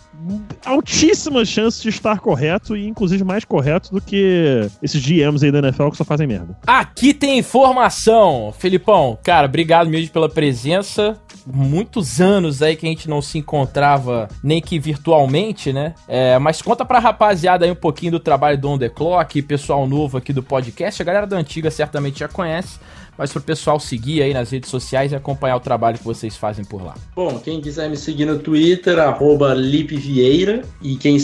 altíssima 0.65 1.45
chance 1.45 1.81
de 1.81 1.89
estar 1.89 2.19
correto 2.19 2.75
e 2.75 2.87
inclusive 2.87 3.23
mais 3.23 3.45
correto 3.45 3.91
do 3.93 4.01
que 4.01 4.67
esses 4.81 5.01
GMs 5.01 5.43
aí 5.43 5.51
da 5.51 5.59
NFL 5.59 5.89
que 5.89 5.97
só 5.97 6.03
fazem 6.03 6.27
merda. 6.27 6.57
Aqui 6.65 7.13
tem 7.13 7.37
informação, 7.39 8.53
Felipão. 8.57 9.17
Cara, 9.23 9.47
obrigado 9.47 9.89
mesmo 9.89 10.11
pela 10.11 10.29
presença. 10.29 11.19
Muitos 11.45 12.19
anos 12.19 12.61
aí 12.61 12.75
que 12.75 12.85
a 12.85 12.89
gente 12.89 13.07
não 13.07 13.21
se 13.21 13.37
encontrava, 13.37 14.27
nem 14.43 14.59
que 14.61 14.79
virtualmente, 14.79 15.71
né? 15.71 15.93
É, 16.07 16.39
mas 16.39 16.61
conta 16.61 16.83
pra 16.83 16.99
rapaziada 16.99 17.65
aí 17.65 17.71
um 17.71 17.75
pouquinho 17.75 18.13
do 18.13 18.19
trabalho 18.19 18.57
do 18.57 18.69
On 18.69 18.77
The 18.77 18.89
Clock, 18.89 19.41
pessoal 19.55 19.87
novo 19.87 20.17
aqui 20.17 20.33
do 20.33 20.43
podcast. 20.43 21.01
A 21.01 21.05
galera 21.05 21.25
da 21.25 21.37
antiga 21.37 21.71
certamente 21.71 22.19
já 22.19 22.27
conhece, 22.27 22.77
mas 23.17 23.31
pro 23.31 23.41
pessoal 23.41 23.79
seguir 23.79 24.21
aí 24.21 24.33
nas 24.33 24.51
redes 24.51 24.69
sociais 24.69 25.13
e 25.13 25.15
acompanhar 25.15 25.55
o 25.55 25.61
trabalho 25.61 25.97
que 25.97 26.03
vocês 26.03 26.35
fazem 26.35 26.65
por 26.65 26.83
lá. 26.83 26.93
Bom, 27.15 27.39
quem 27.39 27.61
quiser 27.61 27.89
me 27.89 27.95
seguir 27.95 28.25
no 28.25 28.37
Twitter, 28.37 28.99
arroba 28.99 29.53
Lipe 29.53 29.95
Vieira. 29.95 30.61
E 30.81 30.97
quem, 30.97 31.17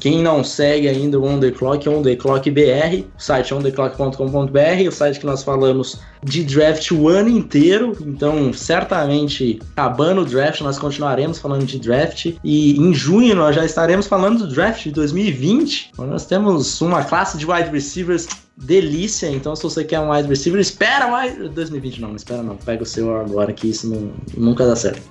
quem 0.00 0.22
não 0.22 0.42
segue 0.42 0.88
ainda 0.88 1.18
o 1.18 1.24
On 1.24 1.38
The 1.38 1.50
Clock, 1.50 1.86
é 1.86 1.90
On 1.90 2.02
The 2.02 2.16
Clock 2.16 2.50
BR. 2.50 3.04
O 3.16 3.22
site 3.22 3.52
é 3.52 3.56
ontheclock.com.br, 3.56 4.88
o 4.88 4.92
site 4.92 5.20
que 5.20 5.26
nós 5.26 5.42
falamos 5.42 6.00
de 6.22 6.44
draft 6.44 6.90
o 6.90 7.08
ano 7.08 7.28
inteiro. 7.28 7.96
Então, 8.00 8.52
certamente, 8.52 9.60
acabando 9.76 10.22
o 10.22 10.24
draft, 10.24 10.60
nós 10.60 10.78
continuaremos 10.78 11.38
falando 11.38 11.64
de 11.64 11.78
draft. 11.78 12.34
E 12.42 12.76
em 12.76 12.92
junho 12.92 13.34
nós 13.34 13.54
já 13.54 13.64
estaremos 13.64 14.06
falando 14.06 14.46
do 14.46 14.52
draft 14.52 14.82
de 14.84 14.90
2020. 14.90 15.92
Nós 15.98 16.26
temos 16.26 16.80
uma 16.80 17.04
classe 17.04 17.38
de 17.38 17.46
wide 17.46 17.70
receivers 17.70 18.26
delícia. 18.56 19.30
Então, 19.30 19.54
se 19.54 19.62
você 19.62 19.84
quer 19.84 20.00
um 20.00 20.10
wide 20.10 20.28
receiver, 20.28 20.60
espera 20.60 21.08
mais. 21.08 21.36
2020 21.50 22.00
não, 22.00 22.08
não 22.08 22.16
espera 22.16 22.42
não. 22.42 22.56
Pega 22.56 22.82
o 22.82 22.86
seu 22.86 23.14
agora, 23.16 23.52
que 23.52 23.68
isso 23.68 23.88
não, 23.88 24.12
nunca 24.36 24.66
dá 24.66 24.74
certo. 24.74 25.02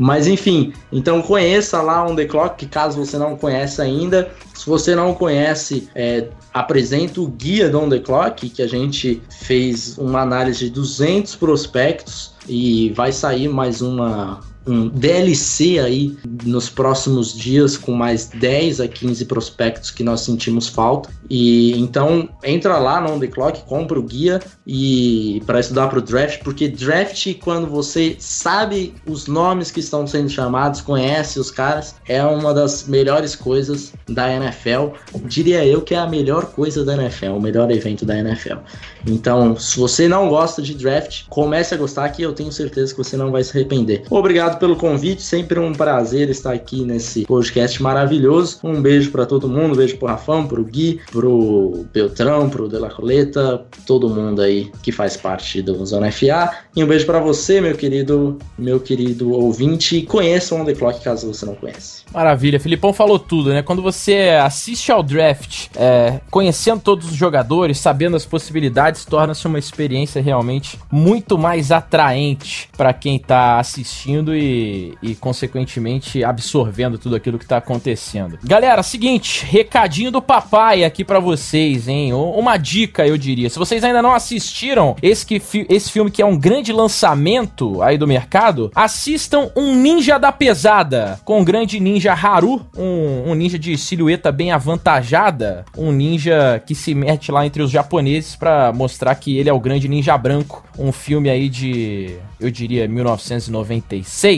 Mas 0.00 0.26
enfim, 0.26 0.72
então 0.90 1.20
conheça 1.20 1.82
lá 1.82 2.02
On 2.06 2.16
The 2.16 2.24
Clock, 2.24 2.56
que 2.56 2.66
caso 2.66 3.04
você 3.04 3.18
não 3.18 3.36
conhece 3.36 3.82
ainda. 3.82 4.30
Se 4.54 4.64
você 4.64 4.94
não 4.94 5.12
conhece, 5.12 5.90
é, 5.94 6.28
apresento 6.54 7.22
o 7.22 7.28
guia 7.28 7.68
do 7.68 7.80
On 7.80 7.86
The 7.86 7.98
Clock, 7.98 8.48
que 8.48 8.62
a 8.62 8.66
gente 8.66 9.20
fez 9.28 9.98
uma 9.98 10.22
análise 10.22 10.60
de 10.60 10.70
200 10.70 11.36
prospectos 11.36 12.32
e 12.48 12.88
vai 12.96 13.12
sair 13.12 13.46
mais 13.46 13.82
uma, 13.82 14.40
um 14.66 14.88
DLC 14.88 15.78
aí 15.78 16.16
nos 16.44 16.68
próximos 16.68 17.32
dias 17.34 17.76
com 17.76 17.92
mais 17.92 18.26
10 18.26 18.80
a 18.80 18.88
15 18.88 19.24
prospectos 19.24 19.90
que 19.90 20.04
nós 20.04 20.20
sentimos 20.20 20.68
falta. 20.68 21.10
E 21.28 21.78
então 21.78 22.28
entra 22.44 22.78
lá 22.78 23.00
no 23.00 23.12
On 23.12 23.18
The 23.18 23.28
Clock, 23.28 23.62
compra 23.64 23.98
o 23.98 24.02
guia 24.02 24.40
e 24.66 25.42
para 25.46 25.60
estudar 25.60 25.88
para 25.88 25.98
o 25.98 26.02
draft, 26.02 26.42
porque 26.42 26.68
draft 26.68 27.34
quando 27.40 27.66
você 27.66 28.16
sabe 28.18 28.94
os 29.06 29.26
nomes 29.26 29.70
que 29.70 29.80
estão 29.80 30.06
sendo 30.06 30.28
chamados, 30.28 30.80
conhece 30.80 31.38
os 31.38 31.50
caras, 31.50 31.94
é 32.08 32.22
uma 32.22 32.52
das 32.52 32.86
melhores 32.86 33.34
coisas 33.36 33.92
da 34.08 34.32
NFL. 34.32 34.88
Diria 35.24 35.64
eu 35.64 35.82
que 35.82 35.94
é 35.94 35.98
a 35.98 36.06
melhor 36.06 36.46
coisa 36.46 36.84
da 36.84 36.94
NFL, 36.94 37.32
o 37.32 37.40
melhor 37.40 37.70
evento 37.70 38.04
da 38.04 38.18
NFL. 38.18 38.58
Então, 39.06 39.56
se 39.56 39.78
você 39.78 40.08
não 40.08 40.28
gosta 40.28 40.60
de 40.60 40.74
draft, 40.74 41.24
comece 41.28 41.74
a 41.74 41.76
gostar 41.76 42.04
aqui. 42.04 42.22
Eu 42.22 42.32
tenho 42.32 42.52
certeza 42.52 42.92
que 42.92 42.98
você 42.98 43.16
não 43.16 43.30
vai 43.30 43.42
se 43.42 43.56
arrepender. 43.56 44.02
Obrigado 44.10 44.49
pelo 44.58 44.76
convite, 44.76 45.22
sempre 45.22 45.58
um 45.58 45.72
prazer 45.72 46.28
estar 46.30 46.52
aqui 46.52 46.84
nesse 46.84 47.24
podcast 47.24 47.82
maravilhoso. 47.82 48.58
Um 48.62 48.80
beijo 48.80 49.10
para 49.10 49.26
todo 49.26 49.48
mundo, 49.48 49.72
um 49.72 49.76
beijo 49.76 49.96
pro 49.96 50.08
Rafão, 50.08 50.46
pro 50.46 50.64
Gui, 50.64 51.00
pro 51.10 51.86
Beltrão, 51.92 52.48
pro 52.48 52.68
De 52.68 52.78
La 52.78 52.90
Coleta, 52.90 53.64
todo 53.86 54.08
mundo 54.08 54.42
aí 54.42 54.70
que 54.82 54.92
faz 54.92 55.16
parte 55.16 55.62
do 55.62 55.84
Zona 55.84 56.10
FA. 56.10 56.50
E 56.74 56.82
um 56.82 56.86
beijo 56.86 57.06
para 57.06 57.20
você, 57.20 57.60
meu 57.60 57.76
querido, 57.76 58.38
meu 58.58 58.80
querido 58.80 59.32
ouvinte. 59.32 60.02
Conheça 60.02 60.54
o 60.54 60.60
On 60.60 60.64
The 60.64 60.74
Clock 60.74 61.02
caso 61.02 61.32
você 61.32 61.46
não 61.46 61.54
conhece. 61.54 62.02
Maravilha, 62.12 62.58
Filipão 62.58 62.92
falou 62.92 63.18
tudo, 63.18 63.50
né? 63.50 63.62
Quando 63.62 63.82
você 63.82 64.38
assiste 64.42 64.90
ao 64.90 65.02
draft, 65.02 65.68
é, 65.76 66.20
conhecendo 66.30 66.80
todos 66.80 67.08
os 67.10 67.16
jogadores, 67.16 67.78
sabendo 67.78 68.16
as 68.16 68.24
possibilidades, 68.24 69.04
torna-se 69.04 69.46
uma 69.46 69.58
experiência 69.58 70.20
realmente 70.20 70.78
muito 70.90 71.38
mais 71.38 71.70
atraente 71.70 72.68
para 72.76 72.92
quem 72.92 73.18
tá 73.18 73.58
assistindo 73.58 74.34
e, 74.40 74.98
e, 75.02 75.14
consequentemente, 75.14 76.24
absorvendo 76.24 76.98
tudo 76.98 77.16
aquilo 77.16 77.38
que 77.38 77.46
tá 77.46 77.58
acontecendo. 77.58 78.38
Galera, 78.42 78.82
seguinte, 78.82 79.44
recadinho 79.44 80.10
do 80.10 80.22
papai 80.22 80.84
aqui 80.84 81.04
para 81.04 81.20
vocês, 81.20 81.88
hein? 81.88 82.12
Uma 82.12 82.56
dica, 82.56 83.06
eu 83.06 83.16
diria. 83.16 83.50
Se 83.50 83.58
vocês 83.58 83.84
ainda 83.84 84.02
não 84.02 84.14
assistiram 84.14 84.96
esse, 85.02 85.26
que, 85.26 85.42
esse 85.68 85.90
filme 85.90 86.10
que 86.10 86.22
é 86.22 86.26
um 86.26 86.38
grande 86.38 86.72
lançamento 86.72 87.82
aí 87.82 87.98
do 87.98 88.06
mercado, 88.06 88.70
assistam 88.74 89.50
Um 89.56 89.74
Ninja 89.74 90.18
da 90.18 90.32
Pesada, 90.32 91.20
com 91.24 91.40
o 91.40 91.44
grande 91.44 91.78
ninja 91.80 92.12
Haru, 92.12 92.66
um, 92.76 93.30
um 93.30 93.34
ninja 93.34 93.58
de 93.58 93.76
silhueta 93.76 94.32
bem 94.32 94.52
avantajada, 94.52 95.64
um 95.76 95.92
ninja 95.92 96.62
que 96.64 96.74
se 96.74 96.94
mete 96.94 97.30
lá 97.30 97.44
entre 97.44 97.62
os 97.62 97.70
japoneses 97.70 98.36
para 98.36 98.72
mostrar 98.72 99.14
que 99.14 99.36
ele 99.36 99.48
é 99.48 99.52
o 99.52 99.60
grande 99.60 99.88
ninja 99.88 100.16
branco. 100.16 100.64
Um 100.78 100.92
filme 100.92 101.28
aí 101.28 101.48
de, 101.48 102.16
eu 102.38 102.50
diria, 102.50 102.88
1996, 102.88 104.29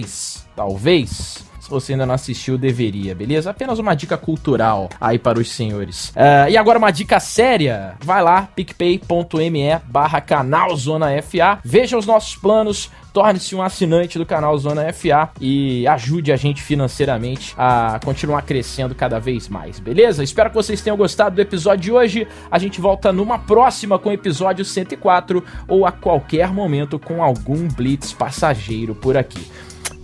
talvez. 0.56 1.44
Se 1.62 1.70
você 1.70 1.92
ainda 1.92 2.04
não 2.04 2.14
assistiu, 2.14 2.58
deveria, 2.58 3.14
beleza? 3.14 3.50
Apenas 3.50 3.78
uma 3.78 3.94
dica 3.94 4.18
cultural 4.18 4.88
aí 5.00 5.16
para 5.16 5.38
os 5.38 5.48
senhores. 5.48 6.08
Uh, 6.08 6.50
e 6.50 6.56
agora 6.56 6.76
uma 6.76 6.90
dica 6.90 7.20
séria. 7.20 7.94
Vai 8.00 8.20
lá, 8.20 8.48
picpay.me 8.56 9.78
barra 9.84 10.20
canal 10.20 10.74
Zona 10.74 11.06
FA. 11.22 11.60
Veja 11.64 11.96
os 11.96 12.04
nossos 12.04 12.34
planos, 12.34 12.90
torne-se 13.12 13.54
um 13.54 13.62
assinante 13.62 14.18
do 14.18 14.26
canal 14.26 14.58
Zona 14.58 14.92
FA 14.92 15.30
e 15.40 15.86
ajude 15.86 16.32
a 16.32 16.36
gente 16.36 16.60
financeiramente 16.60 17.54
a 17.56 18.00
continuar 18.04 18.42
crescendo 18.42 18.92
cada 18.92 19.20
vez 19.20 19.48
mais, 19.48 19.78
beleza? 19.78 20.24
Espero 20.24 20.50
que 20.50 20.56
vocês 20.56 20.80
tenham 20.80 20.96
gostado 20.96 21.36
do 21.36 21.42
episódio 21.42 21.80
de 21.80 21.92
hoje. 21.92 22.28
A 22.50 22.58
gente 22.58 22.80
volta 22.80 23.12
numa 23.12 23.38
próxima 23.38 24.00
com 24.00 24.08
o 24.08 24.12
episódio 24.12 24.64
104 24.64 25.44
ou 25.68 25.86
a 25.86 25.92
qualquer 25.92 26.52
momento 26.52 26.98
com 26.98 27.22
algum 27.22 27.68
blitz 27.68 28.12
passageiro 28.12 28.96
por 28.96 29.16
aqui. 29.16 29.48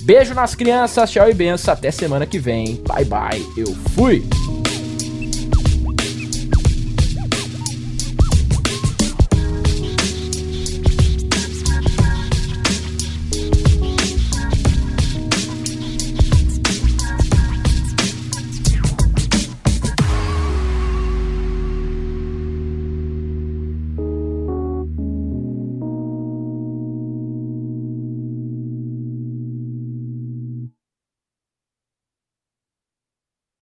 Beijo 0.03 0.35
nas 0.35 0.55
crianças, 0.55 1.11
tchau 1.11 1.29
e 1.29 1.35
benção. 1.35 1.75
Até 1.75 1.91
semana 1.91 2.27
que 2.27 2.39
vem. 2.39 2.77
Bye 2.87 3.05
bye. 3.05 3.47
Eu 3.57 3.75
fui. 3.95 4.25